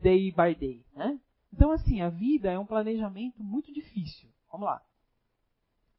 day 0.00 0.32
by 0.32 0.56
day. 0.58 0.84
Né? 0.92 1.20
Então, 1.52 1.70
assim, 1.70 2.00
a 2.00 2.10
vida 2.10 2.50
é 2.50 2.58
um 2.58 2.66
planejamento 2.66 3.42
muito 3.42 3.72
difícil. 3.72 4.28
Vamos 4.50 4.66
lá. 4.66 4.82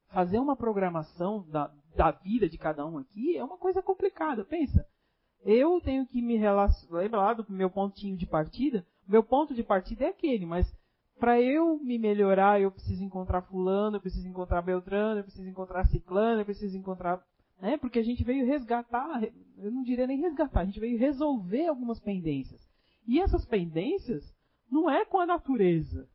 Fazer 0.09 0.39
uma 0.39 0.55
programação 0.55 1.45
da, 1.49 1.71
da 1.95 2.11
vida 2.11 2.49
de 2.49 2.57
cada 2.57 2.85
um 2.85 2.97
aqui 2.97 3.37
é 3.37 3.43
uma 3.43 3.57
coisa 3.57 3.81
complicada. 3.81 4.43
Pensa, 4.43 4.85
eu 5.43 5.79
tenho 5.81 6.05
que 6.05 6.21
me 6.21 6.35
relacionar. 6.35 7.01
Lembra 7.01 7.19
lá 7.19 7.33
do 7.33 7.45
meu 7.49 7.69
pontinho 7.69 8.17
de 8.17 8.25
partida? 8.25 8.85
Meu 9.07 9.23
ponto 9.23 9.53
de 9.53 9.63
partida 9.63 10.05
é 10.05 10.09
aquele, 10.09 10.45
mas 10.45 10.71
para 11.19 11.41
eu 11.41 11.77
me 11.79 11.97
melhorar, 11.97 12.61
eu 12.61 12.71
preciso 12.71 13.03
encontrar 13.03 13.41
fulano, 13.41 13.97
eu 13.97 14.01
preciso 14.01 14.27
encontrar 14.27 14.61
Beltrano, 14.61 15.19
eu 15.19 15.23
preciso 15.23 15.49
encontrar 15.49 15.85
Ciclano, 15.85 16.41
eu 16.41 16.45
preciso 16.45 16.77
encontrar. 16.77 17.21
Né? 17.61 17.77
Porque 17.77 17.99
a 17.99 18.03
gente 18.03 18.23
veio 18.23 18.45
resgatar, 18.45 19.21
eu 19.57 19.71
não 19.71 19.83
diria 19.83 20.07
nem 20.07 20.21
resgatar, 20.21 20.61
a 20.61 20.65
gente 20.65 20.79
veio 20.79 20.97
resolver 20.97 21.67
algumas 21.67 21.99
pendências. 21.99 22.61
E 23.05 23.19
essas 23.19 23.45
pendências 23.45 24.33
não 24.71 24.89
é 24.89 25.03
com 25.03 25.19
a 25.19 25.25
natureza, 25.25 26.07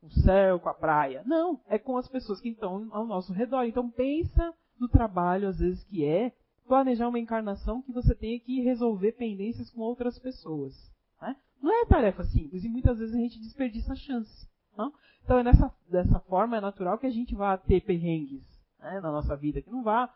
com 0.00 0.06
o 0.06 0.10
céu, 0.10 0.58
com 0.58 0.68
a 0.68 0.74
praia. 0.74 1.22
Não, 1.26 1.60
é 1.68 1.78
com 1.78 1.96
as 1.96 2.08
pessoas 2.08 2.40
que 2.40 2.48
estão 2.48 2.88
ao 2.90 3.06
nosso 3.06 3.32
redor. 3.32 3.64
Então 3.64 3.90
pensa 3.90 4.54
no 4.78 4.88
trabalho, 4.88 5.48
às 5.48 5.58
vezes, 5.58 5.84
que 5.84 6.04
é 6.04 6.32
planejar 6.66 7.08
uma 7.08 7.18
encarnação 7.18 7.82
que 7.82 7.92
você 7.92 8.14
tenha 8.14 8.38
que 8.38 8.62
resolver 8.62 9.12
pendências 9.12 9.70
com 9.70 9.80
outras 9.80 10.18
pessoas. 10.18 10.72
Né? 11.20 11.36
Não 11.60 11.82
é 11.82 11.84
tarefa 11.84 12.24
simples 12.24 12.64
e 12.64 12.68
muitas 12.68 12.98
vezes 12.98 13.14
a 13.14 13.18
gente 13.18 13.40
desperdiça 13.40 13.92
a 13.92 13.96
chance. 13.96 14.48
Não? 14.76 14.92
Então 15.24 15.38
é 15.38 15.42
nessa, 15.42 15.74
dessa 15.88 16.20
forma 16.20 16.56
é 16.56 16.60
natural 16.60 16.96
que 16.98 17.06
a 17.06 17.10
gente 17.10 17.34
vá 17.34 17.56
ter 17.58 17.80
perrengues 17.82 18.42
né, 18.78 19.00
na 19.00 19.10
nossa 19.10 19.36
vida, 19.36 19.60
que 19.60 19.70
não 19.70 19.82
vá, 19.82 20.12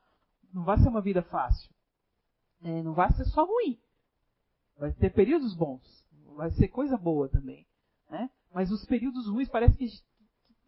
não 0.52 0.64
vá 0.64 0.78
ser 0.78 0.88
uma 0.88 1.02
vida 1.02 1.22
fácil. 1.22 1.70
É, 2.62 2.82
não 2.82 2.94
vai 2.94 3.12
ser 3.12 3.24
só 3.26 3.44
ruim. 3.44 3.78
Vai 4.78 4.92
ter 4.92 5.10
períodos 5.10 5.54
bons. 5.54 6.06
Vai 6.36 6.50
ser 6.52 6.68
coisa 6.68 6.96
boa 6.96 7.28
também. 7.28 7.66
Né? 8.10 8.30
Mas 8.54 8.70
os 8.70 8.84
períodos 8.84 9.28
ruins 9.28 9.48
parece 9.48 9.76
que, 9.76 9.88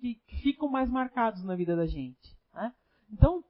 que, 0.01 0.14
que 0.26 0.37
ficam 0.43 0.68
mais 0.68 0.91
marcados 0.91 1.45
na 1.45 1.55
vida 1.55 1.76
da 1.76 1.87
gente. 1.87 2.37
Né? 2.53 2.72
Então, 3.12 3.45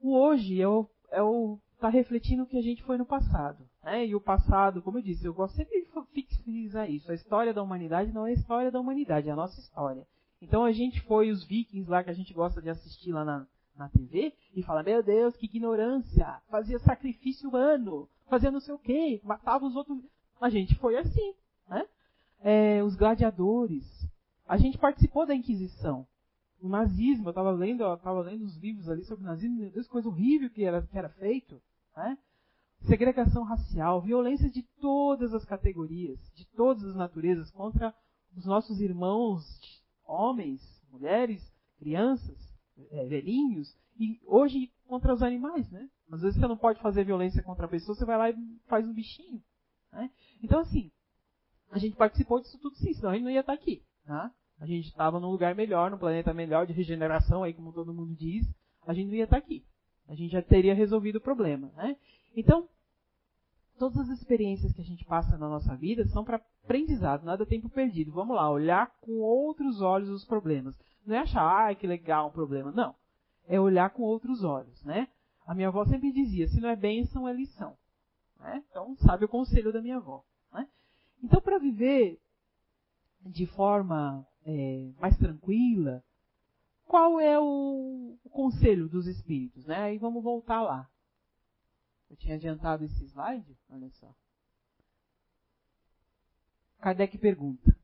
o 0.00 0.14
hoje 0.14 0.60
é 0.60 0.68
o, 0.68 0.86
é 1.10 1.22
o 1.22 1.58
tá 1.80 1.88
refletindo 1.88 2.42
o 2.42 2.46
que 2.46 2.58
a 2.58 2.62
gente 2.62 2.82
foi 2.82 2.98
no 2.98 3.06
passado. 3.06 3.66
Né? 3.82 4.06
E 4.06 4.14
o 4.14 4.20
passado, 4.20 4.82
como 4.82 4.98
eu 4.98 5.02
disse, 5.02 5.24
eu 5.24 5.34
gosto 5.34 5.56
sempre 5.56 5.80
de 5.80 5.86
fixar 6.42 6.90
isso. 6.90 7.10
A 7.10 7.14
história 7.14 7.54
da 7.54 7.62
humanidade 7.62 8.12
não 8.12 8.26
é 8.26 8.30
a 8.30 8.34
história 8.34 8.70
da 8.70 8.78
humanidade, 8.78 9.28
é 9.28 9.32
a 9.32 9.36
nossa 9.36 9.58
história. 9.58 10.06
Então 10.40 10.64
a 10.64 10.72
gente 10.72 11.00
foi 11.02 11.30
os 11.30 11.44
vikings 11.44 11.90
lá 11.90 12.04
que 12.04 12.10
a 12.10 12.14
gente 12.14 12.34
gosta 12.34 12.60
de 12.60 12.68
assistir 12.68 13.12
lá 13.12 13.24
na, 13.24 13.46
na 13.74 13.88
TV 13.88 14.34
e 14.54 14.62
fala, 14.62 14.82
meu 14.82 15.02
Deus, 15.02 15.34
que 15.36 15.46
ignorância! 15.46 16.42
Fazia 16.50 16.78
sacrifício 16.78 17.48
humano, 17.48 18.08
fazia 18.28 18.50
não 18.50 18.60
sei 18.60 18.74
o 18.74 18.78
quê, 18.78 19.20
matava 19.24 19.64
os 19.64 19.74
outros. 19.74 19.98
A 20.40 20.50
gente 20.50 20.74
foi 20.74 20.96
assim, 20.98 21.34
né? 21.68 21.86
É, 22.48 22.80
os 22.84 22.94
gladiadores. 22.94 23.84
A 24.46 24.56
gente 24.56 24.78
participou 24.78 25.26
da 25.26 25.34
Inquisição. 25.34 26.06
O 26.60 26.68
nazismo, 26.68 27.26
eu 27.26 27.30
estava 27.30 27.50
lendo, 27.50 27.82
eu 27.82 28.20
lendo 28.20 28.44
os 28.44 28.56
livros 28.56 28.88
ali 28.88 29.02
sobre 29.02 29.24
o 29.24 29.26
nazismo, 29.26 29.56
meu 29.56 29.70
Deus, 29.72 29.88
coisa 29.88 30.08
horrível 30.08 30.48
que 30.48 30.62
era, 30.62 30.80
que 30.80 30.96
era 30.96 31.08
feito. 31.08 31.60
Né? 31.96 32.16
Segregação 32.82 33.42
racial, 33.42 34.00
violência 34.00 34.48
de 34.48 34.62
todas 34.80 35.34
as 35.34 35.44
categorias, 35.44 36.20
de 36.36 36.46
todas 36.52 36.84
as 36.84 36.94
naturezas, 36.94 37.50
contra 37.50 37.92
os 38.36 38.46
nossos 38.46 38.80
irmãos, 38.80 39.42
homens, 40.06 40.62
mulheres, 40.88 41.42
crianças, 41.80 42.38
é, 42.92 43.06
velhinhos, 43.06 43.76
e 43.98 44.20
hoje 44.24 44.70
contra 44.86 45.12
os 45.12 45.20
animais, 45.20 45.68
né? 45.72 45.90
Às 46.12 46.22
vezes 46.22 46.38
você 46.38 46.46
não 46.46 46.56
pode 46.56 46.80
fazer 46.80 47.02
violência 47.02 47.42
contra 47.42 47.66
a 47.66 47.68
pessoa, 47.68 47.96
você 47.96 48.04
vai 48.04 48.16
lá 48.16 48.30
e 48.30 48.36
faz 48.68 48.86
um 48.86 48.92
bichinho. 48.92 49.42
Né? 49.90 50.10
Então, 50.42 50.60
assim, 50.60 50.92
a 51.70 51.78
gente 51.78 51.96
participou 51.96 52.40
disso 52.40 52.58
tudo 52.60 52.76
sim, 52.76 52.92
senão 52.92 53.10
a 53.10 53.14
gente 53.14 53.24
não 53.24 53.30
ia 53.30 53.40
estar 53.40 53.52
aqui. 53.52 53.82
Tá? 54.04 54.30
A 54.58 54.66
gente 54.66 54.88
estava 54.88 55.20
num 55.20 55.30
lugar 55.30 55.54
melhor, 55.54 55.90
num 55.90 55.98
planeta 55.98 56.32
melhor, 56.32 56.66
de 56.66 56.72
regeneração, 56.72 57.42
aí 57.42 57.52
como 57.52 57.72
todo 57.72 57.92
mundo 57.92 58.14
diz, 58.14 58.46
a 58.86 58.94
gente 58.94 59.08
não 59.08 59.14
ia 59.14 59.24
estar 59.24 59.36
aqui. 59.36 59.64
A 60.08 60.14
gente 60.14 60.32
já 60.32 60.42
teria 60.42 60.74
resolvido 60.74 61.16
o 61.16 61.20
problema. 61.20 61.70
Né? 61.76 61.96
Então, 62.34 62.68
todas 63.78 63.98
as 63.98 64.08
experiências 64.08 64.72
que 64.72 64.80
a 64.80 64.84
gente 64.84 65.04
passa 65.04 65.36
na 65.36 65.48
nossa 65.48 65.74
vida 65.76 66.06
são 66.06 66.24
para 66.24 66.40
aprendizado, 66.64 67.24
nada 67.24 67.44
tempo 67.44 67.68
perdido. 67.68 68.12
Vamos 68.12 68.36
lá, 68.36 68.50
olhar 68.50 68.90
com 69.00 69.20
outros 69.20 69.80
olhos 69.80 70.08
os 70.08 70.24
problemas. 70.24 70.78
Não 71.04 71.14
é 71.14 71.20
achar, 71.20 71.70
ah, 71.70 71.74
que 71.74 71.86
legal 71.86 72.28
um 72.28 72.32
problema. 72.32 72.72
Não. 72.72 72.94
É 73.46 73.60
olhar 73.60 73.90
com 73.90 74.02
outros 74.02 74.42
olhos, 74.42 74.82
né? 74.82 75.08
A 75.46 75.54
minha 75.54 75.68
avó 75.68 75.84
sempre 75.84 76.12
dizia, 76.12 76.48
se 76.48 76.60
não 76.60 76.68
é 76.68 76.74
bênção, 76.74 77.28
é 77.28 77.32
lição. 77.32 77.76
Né? 78.40 78.64
Então, 78.68 78.96
sabe 78.96 79.24
o 79.24 79.28
conselho 79.28 79.72
da 79.72 79.80
minha 79.80 79.98
avó. 79.98 80.24
Então, 81.22 81.40
para 81.40 81.58
viver 81.58 82.20
de 83.20 83.46
forma 83.46 84.26
é, 84.44 84.92
mais 85.00 85.16
tranquila, 85.16 86.04
qual 86.86 87.20
é 87.20 87.38
o, 87.38 88.16
o, 88.24 88.30
conselho 88.30 88.88
dos 88.88 89.06
espíritos? 89.06 89.66
Né? 89.66 89.76
Aí 89.76 89.98
vamos 89.98 90.22
voltar 90.22 90.62
lá. 90.62 90.88
Eu 92.08 92.16
tinha 92.16 92.36
adiantado 92.36 92.84
esse 92.84 93.04
slide, 93.04 93.58
olha 93.68 93.90
só. 93.90 94.14
Kardec 96.80 97.18
pergunta: 97.18 97.76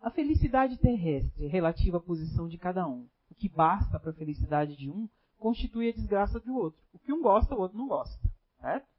A 0.00 0.10
felicidade 0.10 0.76
terrestre 0.76 1.46
relativa 1.46 1.96
à 1.96 2.00
posição 2.00 2.46
de 2.46 2.58
cada 2.58 2.86
um, 2.86 3.08
o 3.30 3.34
que 3.34 3.48
basta 3.48 3.98
para 3.98 4.10
a 4.10 4.14
felicidade 4.14 4.76
de 4.76 4.90
um, 4.90 5.08
constitui 5.38 5.88
a 5.88 5.94
desgraça 5.94 6.38
do 6.40 6.54
outro. 6.54 6.80
O 6.92 6.98
que 6.98 7.12
um 7.12 7.22
gosta, 7.22 7.54
o 7.54 7.58
outro 7.58 7.78
não 7.78 7.88
gosta. 7.88 8.20
Certo? 8.60 8.93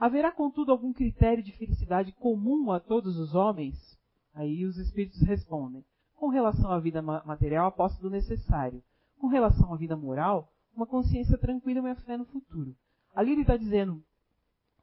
Haverá, 0.00 0.30
contudo, 0.30 0.70
algum 0.70 0.92
critério 0.92 1.42
de 1.42 1.52
felicidade 1.52 2.12
comum 2.12 2.70
a 2.70 2.78
todos 2.78 3.18
os 3.18 3.34
homens? 3.34 3.98
Aí 4.32 4.64
os 4.64 4.78
espíritos 4.78 5.20
respondem: 5.22 5.84
com 6.14 6.28
relação 6.28 6.70
à 6.70 6.78
vida 6.78 7.02
material, 7.02 7.66
a 7.66 7.70
posse 7.72 8.00
do 8.00 8.10
necessário. 8.10 8.82
Com 9.18 9.26
relação 9.26 9.74
à 9.74 9.76
vida 9.76 9.96
moral, 9.96 10.52
uma 10.74 10.86
consciência 10.86 11.36
tranquila 11.36 11.80
e 11.80 11.82
uma 11.82 11.94
fé 11.96 12.16
no 12.16 12.24
futuro. 12.24 12.76
Ali 13.14 13.32
ele 13.32 13.40
está 13.40 13.56
dizendo, 13.56 14.02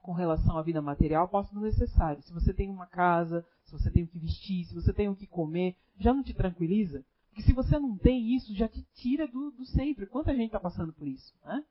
com 0.01 0.11
relação 0.11 0.57
à 0.57 0.61
vida 0.61 0.81
material, 0.81 1.25
a 1.25 1.27
posse 1.27 1.53
do 1.53 1.61
necessário. 1.61 2.21
Se 2.21 2.33
você 2.33 2.53
tem 2.53 2.69
uma 2.69 2.85
casa, 2.85 3.45
se 3.63 3.71
você 3.71 3.89
tem 3.89 4.03
o 4.03 4.07
que 4.07 4.19
vestir, 4.19 4.65
se 4.65 4.75
você 4.75 4.91
tem 4.91 5.07
o 5.07 5.15
que 5.15 5.25
comer, 5.25 5.75
já 5.97 6.13
não 6.13 6.21
te 6.21 6.33
tranquiliza? 6.33 7.05
Porque 7.29 7.41
se 7.41 7.53
você 7.53 7.79
não 7.79 7.97
tem 7.97 8.35
isso, 8.35 8.53
já 8.53 8.67
te 8.67 8.81
tira 8.93 9.27
do, 9.27 9.51
do 9.51 9.65
sempre. 9.65 10.05
Quanta 10.05 10.33
gente 10.33 10.47
está 10.47 10.59
passando 10.59 10.93
por 10.93 11.07
isso, 11.07 11.33
né? 11.43 11.63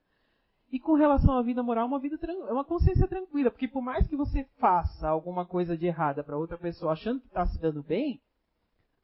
E 0.70 0.80
com 0.80 0.94
relação 0.94 1.36
à 1.36 1.42
vida 1.42 1.62
moral, 1.62 1.86
uma 1.86 2.00
vida 2.00 2.18
é 2.22 2.52
uma 2.52 2.64
consciência 2.64 3.06
tranquila, 3.06 3.50
porque 3.50 3.68
por 3.68 3.82
mais 3.82 4.06
que 4.06 4.16
você 4.16 4.44
faça 4.58 5.08
alguma 5.08 5.46
coisa 5.46 5.76
de 5.76 5.86
errada 5.86 6.24
para 6.24 6.36
outra 6.36 6.58
pessoa 6.58 6.92
achando 6.92 7.20
que 7.20 7.26
está 7.26 7.46
se 7.46 7.60
dando 7.60 7.82
bem, 7.82 8.20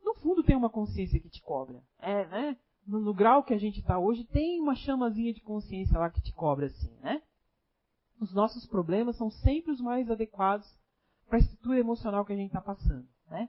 no 0.03 0.15
fundo 0.15 0.43
tem 0.43 0.57
uma 0.57 0.71
consciência 0.71 1.21
que 1.21 1.29
te 1.29 1.41
cobra. 1.43 1.81
É, 2.01 2.27
né? 2.27 2.57
No, 2.87 3.01
no 3.01 3.15
grau 3.15 3.45
que 3.45 3.55
a 3.55 3.59
gente 3.59 3.81
está 3.81 3.99
hoje, 3.99 4.25
tem 4.25 4.61
uma 4.61 4.75
chamazinha 4.75 5.33
de 5.33 5.41
consciência 5.43 5.99
lá 5.99 6.11
que 6.11 6.21
te 6.21 6.33
cobra 6.33 6.67
assim, 6.67 6.93
né? 7.03 7.23
Os 8.21 8.35
nossos 8.35 8.67
problemas 8.67 9.17
são 9.17 9.31
sempre 9.31 9.73
os 9.73 9.81
mais 9.81 10.11
adequados 10.11 10.69
para 11.29 11.39
a 11.39 11.41
estrutura 11.41 11.79
emocional 11.79 12.25
que 12.25 12.33
a 12.33 12.37
gente 12.37 12.49
está 12.49 12.61
passando, 12.61 13.07
né? 13.31 13.49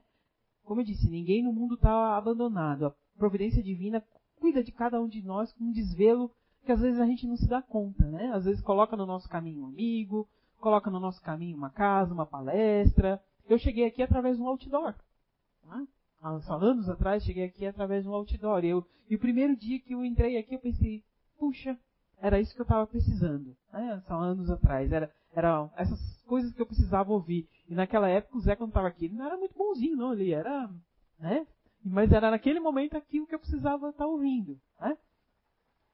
Como 0.62 0.80
eu 0.80 0.84
disse, 0.84 1.10
ninguém 1.10 1.42
no 1.42 1.52
mundo 1.52 1.74
está 1.74 2.16
abandonado. 2.16 2.86
A 2.86 2.94
providência 3.18 3.62
divina 3.62 4.04
cuida 4.36 4.62
de 4.62 4.72
cada 4.72 5.00
um 5.00 5.08
de 5.08 5.22
nós 5.22 5.52
com 5.52 5.64
um 5.64 5.72
desvelo 5.72 6.30
que 6.64 6.72
às 6.72 6.80
vezes 6.80 7.00
a 7.00 7.06
gente 7.06 7.26
não 7.26 7.36
se 7.36 7.48
dá 7.48 7.60
conta, 7.60 8.06
né? 8.06 8.30
Às 8.32 8.44
vezes 8.44 8.60
coloca 8.62 8.96
no 8.96 9.06
nosso 9.06 9.28
caminho 9.28 9.62
um 9.62 9.66
amigo, 9.66 10.28
coloca 10.60 10.90
no 10.90 11.00
nosso 11.00 11.20
caminho 11.20 11.56
uma 11.56 11.70
casa, 11.70 12.14
uma 12.14 12.26
palestra. 12.26 13.20
Eu 13.48 13.58
cheguei 13.58 13.84
aqui 13.84 14.02
através 14.02 14.36
de 14.36 14.42
um 14.42 14.46
outdoor. 14.46 14.94
Né? 15.64 15.86
Há 16.20 16.54
anos 16.54 16.88
atrás, 16.88 17.24
cheguei 17.24 17.44
aqui 17.44 17.66
através 17.66 18.04
de 18.04 18.08
um 18.08 18.14
outdoor. 18.14 18.64
Eu, 18.64 18.86
e 19.10 19.16
o 19.16 19.18
primeiro 19.18 19.56
dia 19.56 19.80
que 19.80 19.92
eu 19.92 20.04
entrei 20.04 20.38
aqui, 20.38 20.54
eu 20.54 20.60
pensei, 20.60 21.02
puxa, 21.38 21.76
era 22.20 22.40
isso 22.40 22.54
que 22.54 22.60
eu 22.60 22.64
estava 22.64 22.86
precisando. 22.86 23.56
Né? 23.72 24.00
São 24.06 24.20
anos 24.20 24.48
atrás. 24.48 24.92
Era, 24.92 25.12
era 25.34 25.68
essas 25.76 26.22
coisas 26.22 26.52
que 26.52 26.62
eu 26.62 26.66
precisava 26.66 27.12
ouvir. 27.12 27.48
E 27.68 27.74
naquela 27.74 28.08
época, 28.08 28.38
o 28.38 28.40
Zé, 28.40 28.54
quando 28.54 28.70
estava 28.70 28.86
aqui, 28.86 29.06
ele 29.06 29.16
não 29.16 29.26
era 29.26 29.36
muito 29.36 29.58
bonzinho, 29.58 29.96
não. 29.96 30.12
Ele 30.12 30.30
era, 30.30 30.70
né? 31.18 31.44
Mas 31.84 32.12
era 32.12 32.30
naquele 32.30 32.60
momento 32.60 32.96
aquilo 32.96 33.26
que 33.26 33.34
eu 33.34 33.40
precisava 33.40 33.88
estar 33.88 34.04
tá 34.04 34.06
ouvindo. 34.06 34.56
Né? 34.80 34.96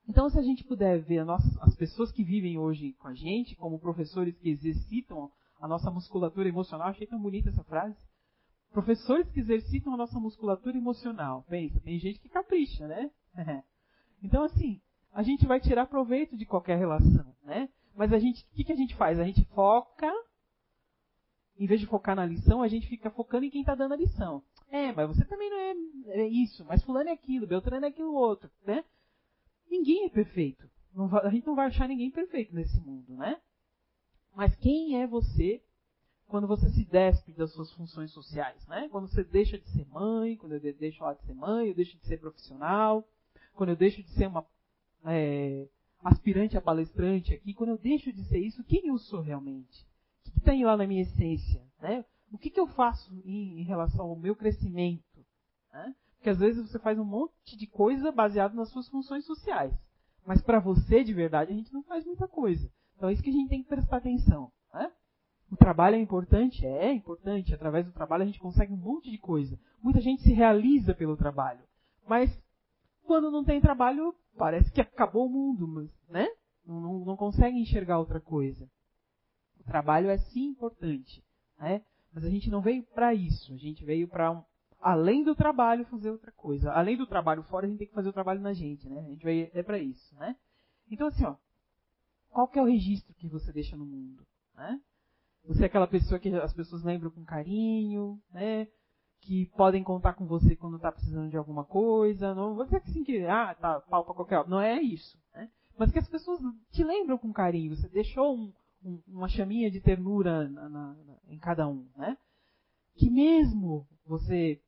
Então, 0.08 0.30
se 0.30 0.38
a 0.38 0.42
gente 0.42 0.64
puder 0.64 1.00
ver 1.02 1.22
as 1.28 1.76
pessoas 1.76 2.10
que 2.10 2.24
vivem 2.24 2.58
hoje 2.58 2.94
com 2.94 3.08
a 3.08 3.14
gente, 3.14 3.54
como 3.54 3.78
professores 3.78 4.34
que 4.38 4.48
exercitam 4.48 5.30
a 5.60 5.68
nossa 5.68 5.90
musculatura 5.90 6.48
emocional, 6.48 6.88
achei 6.88 7.06
tão 7.06 7.20
bonita 7.20 7.50
essa 7.50 7.62
frase. 7.64 7.94
Professores 8.72 9.30
que 9.30 9.40
exercitam 9.40 9.92
a 9.92 9.98
nossa 9.98 10.18
musculatura 10.18 10.78
emocional. 10.78 11.44
Pensa, 11.48 11.78
tem 11.80 11.98
gente 11.98 12.20
que 12.20 12.28
capricha, 12.28 12.88
né? 12.88 13.10
então, 14.22 14.44
assim, 14.44 14.80
a 15.12 15.22
gente 15.22 15.44
vai 15.46 15.60
tirar 15.60 15.86
proveito 15.86 16.38
de 16.38 16.46
qualquer 16.46 16.78
relação, 16.78 17.34
né? 17.44 17.68
Mas 17.94 18.10
a 18.10 18.18
gente, 18.18 18.42
o 18.44 18.54
que, 18.54 18.64
que 18.64 18.72
a 18.72 18.76
gente 18.76 18.94
faz? 18.96 19.18
A 19.18 19.24
gente 19.24 19.44
foca, 19.46 20.10
em 21.58 21.66
vez 21.66 21.80
de 21.80 21.86
focar 21.86 22.16
na 22.16 22.24
lição, 22.24 22.62
a 22.62 22.68
gente 22.68 22.86
fica 22.86 23.10
focando 23.10 23.44
em 23.44 23.50
quem 23.50 23.60
está 23.60 23.74
dando 23.74 23.92
a 23.92 23.96
lição. 23.96 24.42
É, 24.70 24.90
mas 24.92 25.08
você 25.08 25.24
também 25.26 25.50
não 25.50 25.58
é, 25.58 26.20
é 26.20 26.28
isso, 26.28 26.64
mas 26.64 26.82
fulano 26.82 27.10
é 27.10 27.12
aquilo, 27.12 27.46
Beltrano 27.46 27.84
é 27.84 27.88
aquilo 27.88 28.14
outro, 28.14 28.50
né? 28.64 28.84
Ninguém 29.70 30.06
é 30.06 30.08
perfeito. 30.08 30.68
A 31.22 31.30
gente 31.30 31.46
não 31.46 31.54
vai 31.54 31.66
achar 31.66 31.86
ninguém 31.86 32.10
perfeito 32.10 32.54
nesse 32.54 32.80
mundo, 32.80 33.14
né? 33.14 33.40
Mas 34.34 34.54
quem 34.56 35.00
é 35.00 35.06
você 35.06 35.62
quando 36.28 36.46
você 36.46 36.68
se 36.68 36.84
despe 36.84 37.32
das 37.32 37.52
suas 37.52 37.72
funções 37.72 38.12
sociais, 38.12 38.66
né? 38.66 38.88
Quando 38.90 39.08
você 39.08 39.24
deixa 39.24 39.58
de 39.58 39.66
ser 39.70 39.86
mãe, 39.86 40.36
quando 40.36 40.52
eu 40.52 40.60
deixo 40.60 41.02
de 41.14 41.22
ser 41.24 41.34
mãe, 41.34 41.68
eu 41.68 41.74
deixo 41.74 41.96
de 41.96 42.06
ser 42.06 42.18
profissional, 42.18 43.02
quando 43.54 43.70
eu 43.70 43.76
deixo 43.76 44.02
de 44.02 44.10
ser 44.10 44.26
uma 44.26 44.46
é, 45.06 45.66
aspirante 46.04 46.56
a 46.56 46.60
palestrante 46.60 47.34
aqui, 47.34 47.54
quando 47.54 47.70
eu 47.70 47.78
deixo 47.78 48.12
de 48.12 48.22
ser 48.24 48.38
isso, 48.38 48.62
quem 48.64 48.86
eu 48.86 48.98
sou 48.98 49.20
realmente? 49.20 49.86
O 50.26 50.30
que, 50.30 50.40
tem 50.40 50.64
lá 50.64 50.76
na 50.76 50.86
minha 50.86 51.02
essência? 51.02 51.62
Né? 51.80 52.04
O 52.30 52.36
que, 52.36 52.50
que 52.50 52.60
eu 52.60 52.66
faço 52.66 53.12
em, 53.24 53.60
em, 53.60 53.62
relação 53.64 54.06
ao 54.06 54.16
meu 54.16 54.36
crescimento? 54.36 55.24
Né? 55.72 55.94
Porque 56.18 56.30
às 56.30 56.38
vezes 56.38 56.68
você 56.68 56.78
faz 56.78 56.98
um 56.98 57.04
monte 57.04 57.56
de 57.56 57.66
coisa 57.66 58.12
baseado 58.12 58.54
nas 58.54 58.68
suas 58.70 58.88
funções 58.88 59.24
sociais. 59.24 59.72
Mas 60.26 60.42
para 60.42 60.58
você, 60.58 61.02
de 61.02 61.14
verdade, 61.14 61.52
a 61.52 61.56
gente 61.56 61.72
não 61.72 61.82
faz 61.82 62.04
muita 62.04 62.28
coisa. 62.28 62.70
Então 62.96 63.08
é 63.08 63.12
isso 63.12 63.22
que 63.22 63.30
a 63.30 63.32
gente 63.32 63.48
tem 63.48 63.62
que 63.62 63.68
prestar 63.68 63.98
atenção. 63.98 64.52
Né? 64.74 64.90
O 65.50 65.56
trabalho 65.56 65.96
é 65.96 66.00
importante? 66.00 66.66
É, 66.66 66.86
é 66.86 66.92
importante. 66.92 67.54
Através 67.54 67.86
do 67.86 67.92
trabalho 67.92 68.24
a 68.24 68.26
gente 68.26 68.40
consegue 68.40 68.72
um 68.72 68.76
monte 68.76 69.10
de 69.10 69.18
coisa. 69.18 69.58
Muita 69.80 70.00
gente 70.00 70.22
se 70.22 70.32
realiza 70.32 70.92
pelo 70.92 71.16
trabalho. 71.16 71.60
Mas 72.06 72.30
quando 73.04 73.30
não 73.30 73.44
tem 73.44 73.60
trabalho, 73.60 74.14
parece 74.36 74.70
que 74.70 74.80
acabou 74.80 75.26
o 75.26 75.30
mundo, 75.30 75.90
né? 76.10 76.28
Não, 76.66 76.80
não, 76.80 77.04
não 77.04 77.16
consegue 77.16 77.58
enxergar 77.58 77.98
outra 77.98 78.20
coisa. 78.20 78.68
O 79.60 79.64
trabalho 79.64 80.10
é 80.10 80.18
sim 80.18 80.46
importante, 80.46 81.24
né? 81.58 81.82
Mas 82.12 82.24
a 82.24 82.30
gente 82.30 82.50
não 82.50 82.60
veio 82.60 82.82
para 82.82 83.14
isso. 83.14 83.52
A 83.54 83.56
gente 83.56 83.84
veio 83.84 84.08
para 84.08 84.30
um, 84.30 84.42
além 84.80 85.24
do 85.24 85.34
trabalho 85.34 85.84
fazer 85.86 86.10
outra 86.10 86.32
coisa. 86.32 86.72
Além 86.72 86.96
do 86.96 87.06
trabalho 87.06 87.42
fora, 87.44 87.66
a 87.66 87.68
gente 87.68 87.78
tem 87.78 87.88
que 87.88 87.94
fazer 87.94 88.08
o 88.08 88.12
trabalho 88.12 88.40
na 88.40 88.52
gente, 88.52 88.88
né? 88.88 89.00
A 89.00 89.10
gente 89.10 89.24
veio 89.24 89.50
é 89.52 89.62
para 89.62 89.78
isso, 89.78 90.14
né? 90.16 90.36
Então 90.90 91.08
assim, 91.08 91.24
ó, 91.24 91.36
qual 92.30 92.48
que 92.48 92.58
é 92.58 92.62
o 92.62 92.66
registro 92.66 93.14
que 93.14 93.28
você 93.28 93.52
deixa 93.52 93.76
no 93.76 93.84
mundo, 93.84 94.24
né? 94.54 94.80
Você 95.44 95.62
é 95.62 95.66
aquela 95.66 95.86
pessoa 95.86 96.20
que 96.20 96.28
as 96.34 96.52
pessoas 96.52 96.84
lembram 96.84 97.10
com 97.10 97.24
carinho, 97.24 98.20
né? 98.30 98.68
Que 99.20 99.46
podem 99.56 99.82
contar 99.82 100.12
com 100.12 100.26
você 100.26 100.54
quando 100.54 100.76
está 100.76 100.92
precisando 100.92 101.30
de 101.30 101.36
alguma 101.36 101.64
coisa. 101.64 102.34
Não 102.34 102.54
vou 102.54 102.64
dizer 102.64 102.80
que 102.80 102.90
assim 102.90 103.02
que, 103.02 103.24
ah, 103.24 103.54
tá, 103.54 103.80
pau 103.80 104.04
pra 104.04 104.14
qualquer 104.14 104.46
Não 104.46 104.60
é 104.60 104.80
isso, 104.80 105.18
né? 105.34 105.50
Mas 105.76 105.90
que 105.90 105.98
as 105.98 106.08
pessoas 106.08 106.40
te 106.70 106.84
lembram 106.84 107.16
com 107.16 107.32
carinho. 107.32 107.74
Você 107.74 107.88
deixou 107.88 108.36
um, 108.36 109.02
uma 109.06 109.28
chaminha 109.28 109.70
de 109.70 109.80
ternura 109.80 110.48
na, 110.48 110.68
na, 110.68 110.94
na, 110.94 111.16
em 111.28 111.38
cada 111.38 111.66
um, 111.66 111.88
né? 111.96 112.16
Que 112.96 113.08
mesmo 113.08 113.86
você 114.04 114.60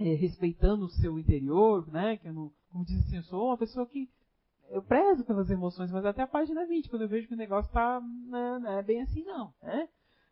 é, 0.00 0.14
respeitando 0.14 0.86
o 0.86 0.90
seu 0.90 1.18
interior, 1.18 1.86
né? 1.92 2.16
Que 2.16 2.28
eu 2.28 2.32
não, 2.32 2.50
como 2.72 2.84
diz 2.84 2.98
assim, 3.00 3.16
eu 3.16 3.22
sou 3.24 3.48
uma 3.48 3.58
pessoa 3.58 3.86
que 3.86 4.08
eu 4.70 4.82
prezo 4.82 5.24
pelas 5.24 5.50
emoções, 5.50 5.90
mas 5.90 6.04
até 6.04 6.22
a 6.22 6.26
página 6.26 6.64
20, 6.64 6.88
quando 6.88 7.02
eu 7.02 7.08
vejo 7.08 7.28
que 7.28 7.34
o 7.34 7.36
negócio 7.36 7.68
está 7.68 8.00
né, 8.00 8.58
não 8.60 8.72
é 8.78 8.82
bem 8.82 9.02
assim 9.02 9.22
não, 9.24 9.52
né? 9.62 9.88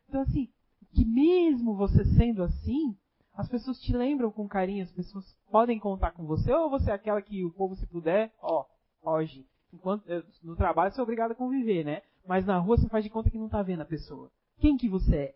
Então 0.09 0.23
assim, 0.23 0.49
que 0.93 1.05
mesmo 1.05 1.77
você 1.77 2.05
sendo 2.05 2.43
assim, 2.43 2.97
as 3.35 3.49
pessoas 3.49 3.79
te 3.81 3.95
lembram 3.95 4.31
com 4.31 4.49
carinho, 4.49 4.83
as 4.83 4.93
pessoas 4.93 5.37
podem 5.51 5.79
contar 5.79 6.13
com 6.13 6.25
você, 6.25 6.53
ou 6.53 6.71
você 6.71 6.91
é 6.91 6.95
aquela 6.95 7.21
que 7.21 7.45
o 7.45 7.53
povo 7.53 7.77
se 7.77 7.87
puder, 7.87 8.33
ó, 8.41 8.65
foge. 9.03 9.47
Enquanto 9.73 10.05
no 10.43 10.57
trabalho 10.57 10.93
você 10.93 11.01
é 11.01 11.03
obrigado 11.03 11.33
a 11.33 11.37
conviver, 11.37 11.85
né? 11.85 12.01
Mas 12.27 12.47
na 12.47 12.59
rua 12.59 12.79
você 12.79 12.89
faz 12.89 13.05
de 13.05 13.11
conta 13.11 13.31
que 13.31 13.39
não 13.39 13.47
está 13.47 13.63
vendo 13.63 13.83
a 13.83 13.87
pessoa. 13.87 14.31
Quem 14.61 14.77
que 14.77 14.89
você 14.89 15.17
é? 15.17 15.35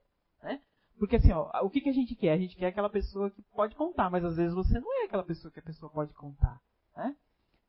Porque 1.02 1.16
assim, 1.16 1.32
ó, 1.32 1.50
o 1.64 1.68
que, 1.68 1.80
que 1.80 1.88
a 1.88 1.92
gente 1.92 2.14
quer? 2.14 2.30
A 2.30 2.38
gente 2.38 2.54
quer 2.54 2.68
aquela 2.68 2.88
pessoa 2.88 3.28
que 3.28 3.42
pode 3.56 3.74
contar, 3.74 4.08
mas 4.08 4.24
às 4.24 4.36
vezes 4.36 4.54
você 4.54 4.78
não 4.78 5.02
é 5.02 5.06
aquela 5.06 5.24
pessoa 5.24 5.50
que 5.50 5.58
a 5.58 5.62
pessoa 5.62 5.90
pode 5.90 6.14
contar, 6.14 6.60
né? 6.96 7.16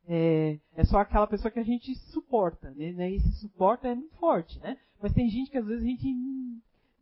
é, 0.06 0.60
é 0.76 0.84
só 0.84 0.98
aquela 0.98 1.26
pessoa 1.26 1.50
que 1.50 1.58
a 1.58 1.64
gente 1.64 1.92
suporta, 2.12 2.70
né? 2.70 3.10
E 3.10 3.16
esse 3.16 3.32
suporta 3.40 3.88
é 3.88 3.94
muito 3.96 4.14
forte, 4.18 4.60
né? 4.60 4.78
Mas 5.02 5.12
tem 5.12 5.28
gente 5.28 5.50
que 5.50 5.58
às 5.58 5.66
vezes 5.66 5.82
a 5.82 5.88
gente 5.88 6.06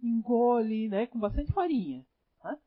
engole, 0.03 0.89
né? 0.89 1.07
Com 1.07 1.19
bastante 1.19 1.53
farinha. 1.53 2.03
Né? 2.43 2.59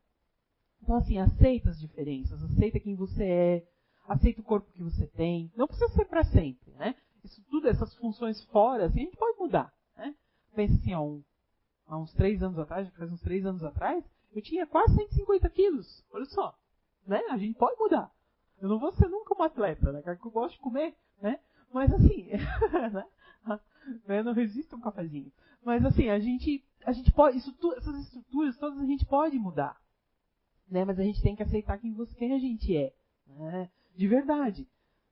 Então 0.83 0.97
assim, 0.97 1.17
aceita 1.17 1.71
as 1.71 1.79
diferenças, 1.79 2.43
aceita 2.43 2.79
quem 2.79 2.95
você 2.95 3.23
é, 3.23 3.67
aceita 4.07 4.41
o 4.41 4.45
corpo 4.45 4.71
que 4.73 4.83
você 4.83 5.07
tem. 5.07 5.51
Não 5.55 5.65
precisa 5.65 5.89
ser 5.89 6.05
para 6.05 6.23
sempre, 6.23 6.71
né? 6.73 6.93
Isso 7.23 7.41
tudo, 7.49 7.67
essas 7.67 7.95
funções 7.95 8.43
fora, 8.45 8.85
assim, 8.85 8.99
a 8.99 9.03
gente 9.05 9.17
pode 9.17 9.39
mudar, 9.39 9.73
né? 9.97 10.13
Pensa 10.53 10.75
assim, 10.75 10.93
ó, 10.93 11.17
há 11.87 11.97
uns 11.97 12.13
três 12.13 12.41
anos 12.41 12.57
atrás, 12.59 12.89
faz 12.95 13.11
uns 13.11 13.21
três 13.21 13.45
anos 13.45 13.63
atrás, 13.63 14.03
eu 14.33 14.41
tinha 14.41 14.65
quase 14.65 14.95
150 14.95 15.49
quilos. 15.49 16.03
Olha 16.11 16.25
só, 16.25 16.57
né? 17.07 17.21
A 17.29 17.37
gente 17.37 17.57
pode 17.57 17.77
mudar. 17.79 18.11
Eu 18.61 18.69
não 18.69 18.79
vou 18.79 18.91
ser 18.93 19.07
nunca 19.07 19.37
um 19.37 19.43
atleta, 19.43 19.91
né? 19.91 20.01
Que 20.01 20.09
eu 20.09 20.31
gosto 20.31 20.55
de 20.55 20.61
comer, 20.61 20.95
né? 21.21 21.39
Mas 21.73 21.91
assim, 21.93 22.29
né? 22.93 23.05
Eu 24.07 24.23
não 24.23 24.33
resisto 24.33 24.73
a 24.73 24.77
um 24.77 24.81
cafezinho. 24.81 25.31
Mas 25.63 25.85
assim, 25.85 26.09
a 26.09 26.19
gente, 26.19 26.63
a 26.85 26.91
gente 26.91 27.11
pode, 27.11 27.37
isso, 27.37 27.55
essas 27.77 27.99
estruturas 27.99 28.57
todas 28.57 28.79
a 28.79 28.85
gente 28.85 29.05
pode 29.05 29.37
mudar, 29.37 29.79
né? 30.69 30.85
Mas 30.85 30.99
a 30.99 31.03
gente 31.03 31.21
tem 31.21 31.35
que 31.35 31.43
aceitar 31.43 31.77
quem, 31.77 31.93
você, 31.93 32.15
quem 32.15 32.33
a 32.33 32.39
gente 32.39 32.75
é, 32.75 32.93
né? 33.27 33.69
De 33.95 34.07
verdade. 34.07 34.67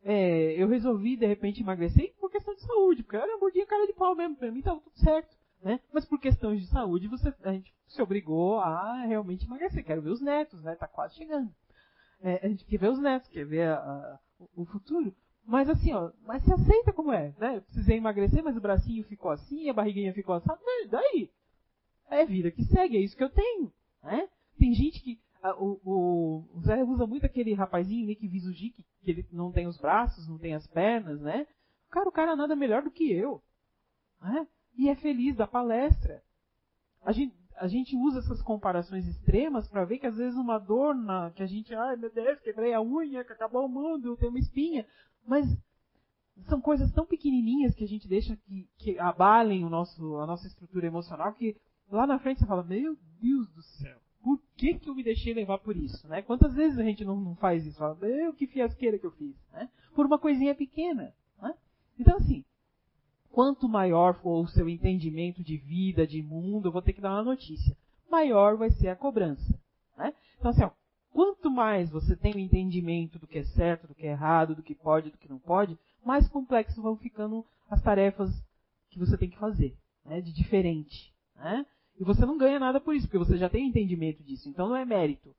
É, 0.05 0.61
eu 0.61 0.67
resolvi 0.67 1.15
de 1.15 1.25
repente 1.25 1.61
emagrecer 1.61 2.13
por 2.19 2.29
questão 2.29 2.53
de 2.53 2.61
saúde, 2.61 3.03
porque 3.03 3.15
eu 3.15 3.21
era 3.21 3.39
gordinha 3.39 3.65
cara 3.65 3.87
de 3.87 3.93
pau 3.93 4.13
mesmo, 4.13 4.35
pra 4.35 4.51
mim 4.51 4.61
tava 4.61 4.81
tudo 4.81 4.97
certo, 4.97 5.33
né? 5.63 5.79
Mas 5.91 6.05
por 6.05 6.19
questões 6.19 6.59
de 6.59 6.67
saúde, 6.67 7.07
você, 7.07 7.33
a 7.43 7.53
gente 7.53 7.73
se 7.87 8.01
obrigou 8.01 8.59
a 8.59 9.03
realmente 9.05 9.45
emagrecer. 9.45 9.83
Quero 9.83 10.01
ver 10.01 10.09
os 10.09 10.21
netos, 10.21 10.61
né? 10.61 10.75
Tá 10.75 10.87
quase 10.87 11.15
chegando. 11.15 11.49
É, 12.21 12.45
a 12.45 12.49
gente 12.49 12.65
quer 12.65 12.77
ver 12.77 12.89
os 12.89 12.99
netos, 12.99 13.29
quer 13.29 13.45
ver 13.45 13.69
a, 13.69 13.75
a, 13.75 14.19
o 14.55 14.65
futuro. 14.65 15.15
Mas 15.45 15.69
assim, 15.69 15.93
ó, 15.93 16.11
mas 16.25 16.43
se 16.43 16.53
aceita 16.53 16.93
como 16.93 17.11
é, 17.11 17.33
né? 17.37 17.57
Eu 17.57 17.61
precisei 17.61 17.97
emagrecer, 17.97 18.43
mas 18.43 18.55
o 18.55 18.61
bracinho 18.61 19.03
ficou 19.05 19.31
assim, 19.31 19.69
a 19.69 19.73
barriguinha 19.73 20.13
ficou 20.13 20.35
assim. 20.35 20.49
Mas 20.65 20.89
daí? 20.89 21.29
É 22.09 22.25
vida 22.25 22.51
que 22.51 22.63
segue, 22.63 22.97
é 22.97 23.01
isso 23.01 23.15
que 23.17 23.23
eu 23.23 23.29
tenho, 23.29 23.71
né? 24.03 24.29
Tem 24.57 24.73
gente 24.73 25.01
que 25.01 25.19
a, 25.41 25.53
o, 25.55 25.81
o, 25.83 26.45
o, 26.53 26.61
Zé 26.61 26.83
usa 26.83 27.05
muito 27.05 27.25
aquele 27.25 27.53
rapazinho, 27.53 28.05
Nick 28.05 28.25
Visugi, 28.27 28.69
que, 28.69 28.85
que 29.01 29.11
ele 29.11 29.27
não 29.31 29.51
tem 29.51 29.67
os 29.67 29.77
braços, 29.77 30.27
não 30.27 30.37
tem 30.37 30.53
as 30.53 30.67
pernas, 30.67 31.19
né? 31.19 31.47
Cara, 31.89 32.07
o 32.07 32.11
cara 32.11 32.35
nada 32.35 32.55
melhor 32.55 32.83
do 32.83 32.91
que 32.91 33.11
eu, 33.11 33.41
né? 34.21 34.47
E 34.77 34.89
é 34.89 34.95
feliz 34.95 35.35
da 35.35 35.47
palestra. 35.47 36.23
A 37.03 37.11
gente, 37.11 37.35
a 37.57 37.67
gente 37.67 37.95
usa 37.95 38.19
essas 38.19 38.41
comparações 38.41 39.07
extremas 39.07 39.67
para 39.67 39.85
ver 39.85 39.99
que 39.99 40.07
às 40.07 40.17
vezes 40.17 40.37
uma 40.37 40.57
dor 40.57 40.95
na, 40.95 41.31
que 41.31 41.43
a 41.43 41.45
gente, 41.45 41.73
ai 41.75 41.95
meu 41.95 42.11
Deus, 42.11 42.39
quebrei 42.39 42.73
a 42.73 42.81
unha, 42.81 43.21
acabou 43.21 43.65
o 43.65 43.69
mundo, 43.69 44.17
tem 44.17 44.29
uma 44.29 44.39
espinha, 44.39 44.85
mas 45.25 45.45
são 46.47 46.59
coisas 46.59 46.91
tão 46.91 47.05
pequenininhas 47.05 47.75
que 47.75 47.83
a 47.83 47.87
gente 47.87 48.07
deixa 48.07 48.35
que, 48.35 48.67
que 48.77 48.99
abalem 48.99 49.63
o 49.63 49.69
nosso, 49.69 50.17
a 50.17 50.25
nossa 50.25 50.47
estrutura 50.47 50.87
emocional 50.87 51.33
que 51.33 51.55
lá 51.91 52.07
na 52.07 52.19
frente 52.19 52.39
você 52.39 52.45
fala, 52.45 52.63
meu 52.63 52.97
Deus 53.21 53.49
do 53.51 53.61
céu, 53.61 53.97
por 54.23 54.41
que, 54.55 54.75
que 54.75 54.89
eu 54.89 54.95
me 54.95 55.03
deixei 55.03 55.33
levar 55.33 55.59
por 55.59 55.75
isso, 55.75 56.07
né? 56.07 56.21
Quantas 56.21 56.53
vezes 56.53 56.79
a 56.79 56.83
gente 56.83 57.03
não, 57.03 57.19
não 57.19 57.35
faz 57.35 57.65
isso? 57.65 57.77
Fala, 57.77 57.95
meu, 57.95 58.33
que 58.33 58.47
fiasqueira 58.47 58.97
que 58.97 59.05
eu 59.05 59.11
fiz, 59.11 59.35
né? 59.51 59.69
Por 59.93 60.05
uma 60.05 60.17
coisinha 60.17 60.55
pequena, 60.55 61.13
né? 61.41 61.53
Então 61.99 62.17
assim, 62.17 62.43
quanto 63.33 63.67
maior 63.67 64.13
for 64.21 64.43
o 64.43 64.47
seu 64.47 64.69
entendimento 64.69 65.43
de 65.43 65.57
vida, 65.57 66.05
de 66.05 66.21
mundo, 66.21 66.67
eu 66.67 66.71
vou 66.71 66.83
ter 66.83 66.93
que 66.93 67.01
dar 67.01 67.15
uma 67.15 67.23
notícia, 67.23 67.75
maior 68.09 68.55
vai 68.55 68.69
ser 68.69 68.89
a 68.89 68.95
cobrança. 68.95 69.59
Né? 69.97 70.13
Então, 70.37 70.51
assim, 70.51 70.63
ó, 70.63 70.69
quanto 71.11 71.49
mais 71.49 71.89
você 71.89 72.15
tem 72.15 72.35
o 72.35 72.39
entendimento 72.39 73.17
do 73.17 73.25
que 73.25 73.39
é 73.39 73.43
certo, 73.43 73.87
do 73.87 73.95
que 73.95 74.05
é 74.05 74.11
errado, 74.11 74.53
do 74.53 74.61
que 74.61 74.75
pode, 74.75 75.09
do 75.09 75.17
que 75.17 75.27
não 75.27 75.39
pode, 75.39 75.75
mais 76.05 76.27
complexas 76.27 76.75
vão 76.75 76.95
ficando 76.95 77.43
as 77.71 77.81
tarefas 77.81 78.29
que 78.91 78.99
você 78.99 79.17
tem 79.17 79.31
que 79.31 79.37
fazer, 79.39 79.75
né? 80.05 80.21
de 80.21 80.31
diferente. 80.31 81.11
Né? 81.35 81.65
E 81.99 82.03
você 82.03 82.27
não 82.27 82.37
ganha 82.37 82.59
nada 82.59 82.79
por 82.79 82.95
isso, 82.95 83.07
porque 83.07 83.17
você 83.17 83.35
já 83.35 83.49
tem 83.49 83.67
entendimento 83.67 84.21
disso. 84.23 84.47
Então 84.47 84.69
não 84.69 84.75
é 84.75 84.85
mérito 84.85 85.35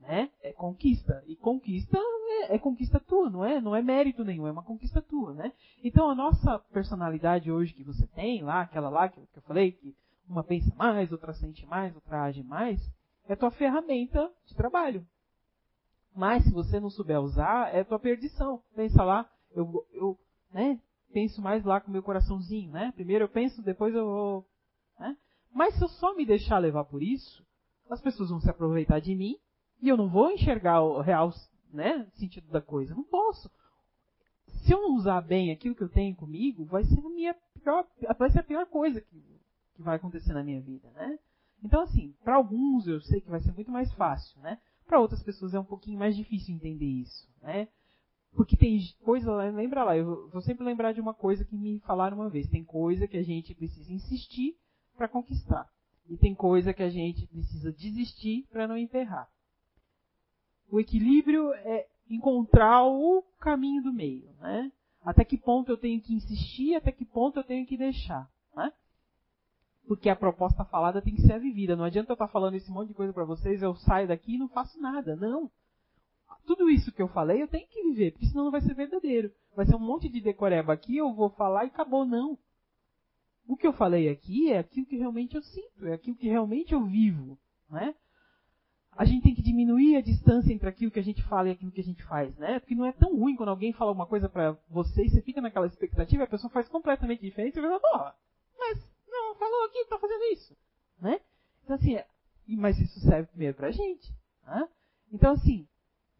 né? 0.00 0.30
É 0.42 0.52
conquista. 0.52 1.22
E 1.26 1.36
conquista 1.36 1.98
é, 1.98 2.54
é, 2.54 2.58
conquista 2.58 3.00
tua, 3.00 3.28
não 3.28 3.44
é? 3.44 3.60
Não 3.60 3.74
é 3.74 3.82
mérito 3.82 4.24
nenhum, 4.24 4.46
é 4.46 4.52
uma 4.52 4.62
conquista 4.62 5.02
tua, 5.02 5.34
né? 5.34 5.52
Então 5.82 6.08
a 6.08 6.14
nossa 6.14 6.58
personalidade 6.72 7.50
hoje 7.50 7.74
que 7.74 7.84
você 7.84 8.06
tem 8.08 8.42
lá, 8.42 8.62
aquela 8.62 8.88
lá 8.88 9.08
que, 9.08 9.20
eu 9.20 9.42
falei, 9.42 9.72
que 9.72 9.94
uma 10.28 10.44
pensa 10.44 10.72
mais, 10.76 11.10
outra 11.10 11.32
sente 11.34 11.66
mais, 11.66 11.94
outra 11.94 12.22
age 12.22 12.42
mais, 12.42 12.80
é 13.26 13.34
tua 13.34 13.50
ferramenta 13.50 14.30
de 14.46 14.54
trabalho. 14.54 15.06
Mas 16.14 16.44
se 16.44 16.52
você 16.52 16.80
não 16.80 16.90
souber 16.90 17.20
usar, 17.20 17.74
é 17.74 17.84
tua 17.84 17.98
perdição. 17.98 18.62
Pensa 18.74 19.02
lá, 19.04 19.28
eu, 19.52 19.86
eu 19.92 20.18
né, 20.52 20.80
penso 21.12 21.40
mais 21.40 21.64
lá 21.64 21.80
com 21.80 21.90
meu 21.90 22.02
coraçãozinho, 22.02 22.72
né? 22.72 22.92
Primeiro 22.94 23.24
eu 23.24 23.28
penso, 23.28 23.62
depois 23.62 23.94
eu 23.94 24.04
vou. 24.04 24.46
Né? 24.98 25.16
Mas 25.52 25.74
se 25.74 25.82
eu 25.82 25.88
só 25.88 26.14
me 26.14 26.26
deixar 26.26 26.58
levar 26.58 26.84
por 26.84 27.02
isso, 27.02 27.44
as 27.88 28.00
pessoas 28.00 28.30
vão 28.30 28.40
se 28.40 28.50
aproveitar 28.50 29.00
de 29.00 29.14
mim 29.14 29.36
e 29.80 29.88
eu 29.88 29.96
não 29.96 30.08
vou 30.08 30.30
enxergar 30.30 30.82
o 30.82 31.00
real 31.00 31.32
né, 31.72 32.06
sentido 32.14 32.48
da 32.50 32.60
coisa. 32.60 32.94
Não 32.94 33.04
posso. 33.04 33.50
Se 34.46 34.72
eu 34.72 34.80
não 34.82 34.96
usar 34.96 35.20
bem 35.20 35.52
aquilo 35.52 35.74
que 35.74 35.82
eu 35.82 35.88
tenho 35.88 36.14
comigo, 36.16 36.64
vai 36.64 36.84
ser 36.84 36.98
a 36.98 37.10
minha 37.10 37.34
pior, 37.54 37.86
vai 38.18 38.30
ser 38.30 38.40
a 38.40 38.44
pior 38.44 38.66
coisa 38.66 39.00
que, 39.00 39.40
que 39.74 39.82
vai 39.82 39.96
acontecer 39.96 40.32
na 40.32 40.42
minha 40.42 40.60
vida, 40.60 40.90
né? 40.90 41.18
Então, 41.62 41.82
assim, 41.82 42.14
para 42.24 42.36
alguns 42.36 42.86
eu 42.86 43.00
sei 43.00 43.20
que 43.20 43.30
vai 43.30 43.40
ser 43.40 43.52
muito 43.52 43.70
mais 43.70 43.92
fácil, 43.94 44.40
né? 44.40 44.58
Para 44.86 45.00
outras 45.00 45.22
pessoas 45.22 45.54
é 45.54 45.60
um 45.60 45.64
pouquinho 45.64 45.98
mais 45.98 46.16
difícil 46.16 46.54
entender 46.54 46.86
isso, 46.86 47.28
né? 47.42 47.68
Porque 48.32 48.56
tem 48.56 48.78
coisa, 49.02 49.32
lembra 49.50 49.84
lá, 49.84 49.96
eu 49.96 50.28
vou 50.30 50.40
sempre 50.40 50.64
lembrar 50.64 50.92
de 50.92 51.00
uma 51.00 51.12
coisa 51.12 51.44
que 51.44 51.56
me 51.56 51.80
falaram 51.80 52.16
uma 52.16 52.28
vez. 52.28 52.48
Tem 52.48 52.64
coisa 52.64 53.08
que 53.08 53.16
a 53.16 53.22
gente 53.22 53.54
precisa 53.54 53.92
insistir 53.92 54.56
para 54.96 55.08
conquistar. 55.08 55.68
E 56.08 56.16
tem 56.16 56.34
coisa 56.34 56.72
que 56.72 56.82
a 56.82 56.88
gente 56.90 57.26
precisa 57.26 57.72
desistir 57.72 58.46
para 58.50 58.68
não 58.68 58.76
emperrar. 58.76 59.28
O 60.70 60.78
equilíbrio 60.78 61.52
é 61.52 61.86
encontrar 62.08 62.84
o 62.84 63.22
caminho 63.40 63.82
do 63.82 63.92
meio, 63.92 64.30
né? 64.40 64.70
Até 65.02 65.24
que 65.24 65.36
ponto 65.36 65.70
eu 65.70 65.76
tenho 65.76 66.00
que 66.00 66.14
insistir, 66.14 66.74
até 66.74 66.92
que 66.92 67.04
ponto 67.04 67.38
eu 67.38 67.44
tenho 67.44 67.66
que 67.66 67.76
deixar, 67.76 68.28
né? 68.54 68.72
Porque 69.86 70.08
a 70.08 70.16
proposta 70.16 70.64
falada 70.64 71.02
tem 71.02 71.14
que 71.14 71.22
ser 71.22 71.40
vivida. 71.40 71.74
Não 71.74 71.84
adianta 71.84 72.12
eu 72.12 72.14
estar 72.14 72.28
falando 72.28 72.54
esse 72.54 72.70
monte 72.70 72.88
de 72.88 72.94
coisa 72.94 73.12
para 73.12 73.24
vocês, 73.24 73.62
eu 73.62 73.74
saio 73.74 74.06
daqui 74.06 74.34
e 74.34 74.38
não 74.38 74.48
faço 74.48 74.80
nada. 74.80 75.16
Não. 75.16 75.50
Tudo 76.46 76.68
isso 76.68 76.92
que 76.92 77.02
eu 77.02 77.08
falei, 77.08 77.42
eu 77.42 77.48
tenho 77.48 77.66
que 77.68 77.82
viver, 77.82 78.12
porque 78.12 78.26
senão 78.26 78.44
não 78.44 78.50
vai 78.50 78.60
ser 78.60 78.74
verdadeiro. 78.74 79.32
Vai 79.54 79.66
ser 79.66 79.76
um 79.76 79.80
monte 79.80 80.08
de 80.08 80.20
decoreba 80.20 80.72
aqui, 80.72 80.96
eu 80.96 81.12
vou 81.12 81.30
falar 81.30 81.64
e 81.64 81.68
acabou, 81.68 82.04
não. 82.04 82.38
O 83.46 83.56
que 83.56 83.66
eu 83.66 83.72
falei 83.72 84.08
aqui 84.08 84.52
é 84.52 84.58
aquilo 84.58 84.86
que 84.86 84.96
realmente 84.96 85.34
eu 85.34 85.42
sinto, 85.42 85.86
é 85.86 85.94
aquilo 85.94 86.16
que 86.16 86.28
realmente 86.28 86.72
eu 86.72 86.84
vivo, 86.84 87.38
né? 87.68 87.94
A 88.92 89.04
gente 89.04 89.22
tem 89.22 89.34
que 89.34 89.42
diminuir 89.42 89.96
a 89.96 90.00
distância 90.00 90.52
entre 90.52 90.68
aquilo 90.68 90.90
que 90.90 90.98
a 90.98 91.02
gente 91.02 91.22
fala 91.22 91.48
e 91.48 91.52
aquilo 91.52 91.70
que 91.70 91.80
a 91.80 91.84
gente 91.84 92.02
faz, 92.04 92.36
né? 92.36 92.58
Porque 92.58 92.74
não 92.74 92.84
é 92.84 92.92
tão 92.92 93.16
ruim 93.16 93.36
quando 93.36 93.48
alguém 93.48 93.72
fala 93.72 93.92
uma 93.92 94.06
coisa 94.06 94.28
para 94.28 94.52
você 94.68 95.04
e 95.04 95.08
você 95.10 95.22
fica 95.22 95.40
naquela 95.40 95.66
expectativa 95.66 96.22
e 96.22 96.24
a 96.24 96.30
pessoa 96.30 96.50
faz 96.50 96.68
completamente 96.68 97.20
diferente 97.20 97.58
e 97.58 97.60
você 97.60 97.66
fala, 97.66 97.80
porra, 97.80 98.14
mas 98.58 98.86
não, 99.08 99.34
falou 99.36 99.64
aqui, 99.64 99.86
tá 99.88 99.98
fazendo 99.98 100.24
isso, 100.32 100.56
né? 101.00 101.20
Então 101.64 101.76
assim, 101.76 101.94
é, 101.94 102.06
mas 102.48 102.78
isso 102.78 103.00
serve 103.00 103.28
primeiro 103.28 103.56
pra 103.56 103.70
gente, 103.70 104.12
né? 104.44 104.68
Então 105.12 105.32
assim, 105.32 105.66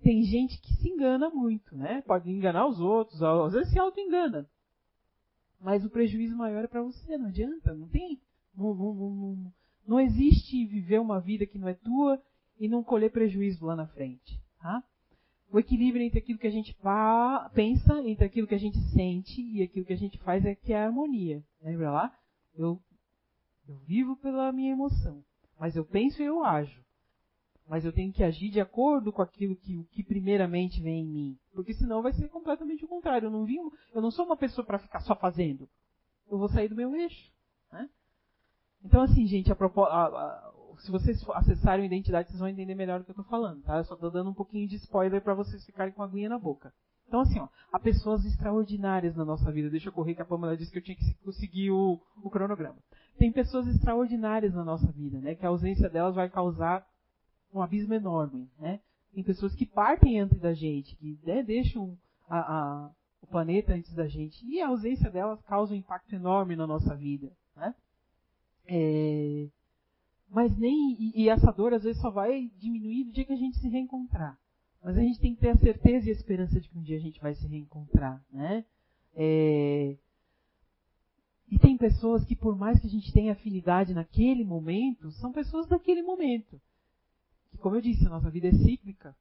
tem 0.03 0.23
gente 0.23 0.59
que 0.61 0.73
se 0.75 0.89
engana 0.89 1.29
muito, 1.29 1.77
né? 1.77 2.03
Pode 2.03 2.31
enganar 2.31 2.67
os 2.67 2.81
outros, 2.81 3.23
às 3.23 3.53
vezes 3.53 3.73
se 3.73 3.79
auto-engana. 3.79 4.49
Mas 5.61 5.85
o 5.85 5.91
prejuízo 5.91 6.37
maior 6.37 6.65
é 6.65 6.69
para 6.69 6.83
você, 6.83 7.19
não 7.19 7.29
adianta, 7.29 7.75
não 7.75 7.87
tem. 7.87 8.19
Não, 8.57 8.75
não, 8.75 8.95
não, 8.95 9.53
não, 9.87 10.01
existe 10.01 10.67
viver 10.67 10.99
uma 10.99 11.21
vida 11.21 11.47
que 11.47 11.59
não 11.59 11.69
é 11.69 11.75
tua 11.75 12.21
e 12.61 12.69
não 12.69 12.85
colher 12.85 13.11
prejuízo 13.11 13.65
lá 13.65 13.75
na 13.75 13.89
frente. 13.89 14.41
Tá? 14.61 14.85
O 15.51 15.59
equilíbrio 15.59 16.05
entre 16.05 16.21
aquilo 16.21 16.39
que 16.39 16.47
a 16.47 16.53
gente 16.53 16.77
pensa, 17.53 18.01
entre 18.05 18.25
aquilo 18.25 18.47
que 18.47 18.55
a 18.55 18.59
gente 18.59 18.79
sente 18.93 19.41
e 19.41 19.63
aquilo 19.63 19.85
que 19.85 19.93
a 19.93 19.99
gente 19.99 20.19
faz 20.19 20.45
é 20.45 20.55
que 20.55 20.73
é 20.73 20.79
a 20.79 20.87
harmonia. 20.87 21.43
Lembra 21.61 21.91
lá? 21.91 22.19
Eu, 22.55 22.81
eu 23.67 23.75
vivo 23.87 24.15
pela 24.17 24.53
minha 24.53 24.71
emoção, 24.71 25.25
mas 25.59 25.75
eu 25.75 25.85
penso 25.85 26.23
e 26.23 26.27
eu 26.27 26.45
ajo 26.45 26.81
mas 27.71 27.85
eu 27.85 27.93
tenho 27.93 28.13
que 28.13 28.25
agir 28.25 28.51
de 28.51 28.61
acordo 28.61 29.13
com 29.13 29.23
aquilo 29.23 29.55
que, 29.55 29.85
que 29.93 30.03
primeiramente 30.03 30.83
vem 30.83 31.05
em 31.05 31.09
mim. 31.09 31.39
Porque 31.53 31.73
senão 31.73 32.03
vai 32.03 32.13
ser 32.13 32.29
completamente 32.29 32.85
o 32.85 32.89
contrário. 32.89 33.27
Eu 33.27 33.31
não, 33.31 33.45
vim, 33.45 33.59
eu 33.95 34.03
não 34.03 34.11
sou 34.11 34.27
uma 34.27 34.37
pessoa 34.37 34.67
para 34.67 34.81
ficar 34.81 34.99
só 35.03 35.15
fazendo. 35.15 35.69
Eu 36.29 36.37
vou 36.37 36.49
sair 36.49 36.69
do 36.69 36.75
meu 36.75 36.97
eixo. 36.97 37.33
Né? 37.71 37.89
Então, 38.85 39.03
assim, 39.03 39.25
gente, 39.25 39.53
a, 39.53 39.55
a, 39.55 40.05
a, 40.05 40.53
se 40.81 40.91
vocês 40.91 41.23
acessarem 41.31 41.85
a 41.85 41.87
identidade, 41.87 42.29
vocês 42.29 42.41
vão 42.41 42.49
entender 42.49 42.75
melhor 42.75 43.01
o 43.01 43.05
que 43.05 43.11
eu 43.11 43.15
estou 43.15 43.25
falando. 43.25 43.63
Tá? 43.63 43.79
Eu 43.79 43.85
só 43.85 43.95
estou 43.95 44.11
dando 44.11 44.31
um 44.31 44.35
pouquinho 44.35 44.67
de 44.67 44.77
spoiler 44.77 45.21
para 45.21 45.35
vocês 45.35 45.65
ficarem 45.65 45.93
com 45.93 46.03
a 46.03 46.07
aguinha 46.07 46.29
na 46.29 46.39
boca. 46.39 46.73
Então, 47.07 47.21
assim, 47.21 47.41
ó, 47.41 47.49
há 47.73 47.79
pessoas 47.79 48.25
extraordinárias 48.25 49.17
na 49.17 49.25
nossa 49.25 49.51
vida. 49.51 49.69
Deixa 49.69 49.89
eu 49.89 49.93
correr 49.93 50.15
que 50.15 50.23
a 50.23 50.25
Pamela 50.25 50.57
disse 50.57 50.71
que 50.71 50.79
eu 50.79 50.83
tinha 50.83 50.97
que 50.97 51.15
conseguir 51.25 51.71
o, 51.73 52.01
o 52.23 52.31
cronograma. 52.31 52.79
Tem 53.19 53.33
pessoas 53.33 53.67
extraordinárias 53.67 54.55
na 54.55 54.65
nossa 54.65 54.91
vida, 54.93 55.21
né? 55.21 55.35
Que 55.35 55.45
a 55.45 55.49
ausência 55.49 55.91
delas 55.91 56.15
vai 56.15 56.31
causar 56.31 56.87
um 57.53 57.61
abismo 57.61 57.95
enorme, 57.95 58.49
né? 58.59 58.81
Tem 59.13 59.25
pessoas 59.25 59.55
que 59.57 59.67
partem 59.67 60.21
antes 60.21 60.39
da 60.39 60.55
gente, 60.55 60.95
que 60.97 61.19
né, 61.25 61.43
deixam 61.43 61.99
a, 62.29 62.39
a, 62.39 62.91
o 63.21 63.27
planeta 63.27 63.75
antes 63.75 63.93
da 63.93 64.07
gente, 64.07 64.47
e 64.47 64.61
a 64.61 64.69
ausência 64.69 65.11
delas 65.11 65.43
causa 65.43 65.75
um 65.75 65.77
impacto 65.77 66.15
enorme 66.15 66.55
na 66.55 66.67
nossa 66.67 66.95
vida, 66.95 67.33
né? 67.57 67.75
É, 68.69 69.49
mas 70.31 70.57
nem 70.57 70.97
e, 70.99 71.23
e, 71.23 71.29
essa 71.29 71.51
dor 71.51 71.75
às 71.75 71.83
vezes 71.83 72.01
só 72.01 72.11
vai 72.11 72.51
diminuir 72.59 73.05
no 73.05 73.13
dia 73.13 73.25
que 73.25 73.33
a 73.33 73.37
gente 73.37 73.59
se 73.59 73.69
reencontrar. 73.69 74.39
Mas 74.83 74.97
a 74.97 75.01
gente 75.01 75.21
tem 75.21 75.35
que 75.35 75.41
ter 75.41 75.51
a 75.51 75.57
certeza 75.57 76.07
e 76.07 76.11
a 76.11 76.15
esperança 76.15 76.59
de 76.59 76.69
que 76.69 76.79
um 76.79 76.83
dia 76.83 76.97
a 76.97 77.01
gente 77.01 77.21
vai 77.21 77.35
se 77.35 77.47
reencontrar, 77.47 78.25
né? 78.33 78.65
É, 79.15 79.97
e 81.51 81.59
tem 81.59 81.77
pessoas 81.77 82.25
que, 82.25 82.37
por 82.37 82.57
mais 82.57 82.81
que 82.81 82.87
a 82.87 82.91
gente 82.91 83.13
tenha 83.13 83.33
afinidade 83.33 83.93
naquele 83.93 84.45
momento, 84.45 85.11
são 85.11 85.33
pessoas 85.33 85.67
daquele 85.67 86.03
momento 86.03 86.61
como 87.59 87.77
eu 87.77 87.81
disse, 87.81 88.07
a 88.07 88.11
nossa 88.11 88.31
vida 88.31 88.49
é 88.49 88.53
cíclica. 88.53 89.17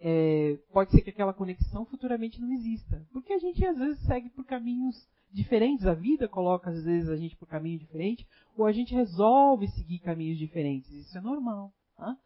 É, 0.00 0.58
pode 0.72 0.90
ser 0.90 1.02
que 1.02 1.10
aquela 1.10 1.34
conexão 1.34 1.84
futuramente 1.84 2.40
não 2.40 2.50
exista. 2.52 3.06
Porque 3.12 3.32
a 3.32 3.38
gente 3.38 3.64
às 3.64 3.76
vezes 3.76 4.00
segue 4.06 4.30
por 4.30 4.44
caminhos 4.44 5.06
diferentes, 5.32 5.86
a 5.86 5.94
vida 5.94 6.26
coloca 6.26 6.70
às 6.70 6.84
vezes 6.84 7.08
a 7.08 7.16
gente 7.16 7.36
por 7.36 7.46
caminho 7.46 7.78
diferente, 7.78 8.26
ou 8.56 8.66
a 8.66 8.72
gente 8.72 8.94
resolve 8.94 9.68
seguir 9.68 9.98
caminhos 10.00 10.38
diferentes. 10.38 10.90
Isso 10.90 11.16
é 11.16 11.20
normal. 11.20 11.72
Tá? 11.96 12.16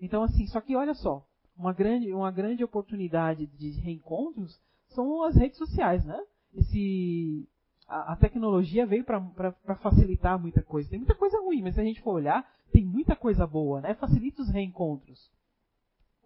Então, 0.00 0.22
assim, 0.22 0.46
só 0.46 0.60
que 0.60 0.76
olha 0.76 0.94
só, 0.94 1.26
uma 1.56 1.72
grande, 1.72 2.12
uma 2.12 2.30
grande 2.30 2.62
oportunidade 2.62 3.46
de 3.46 3.70
reencontros 3.80 4.60
são 4.88 5.22
as 5.24 5.36
redes 5.36 5.58
sociais, 5.58 6.04
né? 6.04 6.20
Esse, 6.54 7.48
a, 7.88 8.12
a 8.12 8.16
tecnologia 8.16 8.86
veio 8.86 9.04
para 9.04 9.76
facilitar 9.76 10.38
muita 10.38 10.62
coisa. 10.62 10.90
Tem 10.90 10.98
muita 10.98 11.14
coisa 11.14 11.40
ruim, 11.40 11.62
mas 11.62 11.74
se 11.74 11.80
a 11.80 11.84
gente 11.84 12.02
for 12.02 12.14
olhar, 12.14 12.46
tem 12.72 12.84
muita 12.84 13.16
coisa 13.16 13.46
boa, 13.46 13.80
né? 13.80 13.94
Facilita 13.94 14.42
os 14.42 14.50
reencontros. 14.50 15.30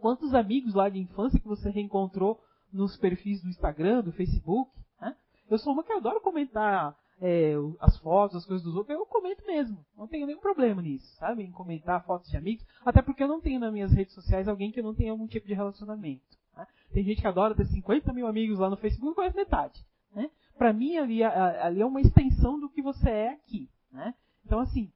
Quantos 0.01 0.35
amigos 0.35 0.75
lá 0.75 0.89
de 0.89 0.99
infância 0.99 1.41
que 1.41 1.49
você 1.49 1.71
reencontrou 1.71 2.41
nos 2.73 2.97
perfis 2.97 3.43
do 3.43 3.49
Instagram, 3.49 4.03
do 4.03 4.13
Facebook? 4.13 4.71
Né? 5.01 5.17
Eu 5.51 5.59
sou 5.59 5.73
uma 5.73 5.83
que 5.83 5.93
adoro 5.93 6.21
comentar 6.21 6.97
é, 7.21 7.55
as 7.81 7.97
fotos, 7.99 8.37
as 8.37 8.47
coisas 8.47 8.65
dos 8.65 8.77
outros, 8.77 8.97
eu 8.97 9.07
comento 9.07 9.45
mesmo. 9.47 9.85
Não 9.97 10.07
tenho 10.07 10.27
nenhum 10.27 10.41
problema 10.41 10.83
nisso, 10.83 11.07
sabe? 11.17 11.43
Em 11.43 11.51
comentar 11.51 12.05
fotos 12.05 12.31
de 12.31 12.37
amigos. 12.37 12.65
Até 12.85 13.01
porque 13.03 13.23
eu 13.23 13.29
não 13.29 13.41
tenho 13.41 13.61
nas 13.61 13.73
minhas 13.73 13.93
redes 13.93 14.15
sociais 14.15 14.49
alguém 14.49 14.71
que 14.71 14.81
eu 14.81 14.85
não 14.85 14.95
tenha 14.95 15.11
algum 15.11 15.27
tipo 15.27 15.47
de 15.47 15.55
relacionamento. 15.55 16.23
Né? 16.57 16.67
Tem 16.93 17.05
gente 17.05 17.21
que 17.21 17.27
adora 17.27 17.55
ter 17.55 17.67
50 17.67 18.13
mil 18.13 18.27
amigos 18.27 18.59
lá 18.59 18.69
no 18.69 18.77
Facebook 18.77 19.15
conhece 19.15 19.37
metade. 19.37 19.85
Né? 20.15 20.31
Para 20.57 20.73
mim, 20.73 20.97
ali, 20.97 21.23
ali 21.23 21.81
é 21.81 21.87
uma 21.87 22.01
extensão 22.01 22.59
do 22.59 22.69
que 22.69 22.83
você 22.83 23.09
é 23.09 23.29
aqui. 23.31 23.69
Né? 23.91 24.15
Então, 24.45 24.61
assim, 24.61 24.93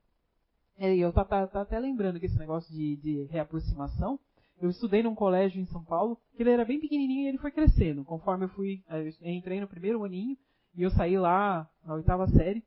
é, 0.78 0.96
eu 0.96 1.12
tá, 1.12 1.24
tá, 1.24 1.46
tá, 1.46 1.60
até 1.62 1.78
lembrando 1.78 2.18
que 2.18 2.26
esse 2.26 2.38
negócio 2.38 2.72
de, 2.74 2.96
de 2.96 3.24
reaproximação, 3.24 4.18
eu 4.60 4.68
estudei 4.68 5.02
num 5.02 5.14
colégio 5.14 5.60
em 5.60 5.66
São 5.66 5.82
Paulo, 5.82 6.18
que 6.36 6.42
ele 6.42 6.50
era 6.50 6.64
bem 6.64 6.78
pequenininho 6.78 7.24
e 7.24 7.28
ele 7.28 7.38
foi 7.38 7.50
crescendo. 7.50 8.04
Conforme 8.04 8.44
eu 8.44 8.48
fui, 8.50 8.82
é, 8.88 9.00
eu 9.00 9.30
entrei 9.32 9.60
no 9.60 9.66
primeiro 9.66 10.04
aninho 10.04 10.36
e 10.74 10.82
eu 10.82 10.90
saí 10.90 11.18
lá 11.18 11.68
na 11.84 11.94
oitava 11.94 12.26
série. 12.26 12.62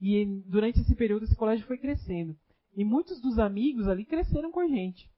E 0.00 0.24
durante 0.46 0.80
esse 0.80 0.94
período 0.94 1.24
esse 1.24 1.34
colégio 1.34 1.66
foi 1.66 1.78
crescendo. 1.78 2.36
E 2.76 2.84
muitos 2.84 3.20
dos 3.20 3.38
amigos 3.38 3.88
ali 3.88 4.04
cresceram 4.04 4.52
com 4.52 4.60
a 4.60 4.68
gente. 4.68 5.10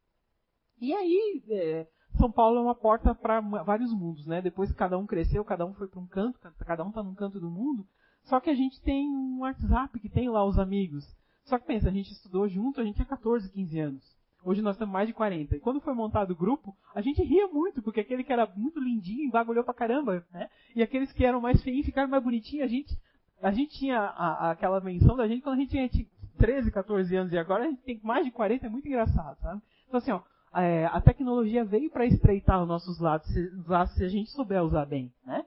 E 0.80 0.94
aí, 0.94 1.42
é, 1.50 1.86
São 2.16 2.30
Paulo 2.30 2.58
é 2.58 2.62
uma 2.62 2.74
porta 2.74 3.14
para 3.14 3.40
vários 3.40 3.92
mundos, 3.92 4.26
né? 4.26 4.40
Depois 4.40 4.70
que 4.70 4.78
cada 4.78 4.96
um 4.96 5.06
cresceu, 5.06 5.44
cada 5.44 5.66
um 5.66 5.74
foi 5.74 5.88
para 5.88 6.00
um 6.00 6.06
canto, 6.06 6.38
cada 6.64 6.84
um 6.84 6.88
está 6.88 7.02
num 7.02 7.14
canto 7.14 7.40
do 7.40 7.50
mundo. 7.50 7.86
Só 8.24 8.38
que 8.40 8.48
a 8.48 8.54
gente 8.54 8.80
tem 8.82 9.10
um 9.10 9.40
WhatsApp 9.40 9.98
que 9.98 10.08
tem 10.08 10.30
lá 10.30 10.44
os 10.44 10.58
amigos. 10.58 11.04
Só 11.44 11.58
que 11.58 11.66
pensa, 11.66 11.88
a 11.88 11.92
gente 11.92 12.12
estudou 12.12 12.48
junto, 12.48 12.80
a 12.80 12.84
gente 12.84 12.94
tinha 12.94 13.06
14, 13.06 13.50
15 13.50 13.80
anos. 13.80 14.19
Hoje 14.44 14.62
nós 14.62 14.76
temos 14.76 14.92
mais 14.92 15.06
de 15.06 15.14
40. 15.14 15.56
E 15.56 15.60
quando 15.60 15.80
foi 15.80 15.94
montado 15.94 16.30
o 16.30 16.36
grupo, 16.36 16.76
a 16.94 17.00
gente 17.00 17.22
ria 17.22 17.46
muito, 17.48 17.82
porque 17.82 18.00
aquele 18.00 18.24
que 18.24 18.32
era 18.32 18.46
muito 18.56 18.80
lindinho 18.80 19.30
bagulhou 19.30 19.64
pra 19.64 19.74
caramba, 19.74 20.26
né? 20.32 20.48
E 20.74 20.82
aqueles 20.82 21.12
que 21.12 21.24
eram 21.24 21.40
mais 21.40 21.62
feinhos 21.62 21.86
ficaram 21.86 22.08
mais 22.08 22.22
bonitinhos. 22.22 22.64
A 22.64 22.68
gente, 22.68 22.98
a 23.42 23.50
gente 23.50 23.78
tinha 23.78 23.98
a, 23.98 24.46
a, 24.46 24.50
aquela 24.52 24.80
menção 24.80 25.16
da 25.16 25.28
gente 25.28 25.42
quando 25.42 25.56
a 25.56 25.60
gente 25.60 25.70
tinha 25.70 26.06
13, 26.38 26.70
14 26.70 27.16
anos 27.16 27.32
e 27.32 27.38
agora 27.38 27.64
a 27.64 27.66
gente 27.66 27.82
tem 27.82 28.00
mais 28.02 28.24
de 28.24 28.30
40, 28.30 28.66
é 28.66 28.70
muito 28.70 28.88
engraçado, 28.88 29.38
sabe? 29.40 29.60
Então 29.86 29.98
assim, 29.98 30.10
ó, 30.10 30.22
é, 30.58 30.86
a 30.86 31.00
tecnologia 31.00 31.64
veio 31.64 31.90
para 31.90 32.06
estreitar 32.06 32.62
os 32.62 32.68
nossos 32.68 32.98
lados 32.98 33.28
se, 33.28 33.50
lados 33.66 33.94
se 33.94 34.04
a 34.04 34.08
gente 34.08 34.30
souber 34.30 34.62
usar 34.64 34.86
bem, 34.86 35.12
né? 35.24 35.44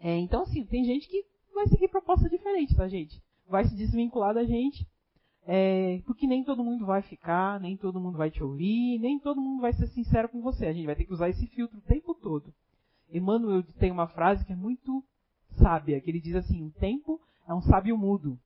É, 0.00 0.16
então 0.18 0.42
assim, 0.42 0.64
tem 0.64 0.84
gente 0.84 1.08
que 1.08 1.24
vai 1.54 1.66
seguir 1.68 1.88
proposta 1.88 2.28
diferente, 2.28 2.74
tá 2.74 2.88
gente? 2.88 3.24
vai 3.48 3.64
se 3.64 3.74
desvincular 3.74 4.34
da 4.34 4.44
gente, 4.44 4.86
é, 5.48 6.02
porque 6.04 6.26
nem 6.26 6.42
todo 6.42 6.64
mundo 6.64 6.84
vai 6.84 7.02
ficar, 7.02 7.60
nem 7.60 7.76
todo 7.76 8.00
mundo 8.00 8.18
vai 8.18 8.32
te 8.32 8.42
ouvir, 8.42 8.98
nem 8.98 9.16
todo 9.20 9.40
mundo 9.40 9.60
vai 9.60 9.72
ser 9.72 9.86
sincero 9.86 10.28
com 10.28 10.42
você. 10.42 10.66
A 10.66 10.72
gente 10.72 10.86
vai 10.86 10.96
ter 10.96 11.04
que 11.04 11.12
usar 11.12 11.28
esse 11.28 11.46
filtro 11.46 11.78
o 11.78 11.82
tempo 11.82 12.14
todo. 12.14 12.52
Emmanuel 13.12 13.62
tem 13.78 13.92
uma 13.92 14.08
frase 14.08 14.44
que 14.44 14.52
é 14.52 14.56
muito 14.56 15.04
sábia, 15.52 16.00
que 16.00 16.10
ele 16.10 16.20
diz 16.20 16.34
assim: 16.34 16.66
o 16.66 16.72
tempo 16.72 17.20
é 17.46 17.54
um 17.54 17.62
sábio 17.62 17.96
mudo. 17.96 18.36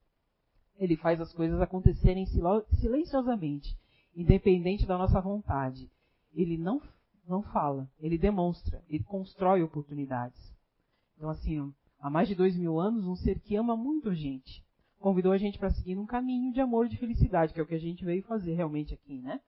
Ele 0.77 0.95
faz 0.95 1.19
as 1.19 1.33
coisas 1.33 1.59
acontecerem 1.59 2.25
silenciosamente, 2.25 3.75
independente 4.15 4.85
da 4.85 4.95
nossa 4.95 5.19
vontade. 5.19 5.89
Ele 6.33 6.55
não, 6.55 6.79
não 7.27 7.41
fala, 7.41 7.89
ele 7.99 8.17
demonstra, 8.17 8.83
ele 8.87 9.03
constrói 9.03 9.63
oportunidades. 9.63 10.53
Então, 11.17 11.31
assim, 11.31 11.73
há 11.99 12.11
mais 12.11 12.27
de 12.27 12.35
dois 12.35 12.55
mil 12.55 12.79
anos, 12.79 13.05
um 13.05 13.15
ser 13.15 13.39
que 13.39 13.55
ama 13.55 13.75
muito 13.75 14.09
a 14.09 14.13
gente, 14.13 14.63
convidou 15.01 15.31
a 15.31 15.37
gente 15.37 15.59
para 15.59 15.71
seguir 15.71 15.97
um 15.97 16.05
caminho 16.05 16.53
de 16.53 16.61
amor 16.61 16.85
e 16.85 16.89
de 16.89 16.97
felicidade, 16.97 17.53
que 17.53 17.59
é 17.59 17.63
o 17.63 17.65
que 17.65 17.75
a 17.75 17.79
gente 17.79 18.05
veio 18.05 18.23
fazer 18.23 18.53
realmente 18.53 18.93
aqui, 18.93 19.19
né? 19.19 19.41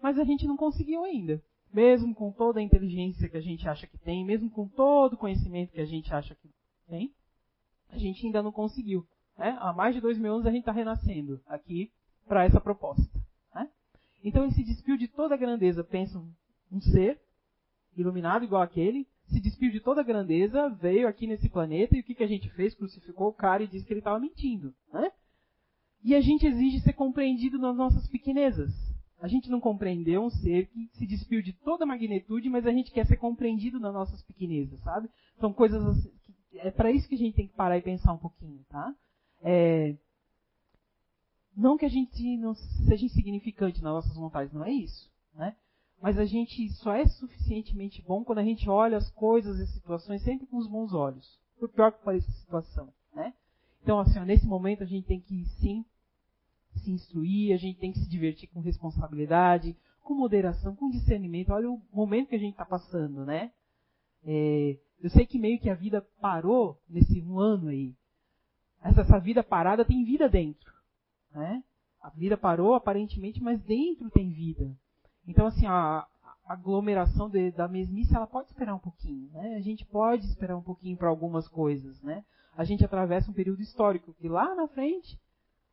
Mas 0.00 0.18
a 0.18 0.24
gente 0.24 0.46
não 0.46 0.56
conseguiu 0.56 1.04
ainda. 1.04 1.42
Mesmo 1.72 2.14
com 2.14 2.30
toda 2.30 2.60
a 2.60 2.62
inteligência 2.62 3.28
que 3.28 3.36
a 3.36 3.40
gente 3.40 3.68
acha 3.68 3.86
que 3.86 3.98
tem, 3.98 4.24
mesmo 4.24 4.48
com 4.48 4.66
todo 4.68 5.14
o 5.14 5.18
conhecimento 5.18 5.72
que 5.72 5.80
a 5.80 5.84
gente 5.84 6.14
acha 6.14 6.34
que 6.34 6.48
tem, 6.88 7.12
a 7.90 7.98
gente 7.98 8.24
ainda 8.24 8.42
não 8.42 8.52
conseguiu. 8.52 9.06
Né? 9.36 9.56
Há 9.60 9.72
mais 9.72 9.94
de 9.94 10.00
dois 10.00 10.18
mil 10.18 10.32
anos 10.32 10.46
a 10.46 10.50
gente 10.50 10.60
está 10.60 10.72
renascendo 10.72 11.40
aqui 11.46 11.90
para 12.26 12.44
essa 12.44 12.60
proposta. 12.60 13.20
Né? 13.54 13.68
Então 14.22 14.46
esse 14.46 14.62
despiu 14.62 14.96
de 14.96 15.08
toda 15.08 15.34
a 15.34 15.38
grandeza, 15.38 15.82
pensa 15.84 16.22
um 16.70 16.80
ser 16.80 17.20
iluminado 17.96 18.44
igual 18.44 18.62
aquele, 18.62 19.06
se 19.28 19.40
despiu 19.40 19.70
de 19.70 19.80
toda 19.80 20.00
a 20.00 20.04
grandeza, 20.04 20.68
veio 20.68 21.08
aqui 21.08 21.26
nesse 21.26 21.48
planeta 21.48 21.96
e 21.96 22.00
o 22.00 22.02
que, 22.02 22.14
que 22.14 22.22
a 22.22 22.28
gente 22.28 22.48
fez? 22.50 22.74
Crucificou 22.74 23.28
o 23.28 23.34
cara 23.34 23.62
e 23.62 23.66
disse 23.66 23.84
que 23.84 23.92
ele 23.92 24.00
estava 24.00 24.20
mentindo. 24.20 24.74
Né? 24.92 25.10
E 26.02 26.14
a 26.14 26.20
gente 26.20 26.46
exige 26.46 26.80
ser 26.80 26.92
compreendido 26.92 27.58
nas 27.58 27.76
nossas 27.76 28.06
pequenezas. 28.08 28.72
A 29.20 29.28
gente 29.28 29.50
não 29.50 29.60
compreendeu 29.60 30.22
um 30.22 30.30
ser 30.30 30.66
que 30.66 30.88
se 30.92 31.06
despiu 31.06 31.42
de 31.42 31.52
toda 31.52 31.84
a 31.84 31.86
magnitude, 31.86 32.48
mas 32.48 32.66
a 32.66 32.72
gente 32.72 32.92
quer 32.92 33.06
ser 33.06 33.16
compreendido 33.16 33.80
nas 33.80 33.92
nossas 33.92 34.22
pequenezas, 34.22 34.78
sabe? 34.80 35.08
São 35.40 35.52
coisas 35.52 35.84
assim, 35.84 36.12
é 36.54 36.70
para 36.70 36.92
isso 36.92 37.08
que 37.08 37.14
a 37.14 37.18
gente 37.18 37.34
tem 37.34 37.48
que 37.48 37.54
parar 37.54 37.78
e 37.78 37.82
pensar 37.82 38.12
um 38.12 38.18
pouquinho, 38.18 38.64
tá? 38.68 38.94
É, 39.42 39.96
não 41.56 41.78
que 41.78 41.86
a 41.86 41.90
gente 41.90 42.36
não 42.36 42.54
seja 42.54 43.06
insignificante 43.06 43.82
nas 43.82 43.94
nossas 43.94 44.16
vontades, 44.16 44.52
não 44.52 44.64
é 44.64 44.70
isso. 44.70 45.10
Né? 45.34 45.56
Mas 46.00 46.18
a 46.18 46.24
gente 46.24 46.68
só 46.74 46.92
é 46.92 47.06
suficientemente 47.06 48.02
bom 48.02 48.22
quando 48.22 48.38
a 48.38 48.44
gente 48.44 48.68
olha 48.68 48.96
as 48.96 49.10
coisas 49.10 49.58
e 49.58 49.66
situações 49.66 50.22
sempre 50.22 50.46
com 50.46 50.58
os 50.58 50.68
bons 50.68 50.92
olhos. 50.92 51.38
Por 51.58 51.68
pior 51.68 51.92
que 51.92 52.04
pareça 52.04 52.30
a 52.30 52.34
situação. 52.34 52.92
Né? 53.14 53.32
Então, 53.82 53.98
assim, 53.98 54.20
nesse 54.20 54.46
momento 54.46 54.82
a 54.82 54.86
gente 54.86 55.06
tem 55.06 55.20
que 55.20 55.44
sim 55.60 55.84
se 56.76 56.90
instruir, 56.90 57.54
a 57.54 57.56
gente 57.56 57.78
tem 57.78 57.90
que 57.90 57.98
se 57.98 58.08
divertir 58.08 58.48
com 58.48 58.60
responsabilidade, 58.60 59.74
com 60.02 60.14
moderação, 60.14 60.76
com 60.76 60.90
discernimento. 60.90 61.50
Olha 61.50 61.70
o 61.70 61.80
momento 61.92 62.28
que 62.28 62.36
a 62.36 62.38
gente 62.38 62.52
está 62.52 62.66
passando, 62.66 63.24
né? 63.24 63.50
É, 64.24 64.78
eu 65.00 65.10
sei 65.10 65.26
que 65.26 65.38
meio 65.38 65.58
que 65.58 65.70
a 65.70 65.74
vida 65.74 66.06
parou 66.20 66.80
nesse 66.88 67.20
um 67.22 67.38
ano 67.38 67.68
aí. 67.68 67.94
Essa, 68.82 69.00
essa 69.00 69.18
vida 69.18 69.42
parada 69.42 69.84
tem 69.84 70.04
vida 70.04 70.28
dentro. 70.28 70.72
Né? 71.32 71.62
A 72.00 72.10
vida 72.10 72.36
parou 72.36 72.74
aparentemente, 72.74 73.42
mas 73.42 73.60
dentro 73.62 74.10
tem 74.10 74.30
vida. 74.30 74.76
Então, 75.26 75.46
assim, 75.46 75.66
a, 75.66 76.06
aglomeração 76.46 77.28
de, 77.28 77.50
da 77.50 77.66
mesmice, 77.66 78.14
ela 78.14 78.26
pode 78.26 78.48
esperar 78.48 78.74
um 78.74 78.78
pouquinho. 78.78 79.28
Né? 79.32 79.56
A 79.56 79.60
gente 79.60 79.84
pode 79.84 80.24
esperar 80.26 80.56
um 80.56 80.62
pouquinho 80.62 80.96
para 80.96 81.08
algumas 81.08 81.48
coisas. 81.48 82.00
Né? 82.02 82.24
A 82.56 82.64
gente 82.64 82.84
atravessa 82.84 83.30
um 83.30 83.34
período 83.34 83.60
histórico 83.60 84.14
que 84.14 84.28
lá 84.28 84.54
na 84.54 84.68
frente 84.68 85.20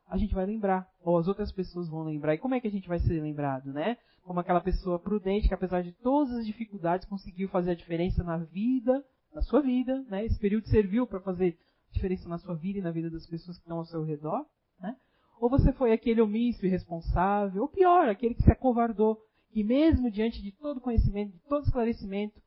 a 0.10 0.18
gente 0.18 0.36
vai 0.36 0.46
lembrar, 0.46 0.88
ou 1.02 1.18
as 1.18 1.28
outras 1.28 1.52
pessoas 1.52 1.90
vão 1.90 2.04
lembrar. 2.04 2.36
E 2.36 2.38
como 2.38 2.54
é 2.54 2.60
que 2.60 2.68
a 2.68 2.72
gente 2.72 2.88
vai 2.88 3.00
ser 3.00 3.22
lembrado, 3.22 3.72
né? 3.72 3.98
Como 4.24 4.40
aquela 4.40 4.62
pessoa 4.62 5.00
prudente 5.00 5.48
que, 5.48 5.54
apesar 5.54 5.82
de 5.82 5.92
todas 5.92 6.34
as 6.36 6.46
dificuldades, 6.46 7.08
conseguiu 7.08 7.48
fazer 7.50 7.72
a 7.72 7.76
diferença 7.76 8.24
na 8.24 8.38
vida, 8.38 9.04
na 9.34 9.42
sua 9.42 9.62
vida, 9.62 10.06
né? 10.10 10.26
Esse 10.26 10.38
período 10.38 10.68
serviu 10.68 11.08
para 11.08 11.20
fazer 11.20 11.58
diferença 11.90 12.28
na 12.30 12.38
sua 12.38 12.54
vida 12.54 12.80
e 12.80 12.82
na 12.82 12.92
vida 12.92 13.10
das 13.10 13.26
pessoas 13.26 13.58
que 13.58 13.64
estão 13.64 13.78
ao 13.78 13.86
seu 13.86 14.04
redor, 14.04 14.46
né? 14.80 14.96
Ou 15.40 15.50
você 15.50 15.72
foi 15.74 15.94
aquele 15.94 16.22
omisso 16.22 16.66
irresponsável, 16.66 17.64
ou 17.64 17.68
pior, 17.68 18.08
aquele 18.08 18.36
que 18.36 18.44
se 18.44 18.52
acovardou, 18.52 19.20
que 19.54 19.64
mesmo 19.64 20.10
diante 20.10 20.42
de 20.42 20.52
todo 20.52 20.82
conhecimento, 20.82 21.34
de 21.34 21.40
todo 21.42 21.64
esclarecimento, 21.64 22.42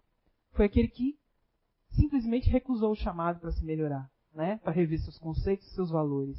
foi 0.51 0.67
aquele 0.67 0.89
que 0.89 1.17
simplesmente 1.91 2.51
recusou 2.51 2.91
o 2.91 2.97
chamado 2.97 3.39
para 3.39 3.53
se 3.53 3.65
melhorar, 3.65 4.11
né? 4.35 4.59
Para 4.59 4.73
rever 4.73 4.99
seus 4.99 5.17
conceitos, 5.17 5.73
seus 5.73 5.89
valores. 5.89 6.37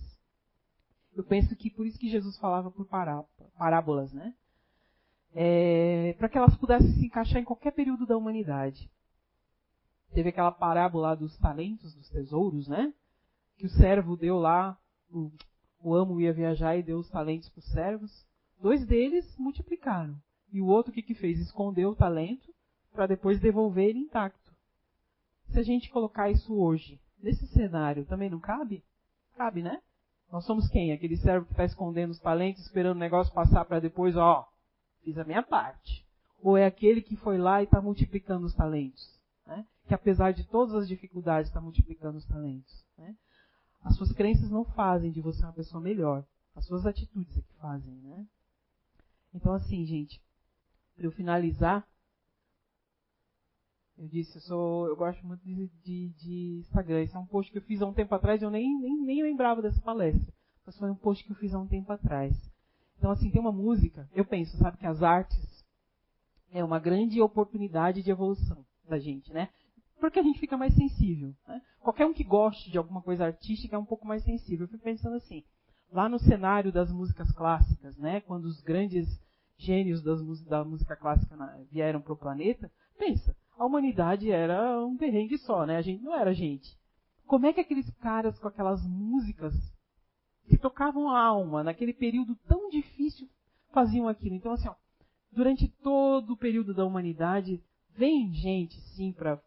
Eu 1.15 1.23
penso 1.23 1.55
que 1.55 1.71
por 1.71 1.87
isso 1.87 1.97
que 1.97 2.09
Jesus 2.09 2.37
falava 2.37 2.69
por 2.69 2.85
parábolas, 3.57 4.11
né? 4.11 4.35
É, 5.33 6.13
para 6.17 6.27
que 6.27 6.37
elas 6.37 6.55
pudessem 6.57 6.91
se 6.95 7.05
encaixar 7.05 7.41
em 7.41 7.45
qualquer 7.45 7.71
período 7.71 8.05
da 8.05 8.17
humanidade. 8.17 8.91
Teve 10.13 10.29
aquela 10.29 10.51
parábola 10.51 11.15
dos 11.15 11.37
talentos, 11.37 11.95
dos 11.95 12.09
tesouros, 12.09 12.67
né? 12.67 12.93
Que 13.55 13.65
o 13.65 13.69
servo 13.69 14.17
deu 14.17 14.37
lá, 14.37 14.77
o, 15.09 15.31
o 15.79 15.95
amo 15.95 16.19
ia 16.19 16.33
viajar 16.33 16.75
e 16.75 16.83
deu 16.83 16.99
os 16.99 17.09
talentos 17.09 17.47
para 17.49 17.59
os 17.59 17.71
servos. 17.71 18.27
Dois 18.59 18.85
deles 18.85 19.33
multiplicaram. 19.37 20.19
E 20.51 20.61
o 20.61 20.67
outro 20.67 20.91
o 20.91 20.93
que, 20.93 21.01
que 21.01 21.13
fez? 21.13 21.39
Escondeu 21.39 21.91
o 21.91 21.95
talento 21.95 22.53
para 22.93 23.07
depois 23.07 23.39
devolver 23.39 23.89
ele 23.89 23.99
intacto. 23.99 24.51
Se 25.49 25.59
a 25.59 25.63
gente 25.63 25.89
colocar 25.89 26.29
isso 26.29 26.55
hoje, 26.55 26.99
nesse 27.21 27.47
cenário, 27.47 28.05
também 28.05 28.29
não 28.29 28.39
cabe? 28.39 28.83
Cabe, 29.35 29.61
né? 29.61 29.81
Nós 30.31 30.45
somos 30.45 30.67
quem? 30.69 30.91
Aquele 30.91 31.15
servo 31.17 31.45
que 31.45 31.53
está 31.53 31.63
escondendo 31.63 32.11
os 32.11 32.19
talentos, 32.19 32.63
esperando 32.63 32.97
o 32.97 32.99
negócio 32.99 33.33
passar 33.33 33.63
para 33.65 33.79
depois, 33.79 34.15
ó, 34.17 34.47
fiz 35.03 35.17
a 35.17 35.23
minha 35.23 35.41
parte. 35.41 36.05
Ou 36.41 36.57
é 36.57 36.65
aquele 36.65 37.01
que 37.01 37.15
foi 37.15 37.37
lá 37.37 37.61
e 37.61 37.65
está 37.65 37.81
multiplicando 37.81 38.45
os 38.45 38.53
talentos? 38.53 39.17
Né? 39.45 39.65
Que 39.87 39.93
apesar 39.93 40.33
de 40.33 40.43
todas 40.45 40.75
as 40.75 40.87
dificuldades 40.87 41.49
está 41.49 41.61
multiplicando 41.61 42.17
os 42.17 42.25
talentos. 42.25 42.85
Né? 42.97 43.15
As 43.83 43.95
suas 43.95 44.11
crenças 44.11 44.49
não 44.49 44.65
fazem 44.65 45.11
de 45.11 45.21
você 45.21 45.43
uma 45.43 45.53
pessoa 45.53 45.81
melhor. 45.81 46.25
As 46.55 46.65
suas 46.65 46.85
atitudes 46.85 47.37
é 47.37 47.41
que 47.41 47.53
fazem, 47.53 47.93
né? 48.01 48.25
Então 49.33 49.53
assim, 49.53 49.85
gente, 49.85 50.19
eu 51.05 51.11
finalizar, 51.11 51.87
eu 53.97 54.07
disse, 54.07 54.37
eu, 54.37 54.41
sou, 54.41 54.87
eu 54.87 54.95
gosto 54.95 55.25
muito 55.25 55.43
de, 55.43 55.67
de, 55.83 56.09
de, 56.09 56.57
Instagram. 56.59 57.01
Esse 57.01 57.15
é 57.15 57.19
um 57.19 57.25
post 57.25 57.51
que 57.51 57.57
eu 57.57 57.63
fiz 57.63 57.81
há 57.81 57.87
um 57.87 57.93
tempo 57.93 58.13
atrás, 58.13 58.41
eu 58.41 58.51
nem, 58.51 58.79
nem, 58.79 58.95
nem 59.01 59.23
lembrava 59.23 59.61
dessa 59.61 59.81
palestra. 59.81 60.31
Mas 60.65 60.77
foi 60.77 60.91
um 60.91 60.95
post 60.95 61.23
que 61.23 61.31
eu 61.31 61.35
fiz 61.35 61.53
há 61.53 61.59
um 61.59 61.67
tempo 61.67 61.91
atrás. 61.91 62.35
Então, 62.97 63.09
assim, 63.09 63.31
tem 63.31 63.41
uma 63.41 63.51
música, 63.51 64.07
eu 64.13 64.23
penso, 64.23 64.55
sabe, 64.57 64.77
que 64.77 64.85
as 64.85 65.01
artes 65.01 65.65
é 66.51 66.63
uma 66.63 66.79
grande 66.79 67.21
oportunidade 67.21 68.03
de 68.03 68.11
evolução 68.11 68.65
da 68.87 68.99
gente, 68.99 69.33
né? 69.33 69.49
Porque 69.99 70.19
a 70.19 70.23
gente 70.23 70.39
fica 70.39 70.55
mais 70.55 70.73
sensível. 70.75 71.33
Né? 71.47 71.61
Qualquer 71.79 72.05
um 72.05 72.13
que 72.13 72.23
goste 72.23 72.69
de 72.69 72.77
alguma 72.77 73.01
coisa 73.01 73.25
artística 73.25 73.75
é 73.75 73.79
um 73.79 73.85
pouco 73.85 74.05
mais 74.05 74.23
sensível. 74.23 74.65
Eu 74.65 74.69
fico 74.69 74.83
pensando 74.83 75.15
assim, 75.15 75.43
lá 75.91 76.07
no 76.07 76.19
cenário 76.19 76.71
das 76.71 76.91
músicas 76.91 77.31
clássicas, 77.31 77.97
né? 77.97 78.21
Quando 78.21 78.45
os 78.45 78.61
grandes 78.61 79.19
gênios 79.57 80.01
da 80.45 80.63
música 80.63 80.95
clássica 80.95 81.35
vieram 81.71 82.01
para 82.01 82.13
o 82.13 82.17
planeta, 82.17 82.71
pensa, 82.97 83.35
a 83.57 83.65
humanidade 83.65 84.31
era 84.31 84.85
um 84.85 84.95
perrengue 84.95 85.37
só, 85.37 85.65
né? 85.65 85.77
A 85.77 85.81
gente 85.81 86.03
não 86.03 86.15
era 86.15 86.33
gente. 86.33 86.77
Como 87.25 87.45
é 87.45 87.53
que 87.53 87.59
aqueles 87.59 87.89
caras 87.95 88.37
com 88.39 88.47
aquelas 88.47 88.81
músicas 88.87 89.53
que 90.47 90.57
tocavam 90.57 91.09
a 91.09 91.19
alma 91.19 91.63
naquele 91.63 91.93
período 91.93 92.35
tão 92.47 92.69
difícil 92.69 93.27
faziam 93.73 94.07
aquilo? 94.07 94.35
Então, 94.35 94.53
assim, 94.53 94.69
ó, 94.69 94.75
durante 95.31 95.67
todo 95.67 96.33
o 96.33 96.37
período 96.37 96.73
da 96.73 96.85
humanidade, 96.85 97.61
vem 97.95 98.31
gente, 98.31 98.79
sim, 98.79 99.11
para 99.11 99.41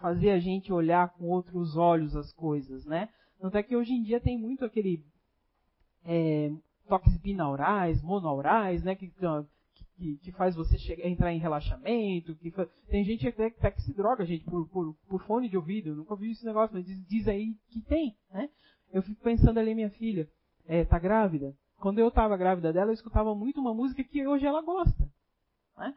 fazer 0.00 0.30
a 0.30 0.38
gente 0.38 0.72
olhar 0.72 1.08
com 1.10 1.26
outros 1.26 1.76
olhos 1.76 2.14
as 2.16 2.32
coisas, 2.32 2.84
né? 2.84 3.08
Tanto 3.40 3.56
é 3.56 3.62
que 3.62 3.76
hoje 3.76 3.92
em 3.92 4.02
dia 4.02 4.20
tem 4.20 4.36
muito 4.36 4.64
aquele 4.64 5.04
é, 6.04 6.52
toques 6.88 7.16
binaurais, 7.18 8.02
monaurais, 8.02 8.82
né? 8.82 8.94
Que, 8.94 9.12
que, 9.96 10.16
que 10.16 10.32
faz 10.32 10.56
você 10.56 10.78
chegar, 10.78 11.06
entrar 11.06 11.32
em 11.32 11.38
relaxamento. 11.38 12.34
Que. 12.36 12.52
Tem 12.88 13.04
gente 13.04 13.28
até, 13.28 13.46
até, 13.46 13.70
que 13.70 13.82
se 13.82 13.92
droga, 13.92 14.24
gente, 14.24 14.44
por, 14.44 14.66
por, 14.68 14.94
por 15.08 15.22
fone 15.22 15.48
de 15.48 15.56
ouvido. 15.56 15.90
Eu 15.90 15.96
nunca 15.96 16.14
ouvi 16.14 16.32
esse 16.32 16.44
negócio, 16.44 16.74
mas 16.74 16.86
diz, 16.86 17.06
diz, 17.06 17.28
aí 17.28 17.54
que 17.70 17.80
tem, 17.82 18.16
né? 18.32 18.48
Eu 18.92 19.02
fico 19.02 19.22
pensando 19.22 19.58
ali, 19.58 19.74
minha 19.74 19.90
filha, 19.90 20.28
é, 20.66 20.84
tá 20.84 20.98
grávida? 20.98 21.54
Quando 21.78 21.98
eu 21.98 22.08
estava 22.08 22.36
grávida 22.36 22.72
dela, 22.72 22.90
eu 22.90 22.94
escutava 22.94 23.34
muito 23.34 23.60
uma 23.60 23.74
música 23.74 24.02
que 24.02 24.26
hoje 24.26 24.46
ela 24.46 24.62
gosta. 24.62 25.08
Né? 25.76 25.94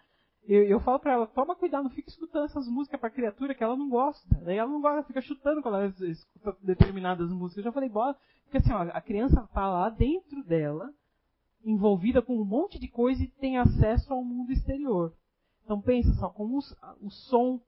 Eu, 0.47 0.63
eu 0.63 0.79
falo 0.79 0.99
para 0.99 1.13
ela, 1.13 1.27
toma 1.27 1.55
cuidado, 1.55 1.83
não 1.83 1.91
fica 1.91 2.09
escutando 2.09 2.45
essas 2.45 2.67
músicas 2.67 2.99
para 2.99 3.09
criatura 3.09 3.53
que 3.53 3.63
ela 3.63 3.75
não 3.75 3.89
gosta. 3.89 4.27
Daí 4.43 4.57
ela 4.57 4.69
não 4.69 4.81
gosta, 4.81 5.03
fica 5.03 5.21
chutando 5.21 5.61
quando 5.61 5.75
ela 5.75 5.93
escuta 6.01 6.57
determinadas 6.61 7.31
músicas. 7.31 7.57
Eu 7.57 7.63
já 7.65 7.71
falei, 7.71 7.89
bora, 7.89 8.17
porque 8.43 8.57
assim, 8.57 8.73
ó, 8.73 8.81
a 8.81 9.01
criança 9.01 9.47
tá 9.53 9.67
lá 9.69 9.89
dentro 9.89 10.43
dela, 10.43 10.91
envolvida 11.63 12.21
com 12.21 12.35
um 12.35 12.45
monte 12.45 12.79
de 12.79 12.87
coisa 12.87 13.23
e 13.23 13.27
tem 13.27 13.57
acesso 13.57 14.11
ao 14.11 14.23
mundo 14.23 14.51
exterior. 14.51 15.13
Então 15.63 15.79
pensa 15.79 16.11
só 16.13 16.29
como 16.29 16.57
o, 16.57 17.05
o 17.05 17.09
som 17.09 17.61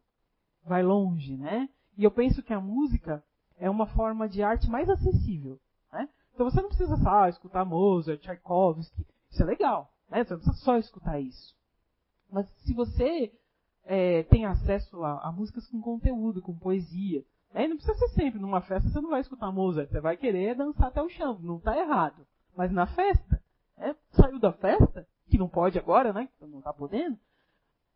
vai 0.66 0.82
longe, 0.84 1.38
né? 1.38 1.70
E 1.98 2.04
eu 2.04 2.12
penso 2.12 2.42
que 2.42 2.54
a 2.54 2.60
música 2.60 3.24
é 3.58 3.70
uma 3.70 3.86
forma 3.86 4.28
de 4.28 4.42
arte 4.42 4.70
mais 4.70 4.90
acessível, 4.90 5.60
né? 5.92 6.10
Então 6.34 6.50
você 6.50 6.60
não 6.60 6.70
precisa 6.70 6.98
só 6.98 7.28
escutar 7.28 7.64
Mozart, 7.64 8.20
Tchaikovsky, 8.20 9.06
isso 9.30 9.44
é 9.44 9.46
legal, 9.46 9.94
né? 10.10 10.24
Você 10.24 10.34
não 10.34 10.40
precisa 10.42 10.66
só 10.66 10.78
escutar 10.78 11.20
isso. 11.20 11.56
Mas 12.34 12.50
se 12.66 12.74
você 12.74 13.32
é, 13.86 14.24
tem 14.24 14.46
acesso 14.46 15.04
a, 15.04 15.28
a, 15.28 15.32
músicas 15.32 15.68
com 15.68 15.80
conteúdo, 15.80 16.42
com 16.42 16.58
poesia, 16.58 17.24
né? 17.54 17.68
não 17.68 17.76
precisa 17.76 17.96
ser 18.00 18.10
sempre 18.10 18.40
numa 18.40 18.60
festa, 18.60 18.90
você 18.90 19.00
não 19.00 19.12
vai 19.12 19.22
escutar 19.22 19.52
Mozart, 19.52 19.88
você 19.88 20.02
vai 20.02 20.18
querer 20.18 20.56
dançar 20.56 20.88
até 20.88 21.00
o 21.00 21.10
chão, 21.10 21.38
não 21.44 21.58
está 21.58 21.78
errado. 21.78 22.26
Mas 22.58 22.72
na 22.72 22.88
festa, 22.88 23.40
é, 23.78 23.96
saiu 24.14 24.40
da 24.40 24.52
festa, 24.52 25.08
que 25.30 25.38
não 25.38 25.48
pode 25.48 25.78
agora, 25.78 26.12
né? 26.12 26.28
Não 26.42 26.58
está 26.58 26.74
podendo. 26.74 27.18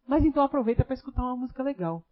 Mas 0.07 0.23
então 0.23 0.43
aproveita 0.43 0.85
para 0.85 0.93
escutar 0.93 1.23
uma 1.23 1.35
música 1.35 1.63
legal. 1.63 2.03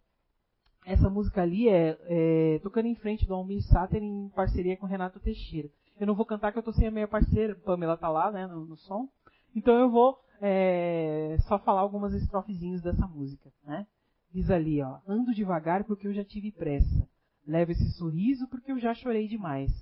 Essa 0.84 1.08
música 1.08 1.42
ali 1.42 1.68
é, 1.68 1.96
é 2.02 2.58
tocando 2.60 2.86
em 2.86 2.94
frente 2.96 3.24
do 3.24 3.34
Almir 3.34 3.62
Sater 3.62 4.02
em 4.02 4.28
parceria 4.30 4.76
com 4.76 4.86
Renato 4.86 5.20
Teixeira. 5.20 5.68
Eu 5.98 6.08
não 6.08 6.14
vou 6.14 6.26
cantar 6.26 6.52
que 6.52 6.58
eu 6.58 6.62
tô 6.62 6.72
sem 6.72 6.88
a 6.88 6.90
minha 6.90 7.08
parceira, 7.08 7.54
Pamela 7.54 7.96
tá 7.96 8.08
lá, 8.08 8.32
né, 8.32 8.46
no, 8.48 8.66
no 8.66 8.76
som. 8.76 9.08
Então 9.56 9.74
eu 9.74 9.90
vou 9.90 10.18
é, 10.38 11.38
só 11.48 11.58
falar 11.58 11.80
algumas 11.80 12.12
estrofezinhas 12.12 12.82
dessa 12.82 13.06
música, 13.06 13.50
né? 13.64 13.86
Diz 14.30 14.50
ali, 14.50 14.82
ó, 14.82 14.98
ando 15.08 15.34
devagar 15.34 15.84
porque 15.84 16.06
eu 16.06 16.12
já 16.12 16.22
tive 16.22 16.52
pressa. 16.52 17.08
Levo 17.46 17.72
esse 17.72 17.90
sorriso 17.92 18.46
porque 18.48 18.70
eu 18.70 18.78
já 18.78 18.92
chorei 18.92 19.26
demais. 19.26 19.72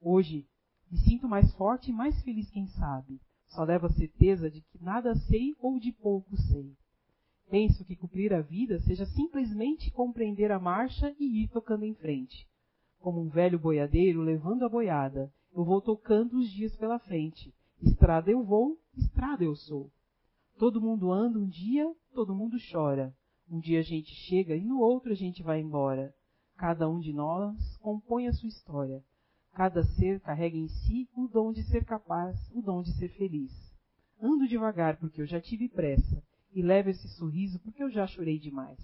Hoje 0.00 0.46
me 0.88 0.98
sinto 0.98 1.28
mais 1.28 1.52
forte 1.54 1.90
e 1.90 1.92
mais 1.92 2.22
feliz, 2.22 2.48
quem 2.50 2.68
sabe. 2.68 3.20
Só 3.48 3.64
levo 3.64 3.86
a 3.86 3.90
certeza 3.90 4.48
de 4.48 4.60
que 4.60 4.80
nada 4.80 5.12
sei 5.16 5.56
ou 5.58 5.80
de 5.80 5.90
pouco 5.90 6.36
sei. 6.36 6.72
Penso 7.50 7.84
que 7.84 7.96
cumprir 7.96 8.32
a 8.32 8.40
vida 8.40 8.78
seja 8.78 9.04
simplesmente 9.06 9.90
compreender 9.90 10.52
a 10.52 10.60
marcha 10.60 11.12
e 11.18 11.42
ir 11.42 11.48
tocando 11.48 11.84
em 11.84 11.94
frente. 11.94 12.46
Como 13.00 13.20
um 13.20 13.28
velho 13.28 13.58
boiadeiro 13.58 14.20
levando 14.20 14.64
a 14.64 14.68
boiada, 14.68 15.32
eu 15.52 15.64
vou 15.64 15.80
tocando 15.80 16.38
os 16.38 16.48
dias 16.48 16.76
pela 16.76 17.00
frente. 17.00 17.52
Estrada 17.82 18.30
eu 18.30 18.42
vou, 18.42 18.78
estrada 18.96 19.44
eu 19.44 19.54
sou. 19.54 19.90
Todo 20.58 20.80
mundo 20.80 21.12
anda 21.12 21.38
um 21.38 21.46
dia, 21.46 21.94
todo 22.14 22.34
mundo 22.34 22.56
chora. 22.72 23.14
Um 23.50 23.60
dia 23.60 23.80
a 23.80 23.82
gente 23.82 24.10
chega 24.14 24.56
e 24.56 24.64
no 24.64 24.80
outro 24.80 25.12
a 25.12 25.14
gente 25.14 25.42
vai 25.42 25.60
embora. 25.60 26.14
Cada 26.56 26.88
um 26.88 26.98
de 26.98 27.12
nós 27.12 27.76
compõe 27.78 28.26
a 28.26 28.32
sua 28.32 28.48
história. 28.48 29.04
Cada 29.52 29.84
ser 29.84 30.20
carrega 30.20 30.56
em 30.56 30.68
si 30.68 31.08
o 31.14 31.28
dom 31.28 31.52
de 31.52 31.62
ser 31.64 31.84
capaz, 31.84 32.50
o 32.52 32.62
dom 32.62 32.82
de 32.82 32.92
ser 32.94 33.08
feliz. 33.10 33.52
Ando 34.20 34.48
devagar 34.48 34.96
porque 34.98 35.20
eu 35.20 35.26
já 35.26 35.40
tive 35.40 35.68
pressa, 35.68 36.22
e 36.52 36.62
levo 36.62 36.88
esse 36.88 37.08
sorriso 37.08 37.58
porque 37.60 37.82
eu 37.82 37.90
já 37.90 38.06
chorei 38.06 38.38
demais. 38.38 38.78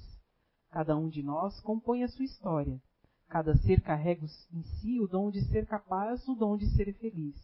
Cada 0.71 0.97
um 0.97 1.09
de 1.09 1.23
nós 1.23 1.59
compõe 1.61 2.03
a 2.03 2.09
sua 2.09 2.25
história. 2.25 2.81
Cada 3.29 3.57
ser 3.57 3.81
carrega 3.81 4.27
em 4.53 4.63
si 4.63 5.01
o 5.01 5.09
dom 5.09 5.31
de 5.31 5.41
ser 5.47 5.67
capaz, 5.67 6.29
o 6.29 6.35
dom 6.35 6.59
de 6.59 6.67
ser 6.77 6.93
feliz. 6.99 7.35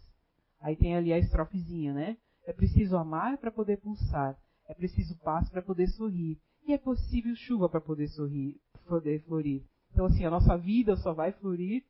Aí 0.60 0.76
tem 0.76 0.96
ali 0.96 1.12
a 1.12 1.18
estrofezinha, 1.18 1.92
né? 1.92 2.16
É 2.46 2.52
preciso 2.52 2.96
amar 2.96 3.38
para 3.38 3.50
poder 3.50 3.78
pulsar. 3.78 4.36
É 4.66 4.74
preciso 4.74 5.16
paz 5.18 5.48
para 5.48 5.62
poder 5.62 5.86
sorrir. 5.88 6.38
E 6.66 6.72
é 6.72 6.78
possível 6.78 7.34
chuva 7.34 7.68
para 7.68 7.80
poder 7.80 8.08
sorrir, 8.08 8.60
poder 8.86 9.22
florir. 9.22 9.62
Então, 9.92 10.06
assim, 10.06 10.24
a 10.24 10.30
nossa 10.30 10.56
vida 10.56 10.96
só 10.96 11.12
vai 11.12 11.32
florir 11.32 11.84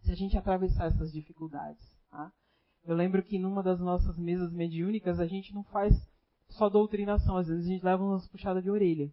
se 0.00 0.10
a 0.10 0.14
gente 0.14 0.36
atravessar 0.36 0.86
essas 0.86 1.12
dificuldades. 1.12 1.82
Tá? 2.10 2.32
Eu 2.84 2.96
lembro 2.96 3.22
que 3.22 3.38
numa 3.38 3.62
das 3.62 3.80
nossas 3.80 4.18
mesas 4.18 4.52
mediúnicas 4.52 5.20
a 5.20 5.26
gente 5.26 5.54
não 5.54 5.62
faz 5.64 5.94
só 6.48 6.68
doutrinação, 6.68 7.36
às 7.36 7.48
vezes 7.48 7.66
a 7.66 7.68
gente 7.68 7.84
leva 7.84 8.02
umas 8.02 8.26
puxadas 8.28 8.62
de 8.62 8.70
orelha. 8.70 9.10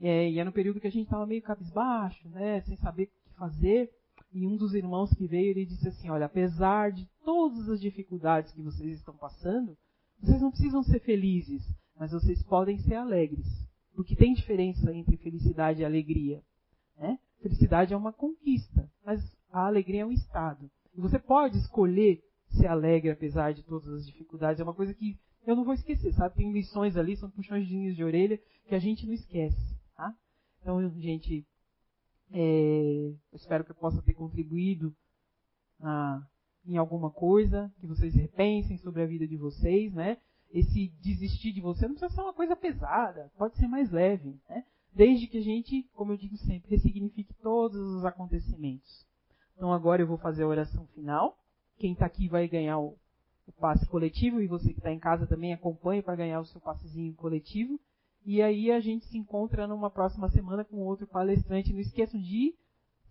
É, 0.00 0.30
e 0.30 0.38
é 0.38 0.44
no 0.44 0.52
período 0.52 0.80
que 0.80 0.86
a 0.86 0.90
gente 0.90 1.04
estava 1.04 1.26
meio 1.26 1.42
cabisbaixo, 1.42 2.28
né, 2.28 2.60
sem 2.62 2.76
saber 2.76 3.04
o 3.04 3.06
que 3.06 3.34
fazer. 3.36 3.92
E 4.32 4.46
um 4.46 4.56
dos 4.56 4.74
irmãos 4.74 5.12
que 5.12 5.26
veio, 5.26 5.50
ele 5.50 5.66
disse 5.66 5.88
assim: 5.88 6.08
Olha, 6.08 6.26
apesar 6.26 6.92
de 6.92 7.08
todas 7.24 7.68
as 7.68 7.80
dificuldades 7.80 8.52
que 8.52 8.62
vocês 8.62 8.98
estão 8.98 9.16
passando, 9.16 9.76
vocês 10.20 10.40
não 10.40 10.50
precisam 10.50 10.82
ser 10.82 11.00
felizes, 11.00 11.62
mas 11.98 12.12
vocês 12.12 12.42
podem 12.42 12.78
ser 12.78 12.94
alegres. 12.94 13.46
Porque 13.94 14.14
tem 14.14 14.32
diferença 14.32 14.92
entre 14.94 15.16
felicidade 15.16 15.82
e 15.82 15.84
alegria. 15.84 16.42
Né? 16.96 17.18
Felicidade 17.42 17.92
é 17.92 17.96
uma 17.96 18.12
conquista, 18.12 18.90
mas 19.04 19.20
a 19.50 19.66
alegria 19.66 20.02
é 20.02 20.06
um 20.06 20.12
estado. 20.12 20.70
E 20.94 21.00
você 21.00 21.18
pode 21.18 21.58
escolher 21.58 22.22
ser 22.50 22.66
alegre 22.66 23.10
apesar 23.10 23.52
de 23.52 23.62
todas 23.64 23.88
as 23.88 24.06
dificuldades. 24.06 24.60
É 24.60 24.64
uma 24.64 24.74
coisa 24.74 24.94
que 24.94 25.18
eu 25.46 25.56
não 25.56 25.64
vou 25.64 25.74
esquecer, 25.74 26.12
sabe? 26.12 26.36
Tem 26.36 26.52
lições 26.52 26.96
ali, 26.96 27.16
são 27.16 27.30
puxões 27.30 27.66
de 27.66 28.04
orelha 28.04 28.38
que 28.66 28.74
a 28.74 28.78
gente 28.78 29.06
não 29.06 29.14
esquece. 29.14 29.76
Tá? 29.96 30.14
Então, 30.60 30.88
gente, 31.00 31.46
é, 32.32 33.12
espero 33.32 33.64
que 33.64 33.72
eu 33.72 33.76
possa 33.76 34.02
ter 34.02 34.14
contribuído 34.14 34.94
ah, 35.80 36.22
em 36.66 36.76
alguma 36.76 37.10
coisa, 37.10 37.72
que 37.80 37.86
vocês 37.86 38.14
repensem 38.14 38.78
sobre 38.78 39.02
a 39.02 39.06
vida 39.06 39.26
de 39.26 39.36
vocês, 39.36 39.92
né? 39.92 40.18
Esse 40.52 40.88
desistir 41.00 41.52
de 41.52 41.60
você 41.60 41.86
não 41.86 41.94
precisa 41.94 42.14
ser 42.14 42.22
uma 42.22 42.32
coisa 42.32 42.56
pesada, 42.56 43.30
pode 43.38 43.56
ser 43.56 43.68
mais 43.68 43.90
leve, 43.90 44.36
né? 44.48 44.64
Desde 44.92 45.26
que 45.28 45.38
a 45.38 45.42
gente, 45.42 45.88
como 45.94 46.12
eu 46.12 46.16
digo 46.16 46.36
sempre, 46.36 46.70
ressignifique 46.70 47.32
todos 47.34 47.80
os 47.80 48.04
acontecimentos. 48.04 49.06
Então 49.56 49.72
agora 49.72 50.02
eu 50.02 50.06
vou 50.06 50.18
fazer 50.18 50.42
a 50.42 50.48
oração 50.48 50.86
final. 50.94 51.38
Quem 51.78 51.92
está 51.92 52.06
aqui 52.06 52.28
vai 52.28 52.48
ganhar 52.48 52.78
o, 52.78 52.96
o, 53.46 53.52
passe 53.52 53.86
coletivo 53.86 54.40
e 54.40 54.48
você 54.48 54.72
que 54.72 54.80
está 54.80 54.92
em 54.92 54.98
casa 54.98 55.26
também 55.26 55.52
acompanhe 55.52 56.02
para 56.02 56.16
ganhar 56.16 56.40
o 56.40 56.46
seu 56.46 56.60
passezinho 56.60 57.14
coletivo. 57.14 57.78
E 58.24 58.42
aí 58.42 58.70
a 58.70 58.80
gente 58.80 59.06
se 59.06 59.16
encontra 59.16 59.66
numa 59.66 59.90
próxima 59.90 60.28
semana 60.28 60.64
com 60.64 60.76
outro 60.78 61.06
palestrante. 61.06 61.72
Não 61.72 61.80
esqueçam 61.80 62.20
de 62.20 62.54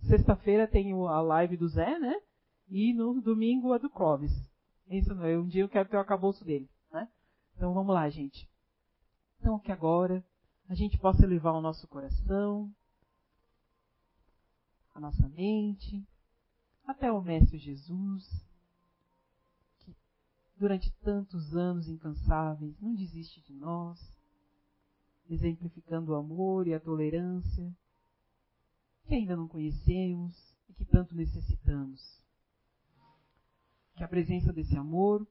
sexta-feira 0.04 0.68
tem 0.68 0.92
a 0.94 1.22
live 1.22 1.58
do 1.58 1.68
Zé, 1.68 1.98
né? 2.00 2.16
E 2.68 2.94
no 2.94 3.20
domingo 3.22 3.74
a 3.74 3.78
do 3.78 3.90
Clóvis. 3.90 4.32
Isso 4.88 5.14
não 5.14 5.26
é. 5.26 5.38
Um 5.38 5.48
dia 5.48 5.64
eu 5.64 5.70
quero 5.70 5.90
ter 5.90 5.98
o 5.98 6.02
acabouço 6.02 6.46
dele, 6.46 6.70
né? 6.92 7.08
Então 7.56 7.74
vamos 7.74 7.94
lá, 7.94 8.10
gente. 8.10 8.50
Então 9.40 9.60
que 9.60 9.72
agora 9.72 10.24
a 10.68 10.76
gente 10.76 10.98
possa 11.00 11.24
elevar 11.24 11.54
o 11.54 11.62
nosso 11.62 11.88
coração, 11.88 12.72
a 14.94 15.00
nossa 15.00 15.28
mente, 15.30 16.06
até 16.86 17.12
o 17.12 17.22
Mestre 17.22 17.58
Jesus, 17.58 18.46
que 19.80 19.96
durante 20.58 20.92
tantos 21.02 21.56
anos 21.56 21.88
incansáveis 21.88 22.80
não 22.80 22.94
desiste 22.94 23.42
de 23.42 23.54
nós, 23.54 24.00
exemplificando 25.34 26.12
o 26.12 26.16
amor 26.16 26.68
e 26.68 26.74
a 26.74 26.80
tolerância 26.80 27.72
que 29.10 29.16
ainda 29.16 29.36
não 29.36 29.48
conhecemos 29.48 30.56
e 30.70 30.74
que 30.74 30.86
tanto 30.86 31.16
necessitamos. 31.16 32.24
Que 33.96 34.04
a 34.04 34.08
presença 34.08 34.54
desse 34.54 34.78
amor 34.78 35.28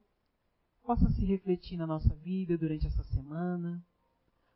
possa 0.83 1.09
se 1.11 1.23
refletir 1.25 1.77
na 1.77 1.87
nossa 1.87 2.13
vida 2.15 2.57
durante 2.57 2.85
essa 2.85 3.03
semana, 3.05 3.81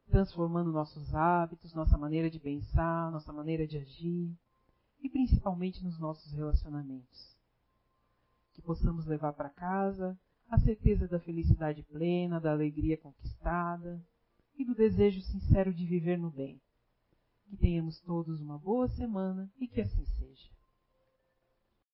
transformando 0.09 0.71
nossos 0.71 1.15
hábitos, 1.15 1.73
nossa 1.73 1.97
maneira 1.97 2.29
de 2.29 2.39
pensar, 2.39 3.11
nossa 3.11 3.31
maneira 3.31 3.65
de 3.65 3.77
agir, 3.77 4.37
e 5.01 5.09
principalmente 5.09 5.83
nos 5.83 5.97
nossos 5.97 6.33
relacionamentos. 6.33 7.37
Que 8.53 8.61
possamos 8.61 9.05
levar 9.05 9.33
para 9.33 9.49
casa 9.49 10.19
a 10.49 10.59
certeza 10.59 11.07
da 11.07 11.19
felicidade 11.19 11.81
plena, 11.83 12.39
da 12.39 12.51
alegria 12.51 12.97
conquistada 12.97 14.03
e 14.57 14.63
do 14.63 14.75
desejo 14.75 15.21
sincero 15.21 15.73
de 15.73 15.85
viver 15.85 16.17
no 16.17 16.31
bem. 16.31 16.61
Que 17.45 17.57
tenhamos 17.57 17.99
todos 17.99 18.39
uma 18.39 18.57
boa 18.57 18.87
semana 18.87 19.51
e 19.59 19.67
que 19.67 19.81
assim 19.81 20.05
seja. 20.05 20.22